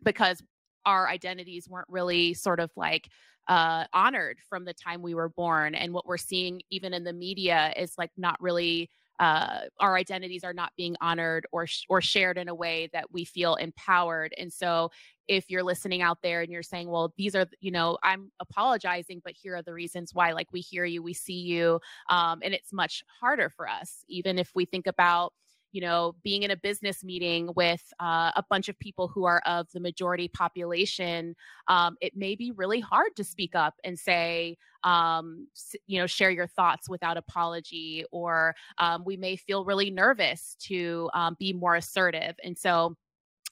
because 0.04 0.42
our 0.86 1.10
identities 1.10 1.68
weren't 1.70 1.88
really 1.90 2.34
sort 2.34 2.60
of 2.60 2.72
like 2.76 3.10
uh, 3.48 3.86
honored 3.94 4.40
from 4.48 4.66
the 4.66 4.74
time 4.74 5.02
we 5.02 5.16
were 5.16 5.30
born. 5.30 5.76
And 5.76 5.94
what 5.94 6.06
we're 6.06 6.18
seeing 6.18 6.62
even 6.70 6.94
in 6.94 7.04
the 7.04 7.14
media 7.14 7.74
is 7.76 7.94
like 7.98 8.12
not 8.18 8.40
really 8.42 8.90
uh, 9.20 9.62
our 9.82 9.98
identities 9.98 10.46
are 10.46 10.54
not 10.54 10.72
being 10.78 10.96
honored 11.02 11.46
or 11.52 11.68
sh- 11.68 11.84
or 11.90 12.02
shared 12.02 12.38
in 12.38 12.48
a 12.48 12.56
way 12.56 12.90
that 12.94 13.12
we 13.12 13.26
feel 13.26 13.56
empowered. 13.56 14.34
And 14.38 14.52
so, 14.52 14.92
if 15.28 15.50
you're 15.50 15.64
listening 15.64 16.02
out 16.02 16.20
there 16.24 16.42
and 16.42 16.50
you're 16.52 16.64
saying, 16.64 16.90
"Well, 16.90 17.14
these 17.18 17.36
are 17.36 17.46
you 17.60 17.72
know, 17.72 17.98
I'm 18.02 18.32
apologizing, 18.40 19.22
but 19.26 19.34
here 19.34 19.58
are 19.58 19.62
the 19.62 19.74
reasons 19.74 20.14
why," 20.14 20.32
like 20.32 20.48
we 20.54 20.62
hear 20.62 20.86
you, 20.86 21.04
we 21.04 21.14
see 21.14 21.34
you, 21.34 21.82
um, 22.10 22.40
and 22.44 22.54
it's 22.54 22.72
much 22.72 23.04
harder 23.20 23.50
for 23.50 23.68
us, 23.68 24.06
even 24.08 24.40
if 24.40 24.52
we 24.56 24.64
think 24.66 24.88
about 24.88 25.34
you 25.72 25.82
know, 25.82 26.16
being 26.24 26.44
in 26.44 26.52
a 26.52 26.56
business 26.56 27.04
meeting 27.04 27.50
with 27.56 27.84
uh, 28.00 28.32
a 28.36 28.44
bunch 28.50 28.70
of 28.70 28.80
people 28.80 29.08
who 29.08 29.26
are 29.26 29.42
of 29.46 29.68
the 29.74 29.80
majority 29.80 30.28
population, 30.28 31.36
um, 31.68 31.96
it 32.02 32.16
may 32.16 32.36
be 32.36 32.52
really 32.52 32.80
hard 32.80 33.16
to 33.16 33.24
speak 33.24 33.56
up 33.56 33.76
and 33.84 33.98
say, 33.98 34.58
um, 34.84 35.48
you 35.88 36.00
know, 36.00 36.08
share 36.08 36.32
your 36.32 36.48
thoughts 36.48 36.90
without 36.90 37.18
apology, 37.18 38.06
or 38.12 38.56
um, 38.78 39.04
we 39.06 39.18
may 39.18 39.36
feel 39.36 39.66
really 39.66 39.92
nervous 39.92 40.56
to 40.60 41.10
um, 41.14 41.36
be 41.40 41.54
more 41.54 41.76
assertive. 41.76 42.36
And 42.44 42.58
so, 42.58 42.96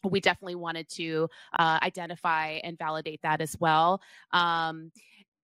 we 0.03 0.19
definitely 0.19 0.55
wanted 0.55 0.87
to 0.89 1.27
uh, 1.57 1.79
identify 1.81 2.59
and 2.63 2.77
validate 2.77 3.19
that 3.23 3.41
as 3.41 3.57
well. 3.59 3.99
Um, 4.31 4.91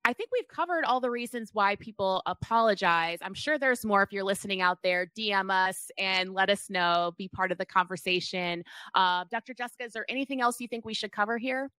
I 0.05 0.11
think 0.11 0.29
we've 0.33 0.47
covered 0.47 0.83
all 0.83 0.99
the 0.99 1.09
reasons 1.09 1.51
why 1.53 1.77
people 1.77 2.21
apologize. 2.25 3.19
I'm 3.21 3.33
sure 3.33 3.57
there's 3.57 3.85
more 3.85 4.03
if 4.03 4.11
you're 4.11 4.23
listening 4.23 4.61
out 4.61 4.79
there. 4.83 5.07
DM 5.17 5.49
us 5.49 5.89
and 5.97 6.33
let 6.33 6.49
us 6.49 6.69
know, 6.69 7.13
be 7.17 7.29
part 7.29 7.53
of 7.53 7.57
the 7.57 7.65
conversation. 7.65 8.63
Uh, 8.93 9.23
Dr. 9.31 9.53
Jessica, 9.53 9.85
is 9.85 9.93
there 9.93 10.05
anything 10.09 10.41
else 10.41 10.59
you 10.59 10.67
think 10.67 10.83
we 10.83 10.93
should 10.93 11.13
cover 11.13 11.37
here? 11.37 11.71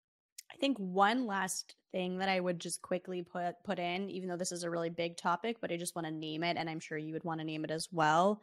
I 0.50 0.56
think 0.56 0.78
one 0.78 1.26
last 1.26 1.74
thing 1.92 2.18
that 2.18 2.28
I 2.28 2.40
would 2.40 2.60
just 2.60 2.80
quickly 2.80 3.22
put 3.22 3.56
put 3.64 3.78
in, 3.78 4.08
even 4.10 4.28
though 4.28 4.37
this 4.37 4.52
is 4.52 4.62
a 4.62 4.70
really 4.70 4.90
big 4.90 5.16
topic, 5.16 5.58
but 5.60 5.72
I 5.72 5.76
just 5.76 5.94
want 5.94 6.06
to 6.06 6.12
name 6.12 6.42
it, 6.44 6.56
and 6.56 6.68
I'm 6.68 6.80
sure 6.80 6.96
you 6.96 7.12
would 7.12 7.24
want 7.24 7.40
to 7.40 7.46
name 7.46 7.64
it 7.64 7.70
as 7.70 7.88
well, 7.92 8.42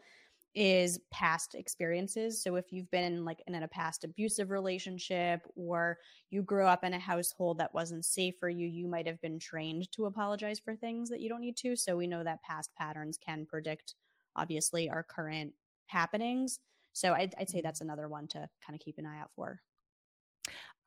is 0.53 0.99
past 1.11 1.55
experiences. 1.55 2.43
So 2.43 2.55
if 2.55 2.65
you've 2.71 2.91
been 2.91 3.23
like 3.23 3.41
in 3.47 3.55
a 3.55 3.67
past 3.67 4.03
abusive 4.03 4.49
relationship 4.49 5.41
or 5.55 5.97
you 6.29 6.41
grew 6.41 6.65
up 6.65 6.83
in 6.83 6.93
a 6.93 6.99
household 6.99 7.57
that 7.59 7.73
wasn't 7.73 8.03
safe 8.03 8.35
for 8.39 8.49
you, 8.49 8.67
you 8.67 8.87
might 8.87 9.07
have 9.07 9.21
been 9.21 9.39
trained 9.39 9.89
to 9.93 10.05
apologize 10.05 10.59
for 10.59 10.75
things 10.75 11.09
that 11.09 11.21
you 11.21 11.29
don't 11.29 11.41
need 11.41 11.57
to. 11.57 11.75
So 11.75 11.95
we 11.95 12.07
know 12.07 12.23
that 12.23 12.43
past 12.43 12.69
patterns 12.77 13.17
can 13.17 13.45
predict 13.45 13.95
obviously 14.35 14.89
our 14.89 15.03
current 15.03 15.53
happenings. 15.87 16.59
So 16.93 17.13
I'd, 17.13 17.33
I'd 17.39 17.49
say 17.49 17.59
mm-hmm. 17.59 17.67
that's 17.67 17.81
another 17.81 18.09
one 18.09 18.27
to 18.29 18.49
kind 18.65 18.75
of 18.75 18.79
keep 18.79 18.97
an 18.97 19.05
eye 19.05 19.19
out 19.19 19.31
for. 19.35 19.61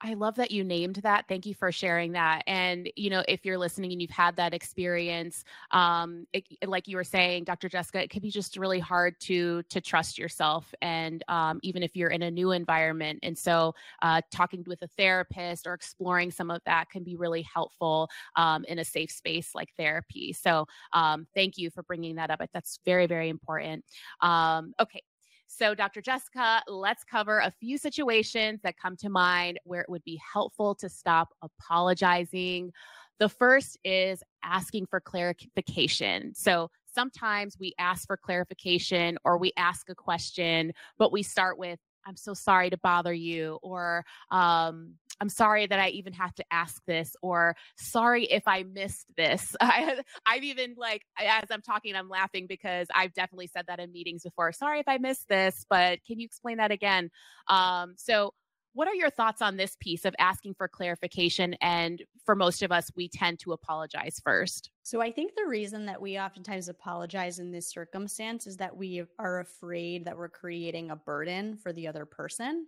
I 0.01 0.15
love 0.15 0.35
that 0.37 0.51
you 0.51 0.65
named 0.65 0.97
that. 0.97 1.27
Thank 1.29 1.47
you 1.47 1.55
for 1.55 1.73
sharing 1.73 2.13
that. 2.13 2.43
And, 2.47 2.91
you 2.95 3.09
know, 3.11 3.25
if 3.27 3.45
you're 3.45 3.57
listening 3.57 3.93
and 3.93 4.03
you've 4.03 4.11
had 4.11 4.37
that 4.37 4.53
experience, 4.53 5.45
um, 5.71 6.27
it, 6.33 6.45
like 6.67 6.89
you 6.89 6.97
were 6.97 7.05
saying, 7.05 7.45
Dr. 7.45 7.69
Jessica, 7.69 8.03
it 8.03 8.11
can 8.11 8.21
be 8.21 8.31
just 8.31 8.57
really 8.57 8.81
hard 8.81 9.19
to 9.21 9.63
to 9.71 9.81
trust 9.81 10.19
yourself. 10.19 10.75
And 10.83 11.25
um, 11.29 11.59
even 11.63 11.83
if 11.83 11.97
you're 11.97 12.11
in 12.11 12.23
a 12.23 12.31
new 12.31 12.51
environment. 12.51 13.21
And 13.23 13.37
so 13.37 13.75
uh, 14.03 14.21
talking 14.31 14.65
with 14.67 14.83
a 14.83 14.89
therapist 14.89 15.67
or 15.67 15.75
exploring 15.75 16.31
some 16.31 16.51
of 16.51 16.61
that 16.67 16.91
can 16.91 17.03
be 17.03 17.17
really 17.17 17.43
helpful 17.43 18.11
um, 18.37 18.65
in 18.67 18.79
a 18.79 18.85
safe 18.85 19.11
space 19.11 19.55
like 19.55 19.71
therapy. 19.77 20.33
So 20.33 20.67
um, 20.93 21.27
thank 21.35 21.57
you 21.57 21.71
for 21.71 21.83
bringing 21.83 22.17
that 22.17 22.31
up. 22.31 22.43
That's 22.53 22.79
very, 22.85 23.07
very 23.07 23.29
important. 23.31 23.85
Um, 24.21 24.75
okay, 24.81 25.03
so, 25.57 25.75
Dr. 25.75 26.01
Jessica, 26.01 26.63
let's 26.67 27.05
cover 27.05 27.39
a 27.39 27.53
few 27.61 27.79
situations 27.79 28.61
that 28.63 28.77
come 28.77 28.97
to 28.97 29.09
mind 29.09 29.61
where 29.65 29.83
it 29.83 29.89
would 29.89 30.03
be 30.05 30.21
helpful 30.33 30.75
to 30.77 30.89
stop 30.89 31.29
apologizing. 31.43 32.73
The 33.21 33.29
first 33.29 33.79
is 33.85 34.23
asking 34.43 34.87
for 34.87 35.01
clarification. 35.01 36.35
So 36.35 36.71
sometimes 36.93 37.57
we 37.59 37.73
ask 37.79 38.07
for 38.07 38.17
clarification 38.17 39.17
or 39.25 39.39
we 39.39 39.53
ask 39.57 39.89
a 39.89 39.95
question, 39.95 40.73
but 40.99 41.13
we 41.13 41.23
start 41.23 41.57
with, 41.57 41.79
I'm 42.05 42.17
so 42.17 42.35
sorry 42.35 42.71
to 42.71 42.79
bother 42.79 43.15
you, 43.15 43.59
or 43.63 44.05
um, 44.31 44.95
I'm 45.21 45.29
sorry 45.29 45.67
that 45.67 45.79
I 45.79 45.89
even 45.91 46.13
have 46.15 46.35
to 46.35 46.45
ask 46.51 46.83
this, 46.87 47.15
or 47.23 47.57
sorry 47.77 48.25
if 48.25 48.43
I 48.47 48.65
missed 48.65 49.07
this. 49.17 49.55
I, 49.61 50.03
have 50.27 50.43
even 50.43 50.75
like, 50.77 51.03
as 51.19 51.51
I'm 51.51 51.63
talking, 51.63 51.95
I'm 51.95 52.09
laughing 52.09 52.47
because 52.49 52.89
I've 52.95 53.15
definitely 53.15 53.49
said 53.49 53.67
that 53.69 53.81
in 53.81 53.93
meetings 53.93 54.23
before. 54.23 54.53
Sorry 54.53 54.81
if 54.81 54.89
I 54.89 54.99
missed 54.99 55.29
this, 55.29 55.65
but 55.69 56.01
can 56.07 56.19
you 56.19 56.27
explain 56.27 56.59
that 56.59 56.71
again? 56.71 57.11
Um, 57.49 57.95
so 57.97 58.35
what 58.75 58.89
are 58.89 58.95
your 58.95 59.11
thoughts 59.11 59.41
on 59.41 59.57
this 59.57 59.77
piece 59.79 60.05
of 60.05 60.15
asking 60.19 60.55
for 60.55 60.67
clarification? 60.67 61.55
And 61.61 62.03
for 62.27 62.35
most 62.35 62.63
of 62.63 62.73
us, 62.73 62.91
we 62.97 63.09
tend 63.09 63.39
to 63.41 63.53
apologize 63.53 64.21
first. 64.25 64.71
So 64.83 65.01
I 65.01 65.13
think 65.13 65.33
the 65.37 65.47
reason 65.47 65.87
that 65.87 66.03
we 66.03 66.19
oftentimes 66.19 66.69
apologize 66.69 67.39
in 67.39 67.53
this 67.53 67.71
circumstance 67.71 68.49
is 68.49 68.57
that 68.57 68.77
we 68.77 69.05
are 69.19 69.41
afraid 69.41 70.05
that 70.07 70.17
we're 70.17 70.29
creating 70.29 70.91
a 70.91 70.97
burden 70.97 71.57
for 71.57 71.73
the 71.73 71.87
other 71.87 72.05
person 72.05 72.67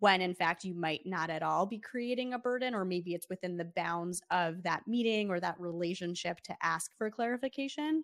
when 0.00 0.20
in 0.20 0.34
fact 0.34 0.64
you 0.64 0.74
might 0.74 1.06
not 1.06 1.30
at 1.30 1.42
all 1.42 1.66
be 1.66 1.78
creating 1.78 2.34
a 2.34 2.38
burden 2.38 2.74
or 2.74 2.84
maybe 2.84 3.14
it's 3.14 3.28
within 3.28 3.56
the 3.56 3.64
bounds 3.64 4.20
of 4.30 4.62
that 4.62 4.86
meeting 4.86 5.30
or 5.30 5.38
that 5.38 5.60
relationship 5.60 6.40
to 6.40 6.56
ask 6.62 6.90
for 6.98 7.10
clarification. 7.10 8.02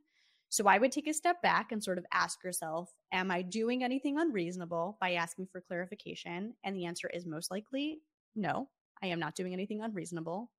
So 0.49 0.66
I 0.66 0.78
would 0.78 0.92
take 0.92 1.09
a 1.09 1.12
step 1.12 1.42
back 1.42 1.72
and 1.72 1.82
sort 1.82 1.99
of 1.99 2.07
ask 2.12 2.44
yourself, 2.44 2.94
am 3.12 3.30
I 3.30 3.42
doing 3.42 3.82
anything 3.82 4.18
unreasonable 4.18 4.97
by 5.01 5.14
asking 5.14 5.49
for 5.51 5.61
clarification? 5.61 6.55
And 6.62 6.76
the 6.76 6.86
answer 6.86 7.11
is 7.12 7.26
most 7.26 7.51
likely 7.51 8.01
no, 8.36 8.68
I 9.03 9.07
am 9.07 9.18
not 9.18 9.34
doing 9.34 9.55
anything 9.55 9.80
unreasonable. 9.80 10.51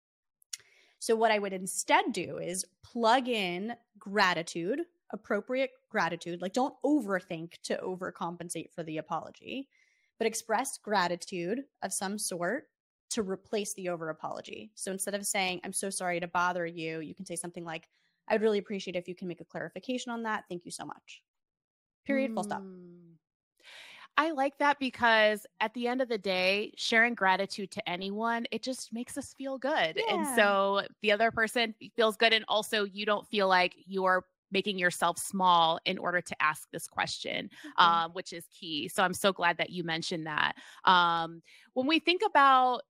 So 1.00 1.16
what 1.16 1.32
I 1.32 1.40
would 1.40 1.54
instead 1.54 2.12
do 2.12 2.40
is 2.40 2.66
plug 2.84 3.28
in 3.28 3.76
gratitude, 4.00 4.82
appropriate 5.12 5.70
gratitude. 5.90 6.42
Like 6.42 6.54
don't 6.54 6.74
overthink 6.84 7.54
to 7.64 7.78
overcompensate 7.78 8.72
for 8.74 8.84
the 8.84 8.98
apology, 8.98 9.70
but 10.18 10.28
express 10.28 10.78
gratitude 10.78 11.64
of 11.84 11.94
some 11.94 12.18
sort 12.18 12.66
to 13.10 13.24
replace 13.24 13.74
the 13.74 13.90
over 13.90 14.10
apology. 14.10 14.72
So 14.76 14.92
instead 14.92 15.14
of 15.14 15.26
saying, 15.26 15.62
I'm 15.64 15.74
so 15.74 15.90
sorry 15.90 16.20
to 16.20 16.28
bother 16.28 16.66
you, 16.66 17.00
you 17.00 17.16
can 17.16 17.26
say 17.26 17.36
something 17.36 17.64
like, 17.64 17.88
I'd 18.28 18.42
really 18.42 18.58
appreciate 18.58 18.96
if 18.96 19.08
you 19.08 19.16
can 19.16 19.28
make 19.28 19.42
a 19.42 19.46
clarification 19.46 20.12
on 20.12 20.24
that. 20.24 20.44
Thank 20.50 20.66
you 20.66 20.72
so 20.72 20.86
much. 20.86 21.24
Period. 22.06 22.32
Mm. 22.32 22.34
Full 22.34 22.44
stop. 22.44 22.62
Hmm. 22.62 23.14
I 24.20 24.32
like 24.32 24.58
that 24.58 24.80
because 24.80 25.46
at 25.60 25.74
the 25.76 25.88
end 25.88 26.02
of 26.02 26.10
the 26.10 26.18
day, 26.18 26.74
sharing 26.76 27.14
gratitude 27.14 27.70
to 27.72 27.88
anyone, 27.88 28.48
it 28.52 28.64
just 28.64 28.92
makes 28.92 29.16
us 29.16 29.36
feel 29.38 29.60
good. 29.60 30.02
Yeah. 30.08 30.16
And 30.16 30.36
so 30.36 30.82
the 31.04 31.12
other 31.12 31.30
person 31.30 31.76
feels 31.96 32.18
good. 32.18 32.34
And 32.34 32.44
also, 32.48 32.84
you 32.84 33.06
don't 33.06 33.28
feel 33.28 33.48
like 33.48 33.76
you're 33.86 34.26
making 34.52 34.80
yourself 34.80 35.18
small 35.18 35.80
in 35.86 35.98
order 35.98 36.22
to 36.22 36.36
ask 36.42 36.68
this 36.72 36.88
question, 36.88 37.50
mm-hmm. 37.50 37.84
um, 37.84 38.12
which 38.12 38.34
is 38.34 38.46
key. 38.48 38.88
So 38.88 39.04
I'm 39.04 39.14
so 39.14 39.34
glad 39.34 39.58
that 39.58 39.70
you 39.70 39.84
mentioned 39.84 40.28
that. 40.28 40.54
Um, 40.86 41.42
when 41.74 41.88
we 41.88 42.00
think 42.00 42.22
about 42.26 42.82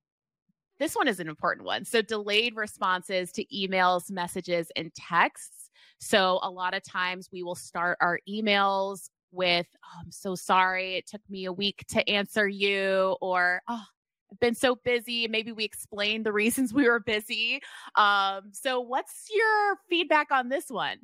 this 0.80 0.96
one 0.96 1.08
is 1.08 1.20
an 1.20 1.28
important 1.28 1.66
one. 1.66 1.86
So, 1.86 2.02
delayed 2.02 2.56
responses 2.56 3.32
to 3.34 3.46
emails, 3.46 4.12
messages, 4.12 4.72
and 4.76 4.94
texts. 4.94 5.70
So, 6.00 6.40
a 6.44 6.50
lot 6.50 6.76
of 6.76 6.84
times 6.84 7.30
we 7.32 7.44
will 7.44 7.56
start 7.56 7.98
our 8.02 8.20
emails 8.30 9.10
with, 9.32 9.68
oh, 9.84 10.00
I'm 10.04 10.12
so 10.12 10.36
sorry. 10.36 10.96
It 10.96 11.08
took 11.08 11.22
me 11.30 11.46
a 11.46 11.52
week 11.52 11.84
to 11.90 12.08
answer 12.10 12.48
you, 12.48 13.18
or, 13.22 13.62
oh, 13.68 13.84
I've 14.32 14.40
been 14.40 14.56
so 14.56 14.76
busy. 14.76 15.28
Maybe 15.28 15.52
we 15.52 15.64
explained 15.64 16.26
the 16.26 16.34
reasons 16.34 16.74
we 16.74 16.88
were 16.88 17.00
busy. 17.00 17.62
Um, 17.96 18.52
so, 18.52 18.80
what's 18.82 19.28
your 19.34 19.78
feedback 19.90 20.32
on 20.32 20.50
this 20.50 20.70
one? 20.70 20.98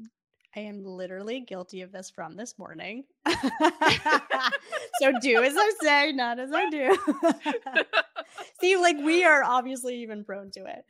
I 0.56 0.62
am 0.62 0.84
literally 0.84 1.40
guilty 1.42 1.82
of 1.82 1.92
this 1.92 2.12
from 2.12 2.36
this 2.36 2.60
morning. 2.60 3.06
so 3.26 3.34
do 5.22 5.44
as 5.44 5.56
I 5.58 5.72
say, 5.82 6.12
not 6.12 6.40
as 6.40 6.52
I 6.54 6.70
do. 6.70 6.96
See, 8.62 8.78
like 8.78 8.98
we 8.98 9.24
are 9.24 9.44
obviously 9.44 10.02
even 10.04 10.24
prone 10.24 10.52
to 10.52 10.66
it. 10.66 10.86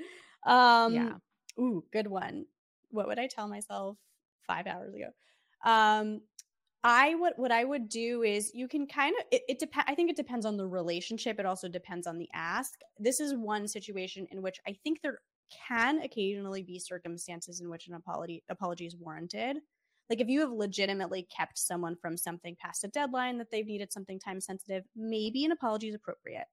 Um 0.50 0.94
yeah. 0.94 1.14
ooh, 1.60 1.84
good 1.94 2.08
one. 2.08 2.46
What 2.92 3.08
would 3.08 3.20
I 3.20 3.28
tell 3.28 3.48
myself 3.48 3.98
5 4.48 4.68
hours 4.68 4.94
ago? 4.94 5.10
Um 5.64 6.22
I 6.84 7.16
what 7.16 7.40
what 7.40 7.54
I 7.54 7.64
would 7.64 7.88
do 7.88 8.24
is 8.24 8.52
you 8.54 8.68
can 8.68 8.86
kind 8.86 9.16
of 9.18 9.26
it, 9.32 9.44
it 9.48 9.60
depends 9.60 9.86
I 9.88 9.96
think 9.96 10.10
it 10.10 10.18
depends 10.18 10.46
on 10.46 10.58
the 10.58 10.68
relationship 10.68 11.40
it 11.40 11.46
also 11.46 11.70
depends 11.70 12.06
on 12.06 12.18
the 12.18 12.28
ask. 12.34 12.80
This 13.00 13.22
is 13.22 13.34
one 13.34 13.70
situation 13.70 14.28
in 14.30 14.42
which 14.42 14.60
I 14.68 14.76
think 14.84 15.02
there 15.02 15.20
can 15.68 16.02
occasionally 16.02 16.64
be 16.64 16.80
circumstances 16.80 17.62
in 17.62 17.70
which 17.70 17.88
an 17.88 17.94
apology 17.94 18.44
apology 18.50 18.86
is 18.86 18.96
warranted. 18.96 19.58
Like 20.10 20.20
if 20.20 20.28
you 20.28 20.42
have 20.42 20.52
legitimately 20.52 21.28
kept 21.36 21.58
someone 21.58 21.96
from 21.96 22.18
something 22.18 22.56
past 22.60 22.84
a 22.84 22.88
deadline 22.88 23.38
that 23.38 23.52
they've 23.52 23.66
needed 23.66 23.92
something 23.92 24.20
time 24.20 24.42
sensitive, 24.42 24.84
maybe 24.96 25.46
an 25.46 25.52
apology 25.52 25.88
is 25.88 25.96
appropriate. 25.96 26.46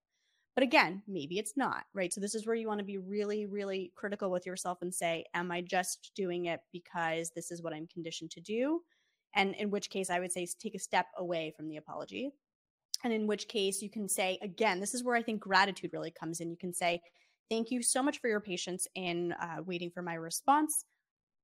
But 0.55 0.65
again, 0.65 1.03
maybe 1.07 1.39
it's 1.39 1.57
not, 1.57 1.85
right? 1.95 2.13
So 2.13 2.21
this 2.21 2.35
is 2.35 2.47
where 2.47 2.57
you 2.57 2.67
want 2.67 2.81
to 2.81 2.85
be 2.85 2.99
really, 2.99 3.47
really 3.47 3.93
critical 3.95 4.31
with 4.31 4.47
yourself 4.47 4.79
and 4.83 4.95
say, 4.95 5.25
am 5.33 5.51
I 5.51 5.63
just 5.63 6.11
doing 6.15 6.47
it 6.47 6.61
because 6.73 7.31
this 7.35 7.51
is 7.51 7.63
what 7.63 7.73
I'm 7.73 7.87
conditioned 7.87 8.31
to 8.33 8.41
do? 8.41 8.81
And 9.35 9.55
in 9.55 9.71
which 9.71 9.91
case, 9.91 10.11
I 10.11 10.19
would 10.19 10.33
say 10.33 10.47
take 10.59 10.75
a 10.75 10.81
step 10.81 11.07
away 11.17 11.53
from 11.57 11.69
the 11.69 11.77
apology. 11.77 12.33
And 13.05 13.13
in 13.13 13.27
which 13.27 13.49
case, 13.49 13.81
you 13.81 13.89
can 13.89 14.09
say, 14.09 14.39
again, 14.43 14.81
this 14.81 14.93
is 14.93 15.05
where 15.05 15.17
I 15.17 15.23
think 15.23 15.41
gratitude 15.41 15.91
really 15.93 16.11
comes 16.11 16.41
in. 16.41 16.51
You 16.51 16.57
can 16.57 16.75
say, 16.75 17.01
Thank 17.51 17.73
you 17.73 17.83
so 17.83 18.03
much 18.03 18.21
for 18.21 18.29
your 18.29 18.41
patience 18.41 18.87
in 18.95 19.33
uh, 19.33 19.57
waiting 19.67 19.91
for 19.91 20.03
my 20.03 20.15
response. 20.15 20.85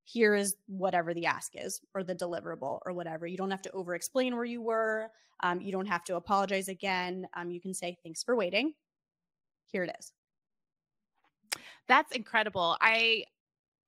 Here 0.04 0.36
is 0.36 0.54
whatever 0.68 1.12
the 1.12 1.26
ask 1.26 1.52
is, 1.56 1.80
or 1.94 2.04
the 2.04 2.14
deliverable, 2.14 2.78
or 2.86 2.92
whatever. 2.92 3.26
You 3.26 3.36
don't 3.36 3.50
have 3.50 3.62
to 3.62 3.72
over 3.72 3.96
explain 3.96 4.36
where 4.36 4.44
you 4.44 4.62
were. 4.62 5.10
Um, 5.42 5.60
you 5.60 5.72
don't 5.72 5.86
have 5.86 6.04
to 6.04 6.14
apologize 6.14 6.68
again. 6.68 7.26
Um, 7.34 7.50
you 7.50 7.60
can 7.60 7.74
say, 7.74 7.98
Thanks 8.04 8.22
for 8.22 8.36
waiting. 8.36 8.72
Here 9.66 9.82
it 9.82 9.96
is. 9.98 10.12
That's 11.88 12.14
incredible. 12.14 12.76
I 12.80 13.24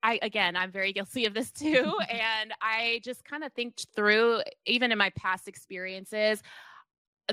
I 0.03 0.19
again, 0.23 0.57
I'm 0.57 0.73
very 0.73 0.93
guilty 0.99 1.27
of 1.27 1.35
this 1.35 1.53
too. 1.53 1.95
and 2.11 2.53
I 2.61 3.01
just 3.05 3.25
kind 3.25 3.45
of 3.45 3.53
think 3.53 3.77
through, 3.95 4.43
even 4.67 4.91
in 4.91 4.99
my 4.99 5.11
past 5.11 5.47
experiences, 5.47 6.43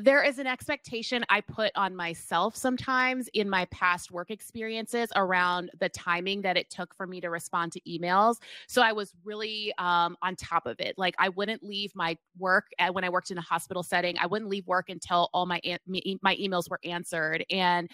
there 0.02 0.24
is 0.24 0.39
an 0.39 0.48
expectation 0.48 1.24
I 1.30 1.39
put 1.41 1.72
on 1.76 1.96
myself 1.96 2.56
sometimes 2.56 3.30
in 3.34 3.50
my 3.50 3.66
past 3.66 4.12
work 4.12 4.30
experiences 4.30 5.10
around 5.16 5.72
the 5.80 5.88
timing 5.89 6.41
that 6.41 6.58
it 6.58 6.70
took 6.70 6.93
for 6.93 7.08
me 7.08 7.22
to 7.22 7.30
respond 7.30 7.72
to 7.74 7.82
emails. 7.82 8.38
So 8.68 8.82
I 8.82 8.91
was 8.91 9.14
really 9.24 9.74
um, 9.78 10.18
on 10.22 10.36
top 10.36 10.66
of 10.66 10.80
it. 10.80 10.96
Like 10.98 11.16
I 11.18 11.30
wouldn't 11.30 11.64
leave 11.64 11.93
my 11.96 12.18
work 12.38 12.66
uh, 12.78 12.89
when 12.89 13.06
I 13.06 13.10
worked 13.10 13.32
in 13.32 13.38
a 13.38 13.41
hospital 13.41 13.84
setting. 13.84 14.18
I 14.20 14.26
wouldn't 14.26 14.50
leave 14.50 14.68
work 14.68 14.89
until 14.89 15.30
all 15.34 15.46
my 15.46 15.62
my 16.22 16.36
emails 16.36 16.70
were 16.70 16.80
answered, 16.84 17.46
and 17.50 17.89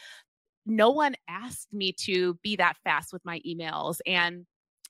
no 0.65 0.89
one 0.91 1.15
asked 1.27 1.71
me 1.71 1.91
to 1.91 2.35
be 2.41 2.55
that 2.55 2.77
fast 2.83 3.13
with 3.13 3.23
my 3.25 3.39
emails. 3.47 3.99
And 4.05 4.45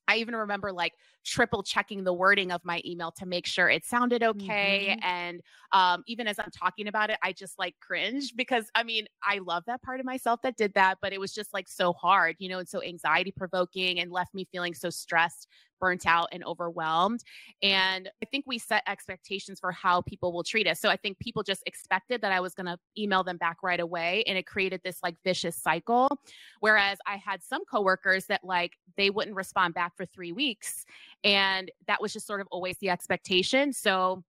I 0.07 0.17
even 0.17 0.35
remember 0.35 0.71
like 0.71 0.93
triple 1.23 1.63
checking 1.63 2.03
the 2.03 2.13
wording 2.13 2.51
of 2.51 2.61
my 2.63 2.81
email 2.85 3.11
to 3.11 3.25
make 3.25 3.45
sure 3.45 3.69
it 3.69 3.85
sounded 3.85 4.23
okay. 4.23 4.97
Mm-hmm. 4.97 5.05
And 5.07 5.41
um, 5.71 6.03
even 6.07 6.27
as 6.27 6.39
I'm 6.39 6.51
talking 6.51 6.87
about 6.87 7.09
it, 7.09 7.17
I 7.23 7.31
just 7.31 7.57
like 7.59 7.75
cringe 7.79 8.35
because 8.35 8.65
I 8.75 8.83
mean, 8.83 9.07
I 9.23 9.39
love 9.39 9.63
that 9.67 9.81
part 9.81 9.99
of 9.99 10.05
myself 10.05 10.41
that 10.43 10.57
did 10.57 10.73
that, 10.73 10.97
but 11.01 11.13
it 11.13 11.19
was 11.19 11.33
just 11.33 11.53
like 11.53 11.67
so 11.67 11.93
hard, 11.93 12.35
you 12.39 12.49
know, 12.49 12.59
and 12.59 12.67
so 12.67 12.81
anxiety 12.81 13.31
provoking 13.31 13.99
and 13.99 14.11
left 14.11 14.33
me 14.33 14.47
feeling 14.51 14.73
so 14.73 14.89
stressed 14.89 15.47
burnt 15.81 16.05
out 16.05 16.29
and 16.31 16.45
overwhelmed. 16.45 17.23
And 17.61 18.09
I 18.21 18.25
think 18.27 18.45
we 18.47 18.57
set 18.57 18.83
expectations 18.87 19.59
for 19.59 19.73
how 19.73 20.01
people 20.01 20.31
will 20.31 20.43
treat 20.43 20.67
us. 20.67 20.79
So 20.79 20.87
I 20.87 20.95
think 20.95 21.19
people 21.19 21.43
just 21.43 21.63
expected 21.65 22.21
that 22.21 22.31
I 22.31 22.39
was 22.39 22.53
going 22.53 22.67
to 22.67 22.77
email 22.97 23.23
them 23.23 23.37
back 23.37 23.57
right 23.63 23.79
away. 23.79 24.23
And 24.27 24.37
it 24.37 24.45
created 24.45 24.79
this 24.85 24.99
like 25.03 25.15
vicious 25.25 25.57
cycle. 25.57 26.07
Whereas 26.61 26.99
I 27.05 27.17
had 27.17 27.43
some 27.43 27.65
coworkers 27.65 28.27
that 28.27 28.43
like 28.43 28.73
they 28.95 29.09
wouldn't 29.09 29.35
respond 29.35 29.73
back 29.73 29.97
for 29.97 30.05
three 30.05 30.31
weeks. 30.31 30.85
And 31.23 31.71
that 31.87 32.01
was 32.01 32.13
just 32.13 32.27
sort 32.27 32.41
of 32.41 32.47
always 32.51 32.77
the 32.79 32.89
expectation. 32.89 33.73
So 33.73 34.23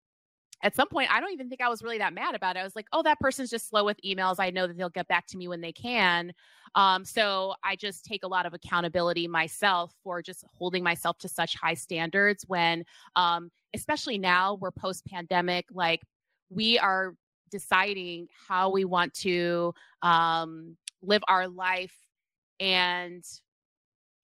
at 0.63 0.77
some 0.77 0.89
point, 0.89 1.11
I 1.13 1.21
don't 1.21 1.33
even 1.33 1.49
think 1.49 1.61
I 1.61 1.69
was 1.69 1.83
really 1.83 1.99
that 1.99 2.15
mad 2.15 2.35
about 2.35 2.57
it. 2.57 2.61
I 2.61 2.65
was 2.65 2.77
like, 2.77 2.87
oh, 2.93 3.03
that 3.03 3.19
person's 3.19 3.51
just 3.51 3.69
slow 3.69 3.85
with 3.85 3.99
emails. 4.05 4.37
I 4.39 4.51
know 4.51 4.67
that 4.67 4.77
they'll 4.77 4.89
get 4.91 5.09
back 5.09 5.27
to 5.29 5.37
me 5.37 5.49
when 5.49 5.61
they 5.61 5.73
can. 5.73 6.33
Um, 6.75 7.05
so 7.05 7.55
I 7.65 7.77
just 7.77 8.05
take 8.05 8.23
a 8.23 8.29
lot 8.29 8.47
of 8.47 8.55
accountability 8.55 9.27
myself 9.27 9.93
for 10.05 10.23
just 10.23 10.45
holding 10.57 10.85
myself 10.85 11.19
to 11.19 11.29
such 11.29 11.57
high 11.57 11.75
standards 11.75 12.45
when, 12.47 12.85
um, 13.17 13.51
especially 13.75 14.19
now 14.19 14.55
we're 14.55 14.71
post 14.71 15.05
pandemic, 15.05 15.67
like 15.73 16.01
we 16.49 16.79
are 16.79 17.15
deciding 17.51 18.29
how 18.49 18.71
we 18.71 18.85
want 18.85 19.13
to 19.15 19.75
um, 20.03 20.77
live 21.03 21.23
our 21.29 21.49
life 21.49 21.95
and 22.61 23.25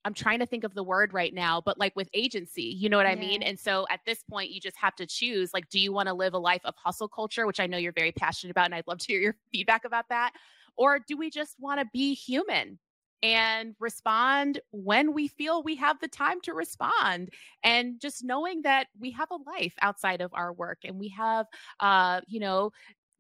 I'm 0.09 0.14
trying 0.14 0.38
to 0.38 0.46
think 0.46 0.64
of 0.64 0.72
the 0.72 0.82
word 0.82 1.12
right 1.12 1.34
now, 1.34 1.61
but 1.61 1.78
like 1.78 1.94
with 1.94 2.09
agency, 2.14 2.62
you 2.62 2.88
know 2.88 2.96
what 2.96 3.04
I 3.04 3.14
mean? 3.14 3.42
And 3.42 3.61
so 3.61 3.86
at 3.90 4.00
this 4.06 4.22
point, 4.22 4.50
you 4.50 4.59
just 4.59 4.78
have 4.78 4.96
to 4.96 5.04
choose 5.06 5.52
like, 5.52 5.68
do 5.68 5.78
you 5.78 5.92
want 5.92 6.09
to 6.09 6.14
live 6.14 6.32
a 6.32 6.38
life 6.38 6.62
of 6.64 6.74
hustle 6.76 7.09
culture, 7.09 7.46
which 7.46 7.61
I 7.61 7.66
know 7.66 7.76
you're 7.76 7.92
very 7.92 8.12
passionate 8.12 8.50
about, 8.52 8.64
and 8.64 8.74
I'd 8.74 8.86
love 8.86 9.00
to 9.00 9.06
hear 9.06 9.20
your 9.20 9.36
feedback 9.52 9.84
about 9.84 10.09
that? 10.09 10.32
Or 10.78 10.98
do 10.98 11.18
we 11.18 11.28
just 11.28 11.56
want 11.61 11.80
to 11.80 11.86
be 11.92 12.14
human? 12.14 12.78
and 13.20 13.74
respond 13.80 14.61
when 14.70 15.12
we 15.12 15.26
feel 15.26 15.61
we 15.64 15.74
have 15.74 15.98
the 15.98 16.06
time 16.06 16.40
to 16.40 16.54
respond 16.54 17.30
and 17.64 18.00
just 18.00 18.22
knowing 18.22 18.62
that 18.62 18.86
we 18.96 19.11
have 19.11 19.28
a 19.32 19.50
life 19.50 19.74
outside 19.82 20.20
of 20.20 20.32
our 20.34 20.52
work 20.52 20.78
and 20.84 21.00
we 21.00 21.09
have 21.09 21.44
uh 21.80 22.20
you 22.28 22.38
know 22.38 22.70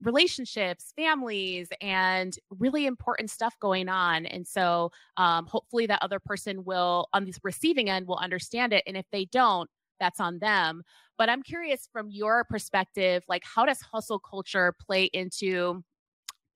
relationships, 0.02 0.92
families, 0.96 1.68
and 1.80 2.38
really 2.50 2.86
important 2.86 3.30
stuff 3.30 3.54
going 3.60 3.88
on. 3.88 4.26
And 4.26 4.46
so 4.46 4.92
um, 5.16 5.46
hopefully 5.46 5.86
that 5.86 6.02
other 6.02 6.20
person 6.20 6.64
will, 6.64 7.08
on 7.12 7.24
the 7.24 7.34
receiving 7.42 7.90
end, 7.90 8.06
will 8.06 8.18
understand 8.18 8.72
it. 8.72 8.84
And 8.86 8.96
if 8.96 9.06
they 9.10 9.24
don't, 9.26 9.68
that's 9.98 10.20
on 10.20 10.38
them. 10.38 10.82
But 11.16 11.28
I'm 11.28 11.42
curious 11.42 11.88
from 11.92 12.10
your 12.10 12.44
perspective, 12.44 13.24
like 13.28 13.42
how 13.44 13.64
does 13.64 13.80
hustle 13.80 14.20
culture 14.20 14.74
play 14.80 15.04
into 15.06 15.82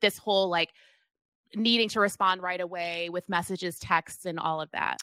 this 0.00 0.18
whole 0.18 0.48
like 0.48 0.70
needing 1.54 1.88
to 1.88 2.00
respond 2.00 2.42
right 2.42 2.60
away 2.60 3.08
with 3.10 3.28
messages, 3.28 3.78
texts, 3.80 4.24
and 4.24 4.38
all 4.38 4.60
of 4.60 4.70
that? 4.72 4.98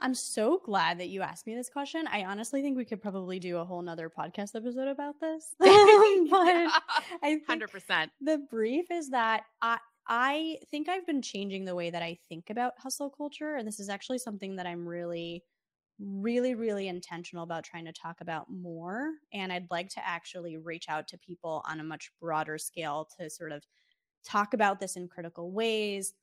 I'm 0.00 0.14
so 0.14 0.60
glad 0.64 0.98
that 1.00 1.08
you 1.08 1.22
asked 1.22 1.46
me 1.46 1.54
this 1.54 1.68
question. 1.68 2.06
I 2.06 2.24
honestly 2.24 2.62
think 2.62 2.76
we 2.76 2.84
could 2.84 3.02
probably 3.02 3.38
do 3.38 3.58
a 3.58 3.64
whole 3.64 3.82
nother 3.82 4.10
podcast 4.10 4.54
episode 4.54 4.88
about 4.88 5.20
this. 5.20 5.54
but 5.58 5.68
I 5.68 7.40
100%. 7.48 8.10
The 8.20 8.38
brief 8.50 8.90
is 8.90 9.10
that 9.10 9.44
I 9.60 9.78
I 10.10 10.56
think 10.70 10.88
I've 10.88 11.06
been 11.06 11.20
changing 11.20 11.66
the 11.66 11.74
way 11.74 11.90
that 11.90 12.02
I 12.02 12.18
think 12.28 12.48
about 12.48 12.72
hustle 12.78 13.10
culture 13.10 13.56
and 13.56 13.68
this 13.68 13.78
is 13.78 13.90
actually 13.90 14.18
something 14.18 14.56
that 14.56 14.66
I'm 14.66 14.88
really 14.88 15.44
really 16.00 16.54
really 16.54 16.88
intentional 16.88 17.44
about 17.44 17.64
trying 17.64 17.84
to 17.84 17.92
talk 17.92 18.20
about 18.20 18.50
more 18.50 19.10
and 19.32 19.52
I'd 19.52 19.70
like 19.70 19.88
to 19.90 20.06
actually 20.06 20.56
reach 20.56 20.86
out 20.88 21.08
to 21.08 21.18
people 21.18 21.62
on 21.68 21.80
a 21.80 21.84
much 21.84 22.10
broader 22.20 22.56
scale 22.56 23.08
to 23.18 23.28
sort 23.28 23.52
of 23.52 23.66
talk 24.24 24.54
about 24.54 24.80
this 24.80 24.96
in 24.96 25.08
critical 25.08 25.50
ways 25.50 26.14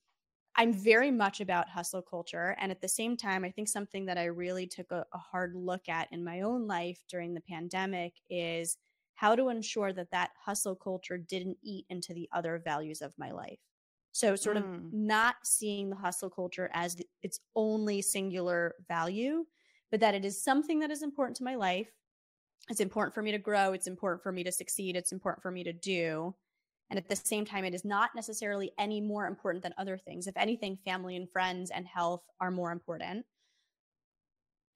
I'm 0.58 0.74
very 0.74 1.12
much 1.12 1.41
about 1.41 1.70
hustle 1.70 2.01
culture. 2.01 2.56
And 2.60 2.72
at 2.72 2.82
the 2.82 2.88
same 2.88 3.18
time, 3.18 3.43
I 3.43 3.51
think 3.51 3.68
something 3.68 4.06
that 4.06 4.18
I 4.18 4.26
really 4.26 4.68
took 4.68 4.91
a, 4.91 5.06
a, 5.14 5.18
hard 5.18 5.53
look 5.56 5.89
at 5.89 6.08
in 6.12 6.24
my 6.24 6.41
own 6.41 6.66
life 6.66 7.03
during 7.10 7.34
the 7.34 7.41
pandemic 7.41 8.14
is 8.30 8.78
how 9.16 9.36
to 9.36 9.49
ensure 9.49 9.91
that 9.93 10.12
that 10.12 10.32
hustle 10.43 10.76
culture 10.76 11.18
didn't 11.18 11.58
eat 11.62 11.86
into 11.89 12.14
the 12.14 12.30
other 12.34 12.62
values 12.64 13.01
of 13.01 13.14
my 13.18 13.32
life. 13.32 13.60
So, 14.14 14.38
sort 14.38 14.56
mm. 14.56 14.60
of 14.60 14.93
not 14.93 15.36
seeing 15.43 15.89
the 15.89 15.95
hustle 15.97 16.30
culture 16.30 16.70
as 16.74 16.95
the, 16.95 17.06
its 17.22 17.39
only 17.56 18.01
singular 18.01 18.76
value, 18.88 19.45
but 19.91 19.99
that 19.99 20.16
it 20.16 20.24
is 20.24 20.41
something 20.41 20.80
that 20.80 20.91
is 20.91 21.03
important 21.03 21.36
to 21.38 21.43
my 21.43 21.56
life. 21.56 21.89
It's 22.70 22.80
important 22.80 23.14
for 23.14 23.22
me 23.22 23.32
to 23.32 23.38
grow. 23.38 23.74
It's 23.74 23.88
important 23.88 24.24
for 24.24 24.32
me 24.32 24.43
to 24.45 24.51
succeed. 24.53 24.95
It's 24.95 25.12
important 25.12 25.41
for 25.41 25.51
me 25.51 25.66
to 25.66 25.74
do 25.74 26.34
and 26.89 26.97
at 26.97 27.09
the 27.09 27.15
same 27.15 27.45
time, 27.45 27.65
it 27.65 27.73
is 27.73 27.83
not 27.83 28.11
necessarily 28.15 28.71
any 28.77 29.01
more 29.01 29.25
important 29.25 29.63
than 29.63 29.73
other 29.77 29.97
things. 29.97 30.27
If 30.27 30.38
anything, 30.38 30.77
family 30.86 31.15
and 31.15 31.29
friends 31.29 31.71
and 31.71 31.88
health 31.88 32.23
are 32.39 32.51
more 32.51 32.71
important. 32.71 33.25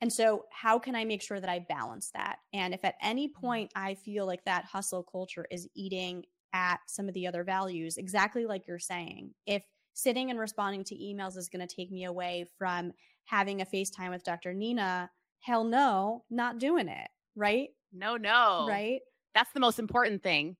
And 0.01 0.11
so, 0.11 0.45
how 0.51 0.79
can 0.79 0.95
I 0.95 1.05
make 1.05 1.21
sure 1.21 1.39
that 1.39 1.49
I 1.49 1.59
balance 1.59 2.09
that? 2.13 2.37
And 2.53 2.73
if 2.73 2.83
at 2.83 2.95
any 3.01 3.27
mm-hmm. 3.27 3.41
point 3.41 3.71
I 3.75 3.95
feel 3.95 4.25
like 4.25 4.43
that 4.45 4.65
hustle 4.65 5.03
culture 5.03 5.45
is 5.51 5.67
eating 5.75 6.25
at 6.53 6.79
some 6.87 7.07
of 7.07 7.13
the 7.13 7.27
other 7.27 7.43
values, 7.43 7.97
exactly 7.97 8.45
like 8.45 8.67
you're 8.67 8.79
saying, 8.79 9.33
if 9.45 9.63
sitting 9.93 10.29
and 10.31 10.39
responding 10.39 10.83
to 10.85 10.95
emails 10.95 11.37
is 11.37 11.49
going 11.49 11.65
to 11.65 11.75
take 11.75 11.91
me 11.91 12.05
away 12.05 12.47
from 12.57 12.93
having 13.25 13.61
a 13.61 13.65
FaceTime 13.65 14.09
with 14.09 14.23
Dr. 14.23 14.53
Nina, 14.53 15.11
hell 15.41 15.63
no, 15.63 16.23
not 16.31 16.57
doing 16.57 16.87
it. 16.87 17.09
Right? 17.35 17.69
No, 17.93 18.17
no. 18.17 18.65
Right? 18.67 19.01
That's 19.35 19.51
the 19.51 19.59
most 19.59 19.77
important 19.77 20.23
thing 20.23 20.55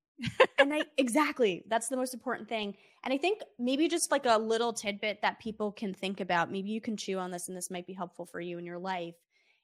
and 0.57 0.73
I 0.73 0.83
exactly 0.97 1.63
that's 1.67 1.87
the 1.87 1.97
most 1.97 2.13
important 2.13 2.49
thing. 2.49 2.75
And 3.03 3.13
I 3.13 3.17
think 3.17 3.41
maybe 3.57 3.87
just 3.87 4.11
like 4.11 4.25
a 4.25 4.37
little 4.37 4.73
tidbit 4.73 5.21
that 5.21 5.39
people 5.39 5.71
can 5.71 5.93
think 5.93 6.19
about, 6.19 6.51
maybe 6.51 6.69
you 6.69 6.81
can 6.81 6.97
chew 6.97 7.17
on 7.17 7.31
this 7.31 7.47
and 7.47 7.55
this 7.55 7.71
might 7.71 7.87
be 7.87 7.93
helpful 7.93 8.25
for 8.25 8.41
you 8.41 8.57
in 8.57 8.65
your 8.65 8.79
life, 8.79 9.15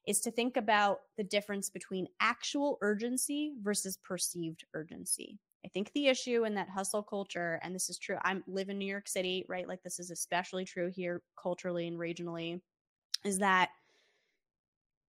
is 0.08 0.22
to 0.22 0.32
think 0.32 0.56
about 0.56 1.00
the 1.18 1.24
difference 1.24 1.70
between 1.70 2.08
actual 2.20 2.78
urgency 2.82 3.54
versus 3.62 3.98
perceived 3.98 4.64
urgency. 4.74 5.40
I 5.66 5.68
think 5.70 5.92
the 5.94 6.08
issue 6.08 6.46
in 6.46 6.54
that 6.56 6.70
hustle 6.70 7.02
culture, 7.04 7.60
and 7.64 7.74
this 7.74 7.90
is 7.90 7.98
true, 7.98 8.18
I 8.24 8.36
live 8.48 8.70
in 8.70 8.78
New 8.78 8.86
York 8.86 9.08
City, 9.08 9.46
right? 9.50 9.68
Like 9.68 9.82
this 9.84 10.00
is 10.00 10.12
especially 10.12 10.64
true 10.64 10.92
here 10.96 11.24
culturally 11.42 11.88
and 11.88 11.98
regionally, 11.98 12.62
is 13.24 13.40
that 13.40 13.70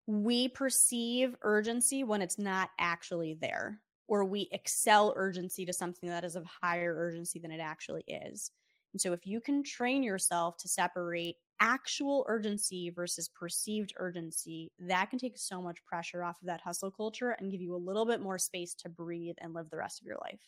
we 0.06 0.48
perceive 0.48 1.34
urgency 1.42 2.04
when 2.04 2.22
it's 2.22 2.38
not 2.38 2.70
actually 2.78 3.34
there 3.34 3.80
or 4.08 4.24
we 4.24 4.48
excel 4.52 5.12
urgency 5.16 5.64
to 5.66 5.72
something 5.72 6.08
that 6.08 6.24
is 6.24 6.36
of 6.36 6.44
higher 6.44 6.94
urgency 6.96 7.38
than 7.38 7.50
it 7.50 7.60
actually 7.60 8.04
is. 8.06 8.50
And 8.92 9.00
so, 9.00 9.12
if 9.12 9.26
you 9.26 9.40
can 9.40 9.62
train 9.64 10.02
yourself 10.02 10.56
to 10.58 10.68
separate 10.68 11.36
actual 11.60 12.24
urgency 12.28 12.90
versus 12.90 13.28
perceived 13.28 13.92
urgency, 13.96 14.72
that 14.78 15.10
can 15.10 15.18
take 15.18 15.38
so 15.38 15.60
much 15.62 15.84
pressure 15.84 16.22
off 16.22 16.40
of 16.40 16.46
that 16.46 16.60
hustle 16.60 16.90
culture 16.90 17.30
and 17.30 17.50
give 17.50 17.60
you 17.60 17.74
a 17.74 17.76
little 17.76 18.06
bit 18.06 18.20
more 18.20 18.38
space 18.38 18.74
to 18.74 18.88
breathe 18.88 19.36
and 19.40 19.54
live 19.54 19.70
the 19.70 19.76
rest 19.76 20.00
of 20.00 20.06
your 20.06 20.18
life 20.22 20.40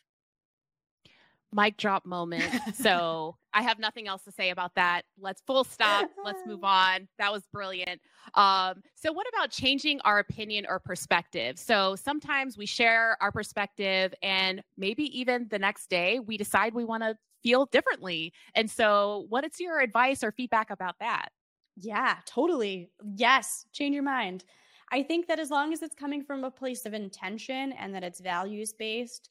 mic 1.53 1.77
drop 1.77 2.05
moment. 2.05 2.53
so 2.75 3.37
I 3.55 3.63
have 3.63 3.79
nothing 3.79 4.07
else 4.07 4.23
to 4.25 4.33
say 4.33 4.51
about 4.51 4.75
that. 4.75 5.03
Let's 5.19 5.43
full 5.47 5.65
stop. 5.65 6.11
Let's 6.25 6.41
move 6.47 6.63
on. 6.65 7.09
That 7.19 7.33
was 7.33 7.43
brilliant. 7.53 8.01
Um, 8.35 8.83
so, 8.95 9.13
what 9.13 9.27
about 9.29 9.51
changing 9.51 10.01
our 10.03 10.19
opinion 10.19 10.67
or 10.69 10.79
perspective? 10.79 11.59
So, 11.59 11.97
sometimes 11.97 12.59
we 12.59 12.67
share 12.67 13.17
our 13.21 13.33
perspective, 13.33 14.13
and 14.23 14.63
maybe 14.77 15.05
even 15.19 15.47
the 15.51 15.59
next 15.59 15.89
day 15.89 16.21
we 16.21 16.37
decide 16.37 16.75
we 16.75 16.85
want 16.85 17.03
to 17.03 17.17
feel 17.43 17.67
differently. 17.67 18.33
And 18.55 18.71
so, 18.71 19.27
what 19.29 19.45
is 19.45 19.59
your 19.59 19.81
advice 19.81 20.23
or 20.23 20.33
feedback 20.33 20.71
about 20.71 20.97
that? 21.01 21.29
Yeah, 21.77 22.17
totally. 22.27 22.91
Yes, 23.17 23.67
change 23.73 23.95
your 23.95 24.03
mind. 24.03 24.45
I 24.93 25.03
think 25.03 25.27
that 25.27 25.39
as 25.39 25.51
long 25.51 25.73
as 25.73 25.83
it's 25.83 25.95
coming 25.95 26.23
from 26.23 26.45
a 26.45 26.51
place 26.51 26.87
of 26.87 26.95
intention 26.95 27.73
and 27.73 27.95
that 27.95 28.05
it's 28.05 28.21
values 28.21 28.73
based, 28.73 29.31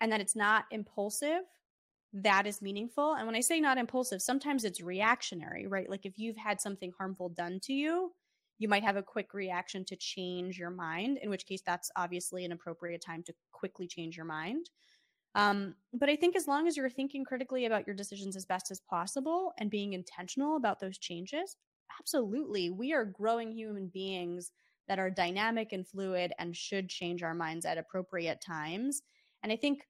and 0.00 0.12
that 0.12 0.20
it's 0.20 0.36
not 0.36 0.64
impulsive, 0.70 1.42
that 2.12 2.46
is 2.46 2.62
meaningful. 2.62 3.14
And 3.14 3.26
when 3.26 3.36
I 3.36 3.40
say 3.40 3.60
not 3.60 3.78
impulsive, 3.78 4.22
sometimes 4.22 4.64
it's 4.64 4.80
reactionary, 4.80 5.66
right? 5.66 5.90
Like 5.90 6.06
if 6.06 6.18
you've 6.18 6.36
had 6.36 6.60
something 6.60 6.92
harmful 6.96 7.28
done 7.28 7.60
to 7.64 7.72
you, 7.72 8.12
you 8.58 8.68
might 8.68 8.82
have 8.82 8.96
a 8.96 9.02
quick 9.02 9.34
reaction 9.34 9.84
to 9.84 9.96
change 9.96 10.58
your 10.58 10.70
mind, 10.70 11.18
in 11.22 11.30
which 11.30 11.46
case 11.46 11.62
that's 11.64 11.90
obviously 11.96 12.44
an 12.44 12.52
appropriate 12.52 13.02
time 13.04 13.22
to 13.24 13.34
quickly 13.52 13.86
change 13.86 14.16
your 14.16 14.26
mind. 14.26 14.70
Um, 15.34 15.74
but 15.92 16.08
I 16.08 16.16
think 16.16 16.34
as 16.34 16.48
long 16.48 16.66
as 16.66 16.76
you're 16.76 16.90
thinking 16.90 17.24
critically 17.24 17.66
about 17.66 17.86
your 17.86 17.94
decisions 17.94 18.34
as 18.34 18.46
best 18.46 18.70
as 18.70 18.80
possible 18.80 19.52
and 19.58 19.70
being 19.70 19.92
intentional 19.92 20.56
about 20.56 20.80
those 20.80 20.98
changes, 20.98 21.56
absolutely, 22.00 22.70
we 22.70 22.92
are 22.92 23.04
growing 23.04 23.52
human 23.52 23.88
beings 23.88 24.50
that 24.88 24.98
are 24.98 25.10
dynamic 25.10 25.72
and 25.72 25.86
fluid 25.86 26.32
and 26.38 26.56
should 26.56 26.88
change 26.88 27.22
our 27.22 27.34
minds 27.34 27.66
at 27.66 27.78
appropriate 27.78 28.40
times. 28.40 29.02
And 29.42 29.52
I 29.52 29.56
think 29.56 29.86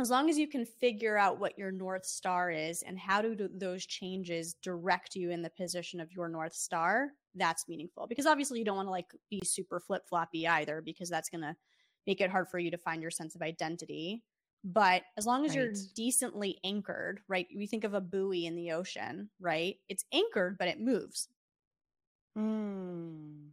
as 0.00 0.10
long 0.10 0.30
as 0.30 0.38
you 0.38 0.48
can 0.48 0.64
figure 0.64 1.18
out 1.18 1.38
what 1.38 1.58
your 1.58 1.70
North 1.70 2.06
Star 2.06 2.50
is 2.50 2.82
and 2.82 2.98
how 2.98 3.20
do 3.20 3.36
those 3.54 3.84
changes 3.84 4.54
direct 4.62 5.14
you 5.14 5.30
in 5.30 5.42
the 5.42 5.50
position 5.50 6.00
of 6.00 6.12
your 6.12 6.28
North 6.28 6.54
Star, 6.54 7.08
that's 7.34 7.68
meaningful. 7.68 8.06
Because 8.06 8.26
obviously, 8.26 8.58
you 8.58 8.64
don't 8.64 8.76
want 8.76 8.86
to 8.86 8.92
like 8.92 9.10
be 9.30 9.42
super 9.44 9.80
flip 9.80 10.08
floppy 10.08 10.48
either, 10.48 10.80
because 10.80 11.10
that's 11.10 11.28
going 11.28 11.42
to 11.42 11.54
make 12.06 12.20
it 12.20 12.30
hard 12.30 12.48
for 12.48 12.58
you 12.58 12.70
to 12.70 12.78
find 12.78 13.02
your 13.02 13.10
sense 13.10 13.34
of 13.34 13.42
identity. 13.42 14.22
But 14.64 15.02
as 15.18 15.26
long 15.26 15.44
as 15.44 15.50
right. 15.50 15.64
you're 15.64 15.74
decently 15.94 16.58
anchored, 16.64 17.20
right? 17.28 17.46
We 17.54 17.66
think 17.66 17.84
of 17.84 17.94
a 17.94 18.00
buoy 18.00 18.46
in 18.46 18.54
the 18.54 18.72
ocean, 18.72 19.28
right? 19.40 19.76
It's 19.88 20.04
anchored, 20.12 20.56
but 20.56 20.68
it 20.68 20.80
moves. 20.80 21.28
Mm. 22.38 23.48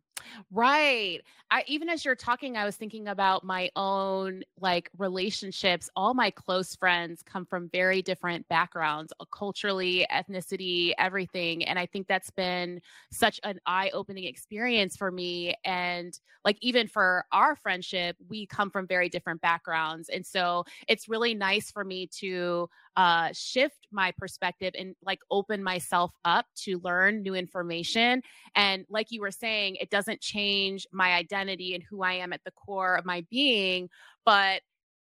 Right. 0.52 1.22
I 1.52 1.64
even 1.68 1.90
as 1.90 2.06
you're 2.06 2.16
talking, 2.16 2.58
I 2.58 2.66
was 2.66 2.76
thinking 2.76 3.08
about 3.08 3.44
my 3.44 3.70
own 3.76 4.44
like 4.60 4.90
relationships. 4.98 5.90
All 5.96 6.14
my 6.14 6.30
close 6.32 6.76
friends 6.76 7.24
come 7.24 7.46
from 7.46 7.70
very 7.70 8.02
different 8.02 8.48
backgrounds, 8.50 9.14
uh, 9.20 9.26
culturally, 9.26 10.06
ethnicity, 10.12 10.94
everything. 10.98 11.64
And 11.66 11.80
I 11.80 11.86
think 11.86 12.08
that's 12.08 12.30
been 12.32 12.82
such 13.12 13.40
an 13.44 13.60
eye-opening 13.66 14.26
experience 14.26 14.96
for 14.96 15.12
me. 15.12 15.56
And 15.66 16.18
like 16.46 16.58
even 16.62 16.88
for 16.88 17.26
our 17.32 17.56
friendship, 17.56 18.16
we 18.28 18.46
come 18.46 18.70
from 18.70 18.88
very 18.88 19.10
different 19.10 19.42
backgrounds. 19.42 20.10
And 20.10 20.26
so 20.26 20.66
it's 20.88 21.10
really 21.10 21.34
nice 21.34 21.72
for 21.72 21.84
me 21.84 22.08
to 22.20 22.70
uh, 22.96 23.30
shift 23.34 23.88
my 23.92 24.12
perspective 24.18 24.74
and 24.78 24.96
like 25.04 25.20
open 25.32 25.64
myself 25.64 26.12
up 26.26 26.46
to 26.56 26.80
learn 26.84 27.22
new 27.22 27.36
information. 27.36 28.22
And 28.56 28.86
like 28.90 29.08
you 29.12 29.22
were 29.22 29.32
saying, 29.32 29.76
it 29.76 29.90
doesn't 29.90 30.22
change 30.22 30.86
my 30.92 31.14
identity 31.14 31.74
and 31.76 31.84
who 31.84 32.04
I 32.04 32.14
am 32.14 32.34
at 32.34 32.44
the 32.44 32.52
core 32.52 32.96
of 32.96 33.06
my 33.06 33.26
being, 33.30 33.90
but 34.26 34.62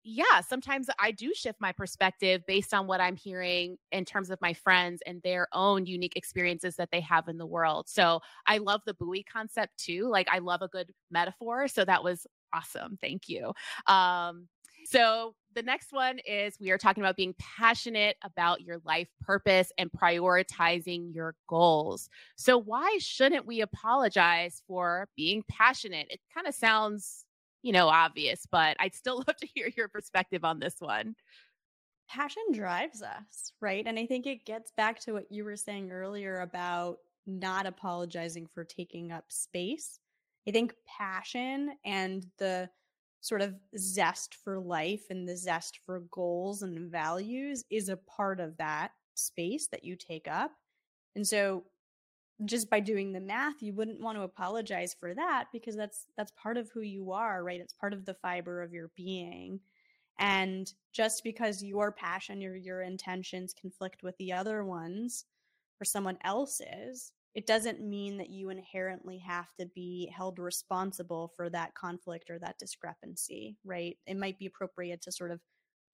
yeah, 0.03 0.41
sometimes 0.41 0.87
I 0.99 1.11
do 1.11 1.31
shift 1.33 1.61
my 1.61 1.71
perspective 1.71 2.41
based 2.47 2.73
on 2.73 2.87
what 2.87 2.99
I'm 2.99 3.15
hearing 3.15 3.77
in 3.91 4.03
terms 4.03 4.31
of 4.31 4.41
my 4.41 4.53
friends 4.53 5.01
and 5.05 5.21
their 5.21 5.47
own 5.53 5.85
unique 5.85 6.15
experiences 6.15 6.75
that 6.77 6.89
they 6.91 7.01
have 7.01 7.27
in 7.27 7.37
the 7.37 7.45
world. 7.45 7.87
So 7.87 8.21
I 8.47 8.57
love 8.57 8.81
the 8.85 8.95
buoy 8.95 9.23
concept 9.23 9.77
too. 9.77 10.07
Like 10.09 10.27
I 10.31 10.39
love 10.39 10.63
a 10.63 10.67
good 10.67 10.91
metaphor. 11.11 11.67
So 11.67 11.85
that 11.85 12.03
was 12.03 12.25
awesome. 12.51 12.97
Thank 12.99 13.29
you. 13.29 13.53
Um, 13.85 14.47
so 14.85 15.35
the 15.53 15.63
next 15.63 15.91
one 15.91 16.19
is 16.19 16.57
we 16.59 16.71
are 16.71 16.77
talking 16.77 17.03
about 17.03 17.17
being 17.17 17.35
passionate 17.37 18.17
about 18.23 18.61
your 18.61 18.79
life 18.85 19.07
purpose 19.21 19.71
and 19.77 19.91
prioritizing 19.91 21.13
your 21.13 21.35
goals. 21.47 22.09
So, 22.35 22.57
why 22.57 22.97
shouldn't 22.99 23.45
we 23.45 23.61
apologize 23.61 24.61
for 24.67 25.07
being 25.15 25.43
passionate? 25.49 26.07
It 26.09 26.19
kind 26.33 26.47
of 26.47 26.55
sounds, 26.55 27.25
you 27.61 27.71
know, 27.71 27.87
obvious, 27.87 28.45
but 28.51 28.77
I'd 28.79 28.95
still 28.95 29.17
love 29.27 29.37
to 29.37 29.47
hear 29.53 29.69
your 29.75 29.87
perspective 29.87 30.43
on 30.43 30.59
this 30.59 30.75
one. 30.79 31.15
Passion 32.09 32.43
drives 32.51 33.01
us, 33.01 33.53
right? 33.61 33.85
And 33.87 33.97
I 33.97 34.05
think 34.05 34.27
it 34.27 34.45
gets 34.45 34.71
back 34.71 34.99
to 35.01 35.13
what 35.13 35.31
you 35.31 35.45
were 35.45 35.55
saying 35.55 35.91
earlier 35.91 36.41
about 36.41 36.97
not 37.25 37.65
apologizing 37.65 38.47
for 38.47 38.63
taking 38.63 39.11
up 39.11 39.25
space. 39.29 39.99
I 40.47 40.51
think 40.51 40.73
passion 40.85 41.73
and 41.85 42.25
the 42.37 42.69
sort 43.21 43.41
of 43.41 43.55
zest 43.77 44.35
for 44.35 44.59
life 44.59 45.05
and 45.09 45.27
the 45.27 45.37
zest 45.37 45.79
for 45.85 46.01
goals 46.11 46.63
and 46.63 46.91
values 46.91 47.63
is 47.69 47.87
a 47.87 47.97
part 47.97 48.39
of 48.39 48.57
that 48.57 48.91
space 49.13 49.67
that 49.67 49.83
you 49.83 49.95
take 49.95 50.27
up. 50.27 50.51
And 51.15 51.25
so 51.25 51.63
just 52.45 52.69
by 52.69 52.79
doing 52.79 53.13
the 53.13 53.19
math 53.19 53.61
you 53.61 53.71
wouldn't 53.73 54.01
want 54.01 54.17
to 54.17 54.23
apologize 54.23 54.95
for 54.99 55.13
that 55.13 55.45
because 55.53 55.75
that's 55.75 56.07
that's 56.17 56.31
part 56.31 56.57
of 56.57 56.69
who 56.73 56.81
you 56.81 57.11
are, 57.11 57.43
right? 57.43 57.61
It's 57.61 57.73
part 57.73 57.93
of 57.93 58.05
the 58.05 58.15
fiber 58.15 58.61
of 58.61 58.73
your 58.73 58.89
being. 58.95 59.59
And 60.17 60.71
just 60.91 61.23
because 61.23 61.63
your 61.63 61.91
passion, 61.91 62.41
your 62.41 62.55
your 62.55 62.81
intentions 62.81 63.53
conflict 63.59 64.03
with 64.03 64.17
the 64.17 64.33
other 64.33 64.65
ones 64.65 65.25
or 65.79 65.85
someone 65.85 66.17
else's, 66.23 67.13
it 67.33 67.47
doesn't 67.47 67.81
mean 67.81 68.17
that 68.17 68.29
you 68.29 68.49
inherently 68.49 69.17
have 69.19 69.47
to 69.59 69.65
be 69.67 70.11
held 70.15 70.37
responsible 70.37 71.31
for 71.35 71.49
that 71.49 71.73
conflict 71.75 72.29
or 72.29 72.39
that 72.39 72.59
discrepancy, 72.59 73.57
right? 73.63 73.97
It 74.05 74.17
might 74.17 74.37
be 74.37 74.47
appropriate 74.47 75.01
to 75.03 75.11
sort 75.11 75.31
of 75.31 75.39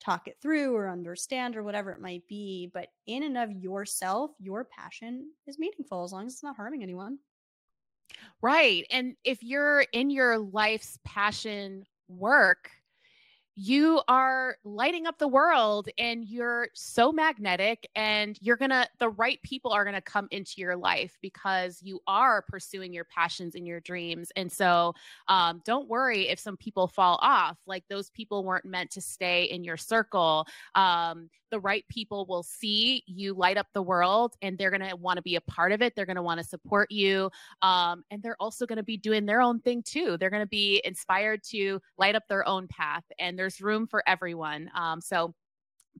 talk 0.03 0.27
it 0.27 0.37
through 0.41 0.75
or 0.75 0.89
understand 0.89 1.55
or 1.55 1.63
whatever 1.63 1.91
it 1.91 2.01
might 2.01 2.27
be, 2.27 2.71
but 2.73 2.89
in 3.05 3.23
and 3.23 3.37
of 3.37 3.51
yourself, 3.51 4.31
your 4.39 4.65
passion 4.65 5.31
is 5.45 5.59
meaningful 5.59 6.03
as 6.03 6.11
long 6.11 6.25
as 6.25 6.33
it's 6.33 6.43
not 6.43 6.55
harming 6.55 6.83
anyone. 6.83 7.19
Right. 8.41 8.85
And 8.89 9.15
if 9.23 9.43
you're 9.43 9.81
in 9.91 10.09
your 10.09 10.37
life's 10.39 10.97
passion 11.03 11.85
work, 12.07 12.71
you 13.59 13.99
are 14.07 14.55
lighting 14.63 15.07
up 15.07 15.17
the 15.17 15.27
world 15.27 15.89
and 15.97 16.23
you're 16.25 16.67
so 16.75 17.11
magnetic 17.11 17.89
and 17.95 18.37
you're 18.39 18.55
gonna 18.55 18.87
the 18.99 19.09
right 19.09 19.41
people 19.41 19.71
are 19.71 19.83
gonna 19.83 19.99
come 19.99 20.27
into 20.29 20.53
your 20.57 20.75
life 20.75 21.17
because 21.23 21.79
you 21.81 21.99
are 22.05 22.43
pursuing 22.43 22.93
your 22.93 23.05
passions 23.05 23.55
and 23.55 23.65
your 23.65 23.79
dreams 23.79 24.31
and 24.35 24.51
so 24.51 24.93
um, 25.27 25.59
don't 25.65 25.89
worry 25.89 26.29
if 26.29 26.37
some 26.37 26.55
people 26.55 26.87
fall 26.87 27.17
off 27.23 27.57
like 27.65 27.83
those 27.89 28.11
people 28.11 28.43
weren't 28.43 28.63
meant 28.63 28.91
to 28.91 29.01
stay 29.01 29.45
in 29.45 29.63
your 29.63 29.75
circle 29.75 30.45
um, 30.75 31.27
the 31.49 31.59
right 31.59 31.87
people 31.89 32.25
will 32.25 32.43
see 32.43 33.03
you 33.05 33.33
light 33.33 33.57
up 33.57 33.67
the 33.73 33.81
world 33.81 34.35
and 34.41 34.57
they're 34.57 34.71
going 34.71 34.87
to 34.87 34.95
want 34.95 35.17
to 35.17 35.21
be 35.21 35.35
a 35.35 35.41
part 35.41 35.71
of 35.71 35.81
it. 35.81 35.95
They're 35.95 36.05
going 36.05 36.17
to 36.17 36.21
want 36.21 36.39
to 36.39 36.45
support 36.45 36.91
you. 36.91 37.29
Um, 37.61 38.03
and 38.11 38.21
they're 38.21 38.37
also 38.39 38.65
going 38.65 38.77
to 38.77 38.83
be 38.83 38.97
doing 38.97 39.25
their 39.25 39.41
own 39.41 39.59
thing 39.61 39.83
too. 39.83 40.17
They're 40.17 40.29
going 40.29 40.43
to 40.43 40.47
be 40.47 40.81
inspired 40.83 41.43
to 41.45 41.81
light 41.97 42.15
up 42.15 42.23
their 42.27 42.47
own 42.47 42.67
path. 42.67 43.03
And 43.19 43.37
there's 43.47 43.61
room 43.61 43.87
for 43.87 44.03
everyone. 44.05 44.69
Um, 44.75 44.99
so, 44.99 45.33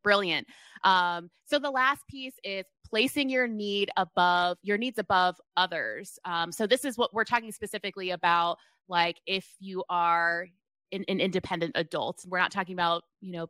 brilliant. 0.03 0.47
Um, 0.83 1.29
so, 1.45 1.59
the 1.59 1.71
last 1.71 2.05
piece 2.09 2.33
is 2.43 2.65
placing 2.85 3.29
your 3.29 3.47
need 3.47 3.89
above 3.95 4.57
your 4.63 4.77
needs 4.77 4.99
above 4.99 5.39
others. 5.55 6.19
Um, 6.25 6.51
so, 6.51 6.67
this 6.67 6.83
is 6.83 6.97
what 6.97 7.13
we're 7.13 7.23
talking 7.23 7.53
specifically 7.53 8.11
about. 8.11 8.57
Like, 8.89 9.17
if 9.25 9.47
you 9.59 9.85
are 9.89 10.47
an, 10.91 11.05
an 11.07 11.21
independent 11.21 11.71
adult, 11.75 12.25
we're 12.27 12.39
not 12.39 12.51
talking 12.51 12.73
about, 12.73 13.03
you 13.21 13.31
know, 13.31 13.49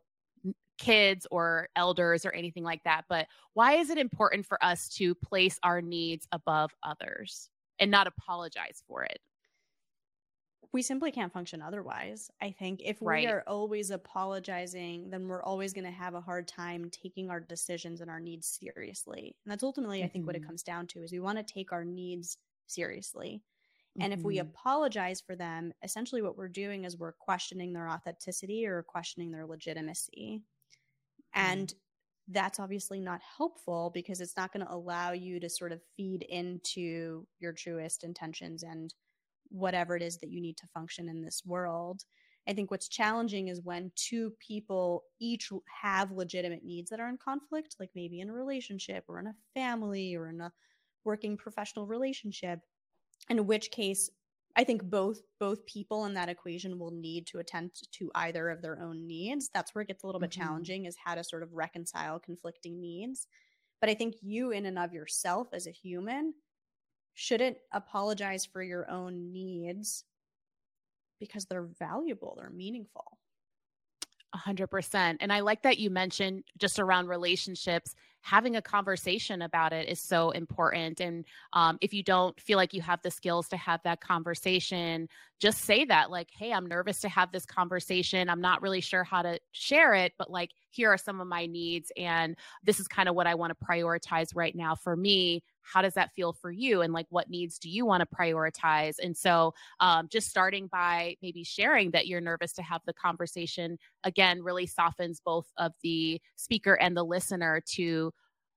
kids 0.78 1.26
or 1.32 1.68
elders 1.74 2.24
or 2.24 2.30
anything 2.30 2.62
like 2.62 2.84
that. 2.84 3.02
But 3.08 3.26
why 3.54 3.74
is 3.74 3.90
it 3.90 3.98
important 3.98 4.46
for 4.46 4.62
us 4.64 4.88
to 4.90 5.16
place 5.16 5.58
our 5.64 5.82
needs 5.82 6.28
above 6.30 6.70
others 6.84 7.50
and 7.80 7.90
not 7.90 8.06
apologize 8.06 8.84
for 8.86 9.02
it? 9.02 9.18
We 10.72 10.82
simply 10.82 11.10
can't 11.10 11.32
function 11.32 11.62
otherwise. 11.62 12.30
I 12.42 12.50
think 12.50 12.82
if 12.84 12.98
right. 13.00 13.24
we 13.24 13.26
are 13.26 13.42
always 13.46 13.90
apologizing, 13.90 15.08
then 15.08 15.26
we're 15.26 15.42
always 15.42 15.72
going 15.72 15.86
to 15.86 15.90
have 15.90 16.14
a 16.14 16.20
hard 16.20 16.46
time 16.46 16.90
taking 16.90 17.30
our 17.30 17.40
decisions 17.40 18.02
and 18.02 18.10
our 18.10 18.20
needs 18.20 18.58
seriously. 18.60 19.34
And 19.44 19.52
that's 19.52 19.62
ultimately, 19.62 20.00
mm-hmm. 20.00 20.06
I 20.06 20.08
think, 20.08 20.26
what 20.26 20.36
it 20.36 20.40
mm-hmm. 20.40 20.48
comes 20.48 20.62
down 20.62 20.86
to 20.88 21.02
is 21.02 21.10
we 21.10 21.20
want 21.20 21.38
to 21.38 21.54
take 21.54 21.72
our 21.72 21.84
needs 21.84 22.36
seriously. 22.66 23.42
And 23.98 24.12
mm-hmm. 24.12 24.20
if 24.20 24.24
we 24.26 24.36
mm-hmm. 24.36 24.48
apologize 24.48 25.22
for 25.22 25.34
them, 25.34 25.72
essentially 25.82 26.20
what 26.20 26.36
we're 26.36 26.48
doing 26.48 26.84
is 26.84 26.98
we're 26.98 27.12
questioning 27.12 27.72
their 27.72 27.88
authenticity 27.88 28.66
or 28.66 28.82
questioning 28.82 29.32
their 29.32 29.46
legitimacy. 29.46 30.42
Mm-hmm. 31.34 31.52
And 31.52 31.74
that's 32.28 32.60
obviously 32.60 33.00
not 33.00 33.20
helpful 33.38 33.90
because 33.94 34.20
it's 34.20 34.36
not 34.36 34.52
going 34.52 34.64
to 34.64 34.72
allow 34.72 35.12
you 35.12 35.40
to 35.40 35.48
sort 35.48 35.72
of 35.72 35.80
feed 35.96 36.22
into 36.22 37.26
your 37.40 37.52
truest 37.52 38.04
intentions 38.04 38.62
and 38.62 38.92
whatever 39.50 39.96
it 39.96 40.02
is 40.02 40.18
that 40.18 40.30
you 40.30 40.40
need 40.40 40.56
to 40.58 40.66
function 40.74 41.08
in 41.08 41.22
this 41.22 41.42
world. 41.44 42.04
I 42.48 42.54
think 42.54 42.70
what's 42.70 42.88
challenging 42.88 43.48
is 43.48 43.60
when 43.62 43.92
two 43.94 44.32
people 44.40 45.04
each 45.20 45.50
have 45.82 46.10
legitimate 46.12 46.64
needs 46.64 46.88
that 46.90 47.00
are 47.00 47.08
in 47.08 47.18
conflict, 47.18 47.76
like 47.78 47.90
maybe 47.94 48.20
in 48.20 48.30
a 48.30 48.34
relationship 48.34 49.04
or 49.06 49.18
in 49.20 49.26
a 49.26 49.34
family 49.54 50.14
or 50.14 50.30
in 50.30 50.40
a 50.40 50.52
working 51.04 51.36
professional 51.36 51.86
relationship, 51.86 52.60
in 53.28 53.46
which 53.46 53.70
case 53.70 54.10
I 54.56 54.64
think 54.64 54.82
both 54.82 55.20
both 55.38 55.64
people 55.66 56.06
in 56.06 56.14
that 56.14 56.28
equation 56.28 56.78
will 56.78 56.90
need 56.90 57.26
to 57.28 57.38
attend 57.38 57.72
to 57.92 58.10
either 58.14 58.48
of 58.48 58.62
their 58.62 58.80
own 58.80 59.06
needs. 59.06 59.50
That's 59.54 59.74
where 59.74 59.82
it 59.82 59.88
gets 59.88 60.02
a 60.02 60.06
little 60.06 60.20
bit 60.20 60.30
mm-hmm. 60.30 60.42
challenging 60.42 60.86
is 60.86 60.96
how 61.04 61.14
to 61.14 61.22
sort 61.22 61.42
of 61.42 61.52
reconcile 61.52 62.18
conflicting 62.18 62.80
needs. 62.80 63.28
But 63.80 63.90
I 63.90 63.94
think 63.94 64.16
you 64.20 64.50
in 64.50 64.66
and 64.66 64.78
of 64.78 64.92
yourself 64.92 65.48
as 65.52 65.66
a 65.66 65.70
human 65.70 66.34
shouldn't 67.18 67.56
apologize 67.72 68.46
for 68.46 68.62
your 68.62 68.88
own 68.88 69.32
needs 69.32 70.04
because 71.18 71.46
they're 71.46 71.66
valuable, 71.80 72.36
they're 72.38 72.48
meaningful. 72.48 73.18
A 74.32 74.36
hundred 74.36 74.68
percent. 74.68 75.18
And 75.20 75.32
I 75.32 75.40
like 75.40 75.62
that 75.62 75.78
you 75.78 75.90
mentioned 75.90 76.44
just 76.58 76.78
around 76.78 77.08
relationships 77.08 77.96
having 78.20 78.56
a 78.56 78.62
conversation 78.62 79.42
about 79.42 79.72
it 79.72 79.88
is 79.88 80.00
so 80.00 80.30
important. 80.30 81.00
And 81.00 81.24
um, 81.52 81.78
if 81.80 81.94
you 81.94 82.02
don't 82.02 82.38
feel 82.40 82.56
like 82.56 82.74
you 82.74 82.82
have 82.82 83.00
the 83.02 83.10
skills 83.10 83.48
to 83.48 83.56
have 83.56 83.80
that 83.84 84.00
conversation, 84.00 85.08
just 85.40 85.62
say 85.62 85.84
that, 85.86 86.10
like, 86.10 86.28
hey, 86.36 86.52
I'm 86.52 86.66
nervous 86.66 87.00
to 87.00 87.08
have 87.08 87.32
this 87.32 87.46
conversation. 87.46 88.28
I'm 88.28 88.40
not 88.40 88.60
really 88.60 88.80
sure 88.80 89.04
how 89.04 89.22
to 89.22 89.38
share 89.52 89.94
it, 89.94 90.12
but 90.18 90.30
like, 90.30 90.50
here 90.70 90.92
are 90.92 90.98
some 90.98 91.20
of 91.20 91.26
my 91.26 91.46
needs. 91.46 91.90
And 91.96 92.36
this 92.64 92.80
is 92.80 92.88
kind 92.88 93.08
of 93.08 93.14
what 93.14 93.26
I 93.26 93.34
want 93.34 93.58
to 93.58 93.64
prioritize 93.64 94.34
right 94.34 94.54
now 94.54 94.74
for 94.74 94.96
me 94.96 95.42
how 95.72 95.82
does 95.82 95.94
that 95.94 96.12
feel 96.12 96.32
for 96.32 96.50
you 96.50 96.82
and 96.82 96.92
like 96.92 97.06
what 97.10 97.28
needs 97.30 97.58
do 97.58 97.68
you 97.68 97.84
want 97.84 98.00
to 98.00 98.16
prioritize 98.16 98.96
and 99.02 99.16
so 99.16 99.52
um, 99.80 100.08
just 100.10 100.28
starting 100.28 100.66
by 100.68 101.14
maybe 101.22 101.44
sharing 101.44 101.90
that 101.90 102.06
you're 102.06 102.20
nervous 102.20 102.52
to 102.52 102.62
have 102.62 102.80
the 102.86 102.92
conversation 102.92 103.78
again 104.04 104.42
really 104.42 104.66
softens 104.66 105.20
both 105.24 105.46
of 105.56 105.72
the 105.82 106.20
speaker 106.36 106.74
and 106.74 106.96
the 106.96 107.04
listener 107.04 107.62
to 107.66 108.12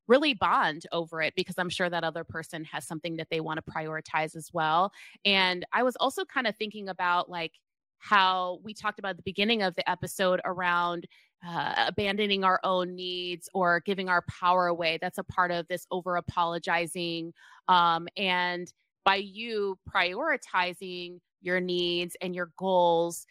really 0.08 0.34
bond 0.34 0.84
over 0.92 1.22
it 1.22 1.34
because 1.36 1.56
I'm 1.58 1.70
sure 1.70 1.90
that 1.90 2.04
other 2.04 2.26
person 2.26 2.66
has 2.66 2.86
something 2.86 3.16
that 3.16 3.28
they 3.30 3.40
want 3.40 3.64
to 3.66 3.72
prioritize 3.72 4.36
as 4.36 4.50
well. 4.52 4.92
And 5.24 5.66
I 5.72 5.84
was 5.84 5.96
also 5.96 6.26
kind 6.26 6.48
of 6.48 6.56
thinking 6.58 6.90
about 6.90 7.30
like 7.30 7.54
how 8.00 8.60
we 8.64 8.74
talked 8.74 9.00
about 9.00 9.16
the 9.16 9.24
beginning 9.24 9.62
of 9.62 9.76
the 9.76 9.90
episode 9.90 10.42
around 10.44 11.08
uh, 11.46 11.86
abandoning 11.88 12.44
our 12.44 12.60
own 12.64 12.96
needs 12.96 13.50
or 13.54 13.82
giving 13.82 14.10
our 14.10 14.24
power 14.24 14.68
away. 14.68 15.00
That's 15.02 15.18
a 15.18 15.24
part 15.24 15.52
of 15.52 15.68
this 15.68 15.86
over 15.92 16.16
apologizing. 16.16 17.34
Um, 17.68 18.08
and 18.16 18.72
by 19.04 19.16
you 19.16 19.80
prioritizing 19.90 21.20
your 21.42 21.60
needs 21.60 22.16
and 22.22 22.36
your 22.36 22.52
goals, 22.58 23.26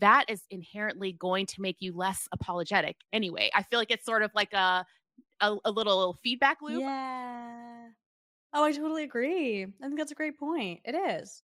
that 0.00 0.24
is 0.28 0.42
inherently 0.50 1.12
going 1.12 1.46
to 1.46 1.60
make 1.60 1.76
you 1.78 1.92
less 1.94 2.26
apologetic 2.32 2.96
anyway. 3.12 3.50
I 3.54 3.62
feel 3.62 3.78
like 3.78 3.92
it's 3.92 4.04
sort 4.04 4.22
of 4.22 4.32
like 4.34 4.52
a 4.52 4.84
a, 5.40 5.56
a 5.64 5.70
little 5.70 6.16
feedback 6.22 6.62
loop. 6.62 6.80
Yeah. 6.80 7.88
Oh, 8.52 8.64
I 8.64 8.72
totally 8.72 9.04
agree. 9.04 9.64
I 9.64 9.86
think 9.86 9.98
that's 9.98 10.12
a 10.12 10.16
great 10.16 10.38
point. 10.38 10.80
It 10.84 10.94
is. 10.94 11.42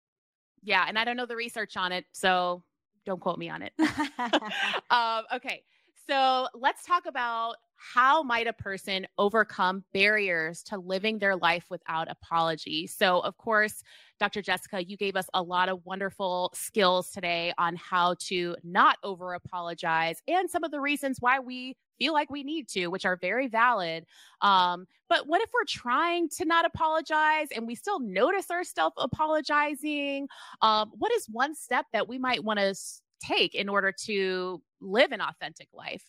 Yeah, 0.62 0.84
and 0.86 0.98
I 0.98 1.04
don't 1.04 1.16
know 1.16 1.26
the 1.26 1.36
research 1.36 1.76
on 1.76 1.92
it, 1.92 2.04
so 2.12 2.62
don't 3.04 3.20
quote 3.20 3.38
me 3.38 3.48
on 3.48 3.62
it. 3.62 3.72
um, 4.90 5.24
okay, 5.34 5.64
so 6.08 6.48
let's 6.54 6.84
talk 6.84 7.06
about 7.06 7.56
how 7.80 8.22
might 8.22 8.46
a 8.46 8.52
person 8.52 9.06
overcome 9.16 9.82
barriers 9.94 10.62
to 10.62 10.78
living 10.78 11.18
their 11.18 11.34
life 11.34 11.64
without 11.70 12.10
apology. 12.10 12.86
So, 12.86 13.20
of 13.20 13.38
course, 13.38 13.82
Dr. 14.18 14.42
Jessica, 14.42 14.84
you 14.84 14.98
gave 14.98 15.16
us 15.16 15.26
a 15.32 15.42
lot 15.42 15.70
of 15.70 15.84
wonderful 15.86 16.50
skills 16.54 17.10
today 17.10 17.54
on 17.56 17.76
how 17.76 18.16
to 18.20 18.54
not 18.62 18.98
over 19.02 19.32
apologize 19.32 20.22
and 20.28 20.50
some 20.50 20.62
of 20.62 20.70
the 20.70 20.80
reasons 20.80 21.18
why 21.20 21.38
we 21.38 21.74
feel 21.98 22.12
like 22.12 22.30
we 22.30 22.42
need 22.42 22.68
to, 22.68 22.88
which 22.88 23.06
are 23.06 23.16
very 23.16 23.46
valid. 23.46 24.04
Um, 24.42 24.86
but 25.08 25.26
what 25.26 25.40
if 25.40 25.50
we're 25.52 25.64
trying 25.66 26.28
to 26.30 26.44
not 26.44 26.66
apologize 26.66 27.48
and 27.54 27.66
we 27.66 27.74
still 27.74 28.00
notice 28.00 28.50
ourselves 28.50 28.96
apologizing? 28.98 30.28
Um, 30.60 30.92
what 30.98 31.12
is 31.12 31.26
one 31.30 31.54
step 31.54 31.86
that 31.92 32.08
we 32.08 32.18
might 32.18 32.44
want 32.44 32.58
to 32.58 32.74
take 33.20 33.54
in 33.54 33.68
order 33.68 33.92
to 34.04 34.62
live 34.80 35.12
an 35.12 35.20
authentic 35.20 35.68
life? 35.72 36.04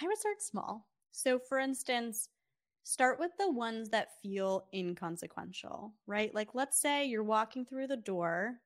I 0.00 0.06
would 0.06 0.18
start 0.18 0.42
small. 0.42 0.88
So, 1.10 1.38
for 1.38 1.58
instance, 1.58 2.28
start 2.84 3.18
with 3.20 3.32
the 3.38 3.50
ones 3.50 3.90
that 3.90 4.20
feel 4.22 4.68
inconsequential, 4.74 5.94
right? 6.06 6.34
Like, 6.34 6.54
let's 6.54 6.80
say 6.80 7.04
you're 7.06 7.24
walking 7.24 7.64
through 7.66 7.88
the 7.88 7.96
door 7.96 8.60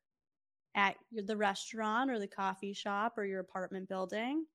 at 0.75 0.97
the 1.13 1.37
restaurant 1.37 2.11
or 2.11 2.19
the 2.19 2.29
coffee 2.29 2.73
shop 2.75 3.19
or 3.19 3.25
your 3.25 3.41
apartment 3.41 3.89
building, 3.89 4.47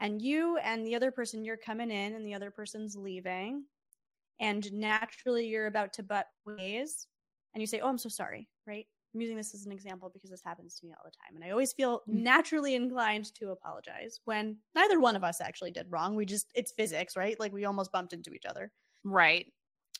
and 0.00 0.22
you 0.22 0.58
and 0.58 0.86
the 0.86 0.94
other 0.96 1.10
person, 1.12 1.44
you're 1.44 1.56
coming 1.56 1.90
in 1.90 2.14
and 2.14 2.26
the 2.26 2.34
other 2.34 2.50
person's 2.50 2.96
leaving, 2.96 3.66
and 4.40 4.72
naturally 4.72 5.48
you're 5.48 5.66
about 5.66 5.94
to 5.94 6.02
butt 6.04 6.28
ways, 6.46 7.08
and 7.54 7.62
you 7.62 7.66
say, 7.66 7.80
Oh, 7.80 7.88
I'm 7.88 7.98
so 7.98 8.08
sorry, 8.10 8.50
right? 8.66 8.86
I'm 9.14 9.20
using 9.20 9.36
this 9.36 9.54
as 9.54 9.66
an 9.66 9.72
example 9.72 10.10
because 10.12 10.30
this 10.30 10.42
happens 10.44 10.78
to 10.78 10.86
me 10.86 10.92
all 10.92 11.04
the 11.04 11.10
time. 11.10 11.34
And 11.34 11.44
I 11.44 11.50
always 11.50 11.72
feel 11.72 12.02
naturally 12.06 12.74
inclined 12.74 13.34
to 13.34 13.50
apologize 13.50 14.20
when 14.24 14.56
neither 14.74 15.00
one 15.00 15.16
of 15.16 15.24
us 15.24 15.40
actually 15.40 15.70
did 15.70 15.86
wrong. 15.90 16.14
We 16.14 16.24
just, 16.24 16.50
it's 16.54 16.72
physics, 16.72 17.16
right? 17.16 17.38
Like 17.38 17.52
we 17.52 17.64
almost 17.64 17.92
bumped 17.92 18.12
into 18.12 18.32
each 18.32 18.46
other. 18.46 18.72
Right. 19.04 19.46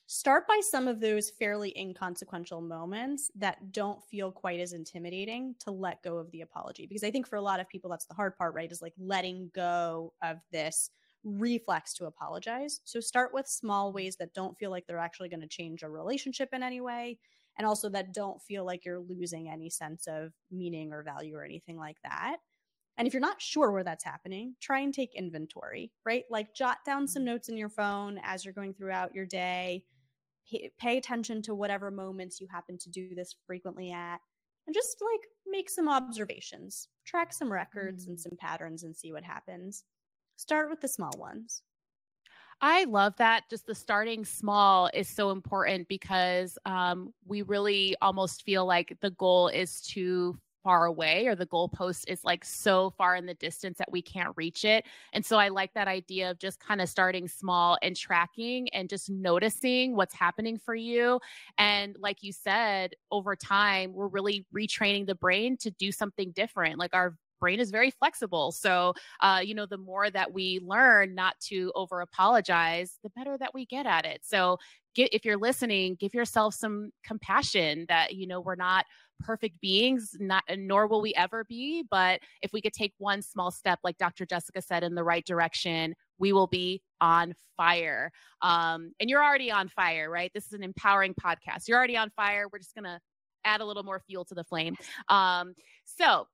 Start 0.07 0.47
by 0.47 0.61
some 0.63 0.89
of 0.89 1.01
those 1.01 1.31
fairly 1.31 1.77
inconsequential 1.79 2.61
moments 2.61 3.31
that 3.35 3.73
don't 3.73 4.03
feel 4.05 4.31
quite 4.31 4.61
as 4.61 4.73
intimidating 4.73 5.55
to 5.61 5.71
let 5.71 6.03
go 6.03 6.17
of 6.17 6.31
the 6.33 6.43
apology. 6.43 6.87
Because 6.87 7.05
I 7.05 7.11
think 7.11 7.27
for 7.27 7.37
a 7.37 7.43
lot 7.43 7.61
of 7.61 7.69
people, 7.69 7.91
that's 7.91 8.07
the 8.07 8.15
hard 8.15 8.37
part, 8.37 8.55
right? 8.55 8.71
Is 8.71 8.83
like 8.83 8.95
letting 8.99 9.51
go 9.55 10.13
of 10.23 10.39
this 10.51 10.91
reflex 11.25 11.95
to 11.95 12.07
apologize. 12.07 12.81
So 12.85 13.01
start 13.01 13.33
with 13.33 13.47
small 13.47 13.93
ways 13.93 14.17
that 14.17 14.35
don't 14.35 14.59
feel 14.59 14.71
like 14.71 14.87
they're 14.87 14.99
actually 14.99 15.29
going 15.29 15.41
to 15.41 15.47
change 15.47 15.83
a 15.83 15.89
relationship 15.89 16.49
in 16.53 16.63
any 16.63 16.81
way 16.81 17.19
and 17.59 17.67
also 17.67 17.89
that 17.91 18.15
don't 18.15 18.41
feel 18.43 18.65
like 18.65 18.85
you're 18.85 19.01
losing 19.01 19.49
any 19.49 19.71
sense 19.71 20.07
of 20.07 20.33
meaning 20.51 20.93
or 20.93 21.03
value 21.03 21.35
or 21.35 21.45
anything 21.45 21.77
like 21.77 21.99
that. 22.03 22.37
And 22.99 23.07
if 23.07 23.15
you're 23.15 23.21
not 23.21 23.41
sure 23.41 23.73
where 23.73 23.85
that's 23.85 24.05
happening, 24.05 24.55
try 24.61 24.81
and 24.81 24.93
take 24.93 25.15
inventory, 25.15 25.93
right? 26.05 26.25
Like 26.31 26.55
jot 26.55 26.79
down 26.85 27.09
some 27.09 27.21
mm-hmm. 27.21 27.33
notes 27.33 27.49
in 27.49 27.57
your 27.57 27.71
phone 27.71 28.21
as 28.23 28.45
you're 28.45 28.55
going 28.55 28.75
throughout 28.75 29.15
your 29.15 29.27
day. 29.27 29.85
Pay, 30.51 30.71
pay 30.79 30.99
attention 30.99 31.41
to 31.43 31.55
whatever 31.55 31.91
moments 31.91 32.41
you 32.41 32.49
happen 32.51 32.77
to 32.79 32.91
do 32.91 33.15
this 33.15 33.35
frequently 33.47 33.93
at, 33.93 34.19
and 34.67 34.75
just 34.75 34.97
like 35.01 35.29
make 35.47 35.71
some 35.71 35.89
observations, 35.89 36.89
track 37.07 37.33
some 37.33 37.53
records 37.53 38.05
mm-hmm. 38.05 38.13
and 38.13 38.21
some 38.21 38.37
patterns 38.39 38.83
and 38.83 38.97
see 38.97 39.13
what 39.13 39.25
happens. 39.25 39.85
Start 40.37 40.69
with 40.69 40.81
the 40.81 40.89
small 40.89 41.13
ones. 41.17 41.63
I 42.65 42.85
love 42.85 43.17
that. 43.17 43.45
Just 43.51 43.67
the 43.67 43.75
starting 43.75 44.25
small 44.25 44.89
is 44.95 45.09
so 45.09 45.31
important 45.31 45.89
because 45.89 46.57
um, 46.65 47.13
we 47.27 47.43
really 47.43 47.97
almost 48.01 48.45
feel 48.45 48.65
like 48.67 48.97
the 49.01 49.11
goal 49.11 49.49
is 49.49 49.81
too 49.81 50.39
far 50.63 50.85
away 50.85 51.27
or 51.27 51.35
the 51.35 51.47
goalpost 51.47 52.05
is 52.07 52.23
like 52.23 52.45
so 52.45 52.91
far 52.91 53.17
in 53.17 53.27
the 53.27 53.35
distance 53.35 53.79
that 53.79 53.91
we 53.91 54.01
can't 54.01 54.33
reach 54.37 54.65
it. 54.65 54.85
And 55.13 55.27
so 55.27 55.37
I 55.37 55.49
like 55.49 55.75
that 55.75 55.89
idea 55.89 56.31
of 56.31 56.39
just 56.39 56.61
kind 56.61 56.81
of 56.81 56.89
starting 56.89 57.27
small 57.27 57.79
and 57.83 57.97
tracking 57.97 58.69
and 58.69 58.89
just 58.89 59.11
noticing 59.11 59.97
what's 59.97 60.15
happening 60.15 60.57
for 60.57 60.77
you. 60.77 61.19
And 61.59 61.97
like 61.99 62.23
you 62.23 62.33
said, 62.33 62.95
over 63.11 63.35
time, 63.35 63.93
we're 63.93 64.07
really 64.07 64.47
retraining 64.55 65.07
the 65.07 65.17
brain 65.17 65.57
to 65.59 65.71
do 65.73 65.91
something 65.91 66.31
different. 66.31 66.79
Like 66.79 66.95
our 66.95 67.17
brain 67.43 67.59
is 67.59 67.73
very 67.73 67.91
flexible. 67.91 68.53
So, 68.53 68.95
uh, 69.21 69.41
you 69.43 69.53
know, 69.53 69.67
the 69.67 69.77
more 69.77 70.09
that 70.09 70.33
we 70.33 70.61
learn 70.65 71.17
not 71.17 71.39
to 71.49 71.73
over 71.75 72.01
apologize, 72.01 73.01
the 73.03 73.11
better 73.11 73.37
that 73.37 73.53
we 73.53 73.67
get 73.67 73.85
at 73.85 74.07
it. 74.07 74.21
So, 74.23 74.59
get, 74.95 75.13
if 75.13 75.25
you're 75.25 75.37
listening, 75.37 75.97
give 75.99 76.15
yourself 76.15 76.55
some 76.55 76.93
compassion 77.05 77.87
that, 77.89 78.15
you 78.15 78.29
know, 78.29 78.41
we're 78.41 78.55
not 78.55 78.87
perfect 79.19 79.61
beings, 79.61 80.17
not, 80.21 80.45
nor 80.57 80.87
will 80.87 81.03
we 81.03 81.15
ever 81.15 81.45
be. 81.45 81.85
But 81.91 82.21
if 82.43 82.53
we 82.53 82.61
could 82.61 82.73
take 82.73 82.95
one 82.99 83.23
small 83.23 83.51
step, 83.51 83.81
like 83.83 83.99
Dr. 83.99 84.25
Jessica 84.25 84.63
said, 84.63 84.85
in 84.85 84.95
the 84.95 85.05
right 85.05 85.27
direction, 85.27 85.95
we 86.19 86.33
will 86.33 86.47
be 86.47 86.81
on 87.01 87.35
fire. 87.57 88.13
Um, 88.41 88.93
and 89.01 89.11
you're 89.11 89.23
already 89.23 89.51
on 89.51 89.69
fire, 89.69 90.09
right? 90.09 90.31
This 90.33 90.47
is 90.47 90.53
an 90.53 90.63
empowering 90.63 91.15
podcast. 91.15 91.67
You're 91.67 91.79
already 91.79 91.97
on 91.97 92.11
fire. 92.11 92.47
We're 92.53 92.61
just 92.61 92.75
going 92.77 92.85
to 92.85 93.01
add 93.45 93.61
a 93.61 93.65
little 93.65 93.83
more 93.83 94.01
fuel 94.07 94.25
to 94.27 94.35
the 94.35 94.45
flame. 94.45 94.77
Um, 95.09 95.55
so, 95.85 96.29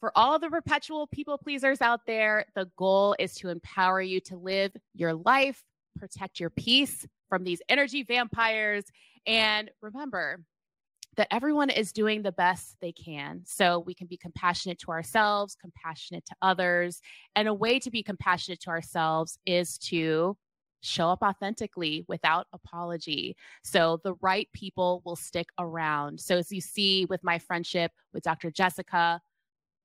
for 0.00 0.12
all 0.16 0.38
the 0.38 0.48
perpetual 0.48 1.06
people 1.08 1.38
pleasers 1.38 1.80
out 1.80 2.00
there, 2.06 2.46
the 2.54 2.70
goal 2.76 3.16
is 3.18 3.34
to 3.36 3.48
empower 3.48 4.00
you 4.00 4.20
to 4.20 4.36
live 4.36 4.72
your 4.94 5.14
life, 5.14 5.62
protect 5.98 6.38
your 6.38 6.50
peace 6.50 7.06
from 7.28 7.44
these 7.44 7.60
energy 7.68 8.02
vampires. 8.04 8.84
And 9.26 9.70
remember 9.82 10.40
that 11.16 11.28
everyone 11.32 11.68
is 11.68 11.92
doing 11.92 12.22
the 12.22 12.32
best 12.32 12.76
they 12.80 12.92
can. 12.92 13.42
So 13.44 13.80
we 13.80 13.92
can 13.92 14.06
be 14.06 14.16
compassionate 14.16 14.78
to 14.80 14.92
ourselves, 14.92 15.56
compassionate 15.60 16.24
to 16.26 16.36
others. 16.40 17.00
And 17.34 17.48
a 17.48 17.54
way 17.54 17.80
to 17.80 17.90
be 17.90 18.04
compassionate 18.04 18.60
to 18.60 18.70
ourselves 18.70 19.38
is 19.44 19.78
to 19.78 20.36
show 20.80 21.08
up 21.08 21.22
authentically 21.22 22.04
without 22.06 22.46
apology. 22.52 23.36
So 23.64 24.00
the 24.04 24.14
right 24.20 24.48
people 24.52 25.02
will 25.04 25.16
stick 25.16 25.48
around. 25.58 26.20
So 26.20 26.38
as 26.38 26.52
you 26.52 26.60
see 26.60 27.04
with 27.06 27.24
my 27.24 27.40
friendship 27.40 27.90
with 28.12 28.22
Dr. 28.22 28.52
Jessica, 28.52 29.20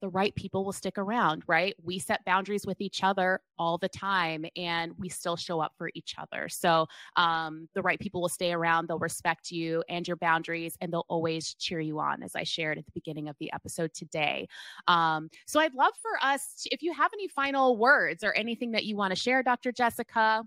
the 0.04 0.10
right 0.10 0.36
people 0.36 0.66
will 0.66 0.74
stick 0.74 0.98
around, 0.98 1.44
right? 1.48 1.74
We 1.82 1.98
set 1.98 2.26
boundaries 2.26 2.68
with 2.68 2.82
each 2.82 3.06
other 3.06 3.40
all 3.58 3.78
the 3.78 3.88
time 3.88 4.46
and 4.58 4.92
we 4.98 5.08
still 5.08 5.38
show 5.38 5.62
up 5.62 5.72
for 5.78 5.92
each 5.96 6.16
other. 6.18 6.50
So 6.50 6.88
um, 7.16 7.70
the 7.74 7.82
right 7.82 7.98
people 7.98 8.22
will 8.22 8.28
stay 8.28 8.52
around, 8.52 8.90
they'll 8.90 9.00
respect 9.00 9.50
you 9.50 9.82
and 9.88 10.06
your 10.06 10.18
boundaries, 10.18 10.76
and 10.82 10.92
they'll 10.92 11.06
always 11.08 11.54
cheer 11.54 11.80
you 11.80 12.02
on, 12.02 12.22
as 12.22 12.36
I 12.36 12.44
shared 12.44 12.78
at 12.78 12.86
the 12.86 12.92
beginning 12.94 13.30
of 13.30 13.38
the 13.40 13.50
episode 13.54 13.94
today. 13.94 14.50
Um, 14.90 15.30
so 15.48 15.62
I'd 15.62 15.74
love 15.74 15.94
for 16.02 16.12
us, 16.22 16.64
to, 16.64 16.74
if 16.74 16.82
you 16.82 16.92
have 16.92 17.12
any 17.14 17.30
final 17.30 17.78
words 17.78 18.26
or 18.26 18.34
anything 18.34 18.72
that 18.72 18.84
you 18.84 18.98
want 18.98 19.12
to 19.12 19.16
share, 19.16 19.42
Dr. 19.42 19.72
Jessica, 19.72 20.44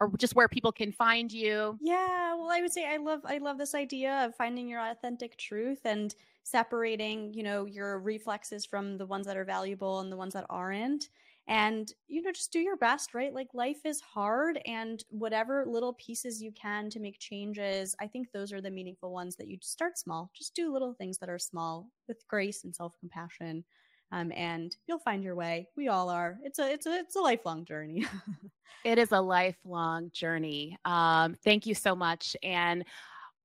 or 0.00 0.10
just 0.18 0.34
where 0.34 0.48
people 0.48 0.72
can 0.72 0.92
find 0.92 1.32
you 1.32 1.78
yeah 1.80 2.34
well 2.34 2.50
i 2.50 2.60
would 2.60 2.72
say 2.72 2.86
i 2.86 2.96
love 2.96 3.20
i 3.24 3.38
love 3.38 3.58
this 3.58 3.74
idea 3.74 4.24
of 4.24 4.34
finding 4.34 4.68
your 4.68 4.80
authentic 4.80 5.36
truth 5.36 5.80
and 5.84 6.14
separating, 6.44 7.34
you 7.34 7.42
know, 7.42 7.66
your 7.66 8.00
reflexes 8.00 8.64
from 8.64 8.96
the 8.96 9.04
ones 9.04 9.26
that 9.26 9.36
are 9.36 9.44
valuable 9.44 10.00
and 10.00 10.10
the 10.10 10.16
ones 10.16 10.32
that 10.32 10.46
aren't. 10.48 11.10
And, 11.46 11.92
you 12.06 12.22
know, 12.22 12.32
just 12.32 12.52
do 12.52 12.58
your 12.58 12.76
best, 12.78 13.12
right? 13.12 13.34
Like 13.34 13.48
life 13.52 13.84
is 13.84 14.00
hard 14.00 14.58
and 14.64 15.04
whatever 15.10 15.66
little 15.66 15.92
pieces 15.94 16.42
you 16.42 16.50
can 16.52 16.88
to 16.88 17.00
make 17.00 17.18
changes, 17.18 17.94
I 18.00 18.06
think 18.06 18.32
those 18.32 18.50
are 18.50 18.62
the 18.62 18.70
meaningful 18.70 19.12
ones 19.12 19.36
that 19.36 19.48
you 19.48 19.58
start 19.60 19.98
small. 19.98 20.30
Just 20.34 20.54
do 20.54 20.72
little 20.72 20.94
things 20.94 21.18
that 21.18 21.28
are 21.28 21.38
small 21.38 21.90
with 22.06 22.26
grace 22.28 22.64
and 22.64 22.74
self-compassion. 22.74 23.64
Um, 24.10 24.32
and 24.34 24.74
you'll 24.86 24.98
find 24.98 25.22
your 25.22 25.34
way. 25.34 25.68
We 25.76 25.88
all 25.88 26.08
are. 26.08 26.38
It's 26.42 26.58
a 26.58 26.72
it's 26.72 26.86
a 26.86 26.98
it's 26.98 27.16
a 27.16 27.20
lifelong 27.20 27.64
journey. 27.64 28.06
it 28.84 28.98
is 28.98 29.12
a 29.12 29.20
lifelong 29.20 30.10
journey. 30.12 30.78
Um, 30.84 31.36
thank 31.44 31.66
you 31.66 31.74
so 31.74 31.94
much. 31.94 32.36
And 32.42 32.84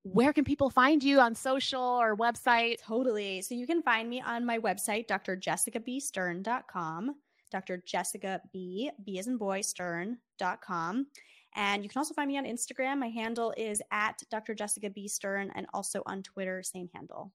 where 0.03 0.33
can 0.33 0.43
people 0.43 0.69
find 0.69 1.01
you 1.01 1.19
on 1.19 1.33
social 1.33 1.81
or 1.81 2.15
website? 2.15 2.77
Totally. 2.81 3.41
So 3.41 3.55
you 3.55 3.65
can 3.65 3.81
find 3.81 4.09
me 4.09 4.21
on 4.21 4.45
my 4.45 4.59
website, 4.59 5.07
drjessicabstern.com, 5.07 7.15
Dr. 7.51 7.83
Jessica 7.85 8.41
B, 8.51 8.91
B 9.05 9.19
as 9.19 9.27
in 9.27 9.37
boy, 9.37 9.61
stern.com. 9.61 11.07
And 11.55 11.83
you 11.83 11.89
can 11.89 11.99
also 11.99 12.13
find 12.13 12.27
me 12.27 12.37
on 12.37 12.45
Instagram. 12.45 12.99
My 12.99 13.09
handle 13.09 13.53
is 13.57 13.81
at 13.91 14.21
Dr. 14.29 14.55
Jessica 14.55 14.89
B. 14.89 15.07
Stern 15.07 15.51
and 15.55 15.67
also 15.73 16.01
on 16.05 16.23
Twitter, 16.23 16.63
same 16.63 16.89
handle. 16.93 17.31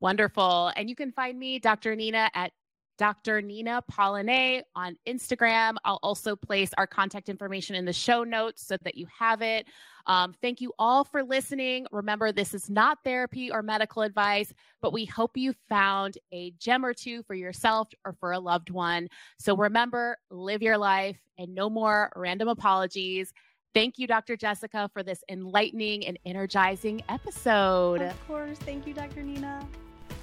Wonderful. 0.00 0.72
And 0.76 0.88
you 0.88 0.96
can 0.96 1.12
find 1.12 1.38
me, 1.38 1.58
Dr. 1.58 1.96
Nina, 1.96 2.30
at 2.34 2.52
Dr. 2.98 3.42
Nina 3.42 3.82
Polyne 3.90 4.62
on 4.74 4.96
Instagram. 5.06 5.76
I'll 5.84 6.00
also 6.02 6.34
place 6.34 6.70
our 6.78 6.86
contact 6.86 7.28
information 7.28 7.76
in 7.76 7.84
the 7.84 7.92
show 7.92 8.24
notes 8.24 8.66
so 8.66 8.76
that 8.84 8.96
you 8.96 9.06
have 9.18 9.42
it. 9.42 9.66
Um, 10.06 10.34
thank 10.40 10.60
you 10.60 10.72
all 10.78 11.04
for 11.04 11.22
listening. 11.22 11.86
Remember, 11.92 12.32
this 12.32 12.54
is 12.54 12.70
not 12.70 12.98
therapy 13.04 13.50
or 13.50 13.62
medical 13.62 14.02
advice, 14.02 14.52
but 14.80 14.92
we 14.92 15.04
hope 15.04 15.36
you 15.36 15.52
found 15.68 16.16
a 16.32 16.52
gem 16.58 16.84
or 16.84 16.94
two 16.94 17.22
for 17.24 17.34
yourself 17.34 17.88
or 18.04 18.14
for 18.18 18.32
a 18.32 18.38
loved 18.38 18.70
one. 18.70 19.08
So 19.38 19.56
remember, 19.56 20.16
live 20.30 20.62
your 20.62 20.78
life 20.78 21.18
and 21.38 21.54
no 21.54 21.68
more 21.68 22.12
random 22.16 22.48
apologies. 22.48 23.32
Thank 23.74 23.98
you, 23.98 24.06
Dr. 24.06 24.36
Jessica, 24.36 24.88
for 24.94 25.02
this 25.02 25.22
enlightening 25.28 26.06
and 26.06 26.18
energizing 26.24 27.02
episode. 27.10 28.00
Of 28.00 28.26
course. 28.26 28.56
Thank 28.60 28.86
you, 28.86 28.94
Dr. 28.94 29.22
Nina. 29.22 29.68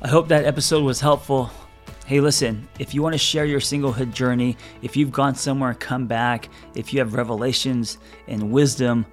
I 0.04 0.10
hope 0.10 0.28
that 0.28 0.44
episode 0.44 0.84
was 0.84 1.00
helpful. 1.00 1.50
Hey, 2.06 2.20
listen, 2.20 2.68
if 2.78 2.94
you 2.94 3.02
want 3.02 3.14
to 3.14 3.18
share 3.18 3.46
your 3.46 3.62
singlehood 3.62 4.14
journey, 4.14 4.58
if 4.82 4.98
you've 4.98 5.14
gone 5.14 5.34
somewhere 5.34 5.74
come 5.74 6.08
back, 6.08 6.50
if 6.76 6.92
you 6.92 7.00
have 7.00 7.14
revelations 7.14 8.00
and 8.28 8.52
wisdom, 8.52 9.06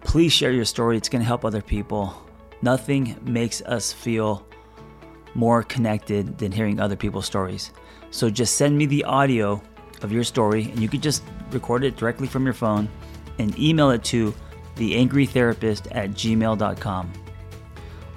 please 0.00 0.32
share 0.32 0.50
your 0.50 0.64
story. 0.64 0.96
It's 0.96 1.08
going 1.08 1.22
to 1.22 1.26
help 1.26 1.44
other 1.44 1.62
people. 1.62 2.26
Nothing 2.60 3.16
makes 3.22 3.62
us 3.62 3.92
feel 3.92 4.44
more 5.36 5.62
connected 5.62 6.38
than 6.38 6.50
hearing 6.50 6.80
other 6.80 6.96
people's 6.96 7.26
stories. 7.26 7.70
So 8.10 8.28
just 8.28 8.56
send 8.56 8.76
me 8.76 8.86
the 8.86 9.04
audio 9.04 9.62
of 10.02 10.10
your 10.10 10.24
story, 10.24 10.64
and 10.64 10.80
you 10.80 10.88
could 10.88 11.02
just 11.02 11.22
record 11.52 11.84
it 11.84 11.96
directly 11.96 12.26
from 12.26 12.44
your 12.44 12.54
phone 12.54 12.88
and 13.38 13.56
email 13.60 13.90
it 13.90 14.02
to 14.04 14.34
theangrytherapist 14.74 15.86
at 15.92 16.10
gmail.com. 16.10 17.21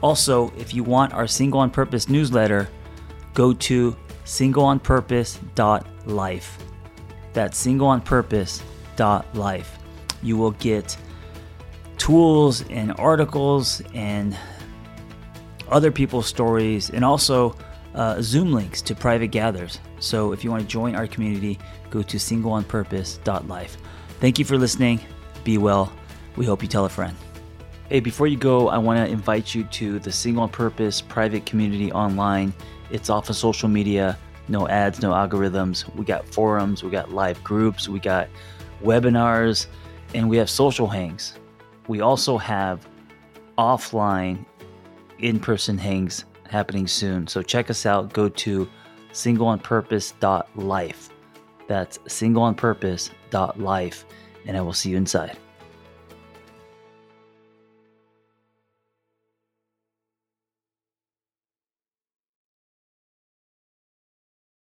Also, 0.06 0.54
if 0.56 0.72
you 0.72 0.84
want 0.84 1.12
our 1.16 1.26
Single 1.26 1.62
on 1.62 1.72
Purpose 1.72 2.08
newsletter, 2.08 2.70
go 3.34 3.54
to 3.54 3.98
singleonpurpose.life. 4.24 6.58
That's 7.34 7.66
singleonpurpose.life. 7.66 9.80
You 10.22 10.38
will 10.38 10.52
get 10.52 10.96
tools 11.98 12.64
and 12.70 12.94
articles 13.00 13.82
and 13.96 14.38
other 15.70 15.90
people's 15.90 16.28
stories 16.28 16.92
and 16.92 17.04
also 17.04 17.56
uh, 17.96 18.22
Zoom 18.22 18.54
links 18.54 18.84
to 18.84 18.94
private 18.94 19.32
gathers. 19.32 19.80
So 19.98 20.34
if 20.34 20.44
you 20.44 20.52
want 20.52 20.62
to 20.62 20.68
join 20.68 20.96
our 20.96 21.08
community, 21.08 21.58
go 21.90 22.04
to 22.04 22.18
singleonpurpose.life. 22.18 23.78
Thank 24.20 24.38
you 24.38 24.46
for 24.46 24.56
listening. 24.56 25.00
Be 25.44 25.58
well. 25.58 25.92
We 26.36 26.46
hope 26.46 26.62
you 26.62 26.68
tell 26.68 26.86
a 26.86 26.90
friend. 26.90 27.18
Hey, 27.88 28.00
before 28.00 28.26
you 28.26 28.36
go, 28.36 28.70
I 28.70 28.80
want 28.80 28.98
to 28.98 29.06
invite 29.06 29.54
you 29.54 29.64
to 29.66 30.00
the 30.00 30.12
Single 30.12 30.48
Purpose 30.48 31.02
private 31.02 31.46
community 31.46 31.92
online. 31.92 32.52
It's 32.90 33.12
off 33.12 33.30
of 33.30 33.36
social 33.36 33.70
media, 33.70 34.18
no 34.48 34.68
ads, 34.68 35.04
no 35.04 35.12
algorithms. 35.12 35.88
We 35.96 36.04
got 36.04 36.28
forums, 36.28 36.84
we 36.84 36.90
got 36.90 37.12
live 37.12 37.44
groups, 37.44 37.88
we 37.88 38.00
got 38.00 38.28
webinars, 38.82 39.68
and 40.16 40.28
we 40.28 40.36
have 40.38 40.50
social 40.50 40.88
hangs. 40.88 41.38
We 41.88 42.02
also 42.02 42.40
have 42.40 42.88
offline 43.60 44.44
in 45.20 45.40
person 45.40 45.78
hangs 45.78 46.26
happening 46.50 46.88
soon. 46.88 47.28
So 47.28 47.44
check 47.44 47.70
us 47.70 47.86
out. 47.86 48.14
Go 48.14 48.30
to 48.30 48.68
singleonpurpose.life. 49.12 51.10
That's 51.68 52.00
singleonpurpose.life, 52.00 54.06
and 54.48 54.58
I 54.58 54.62
will 54.62 54.74
see 54.74 54.90
you 54.90 54.98
inside. 54.98 55.38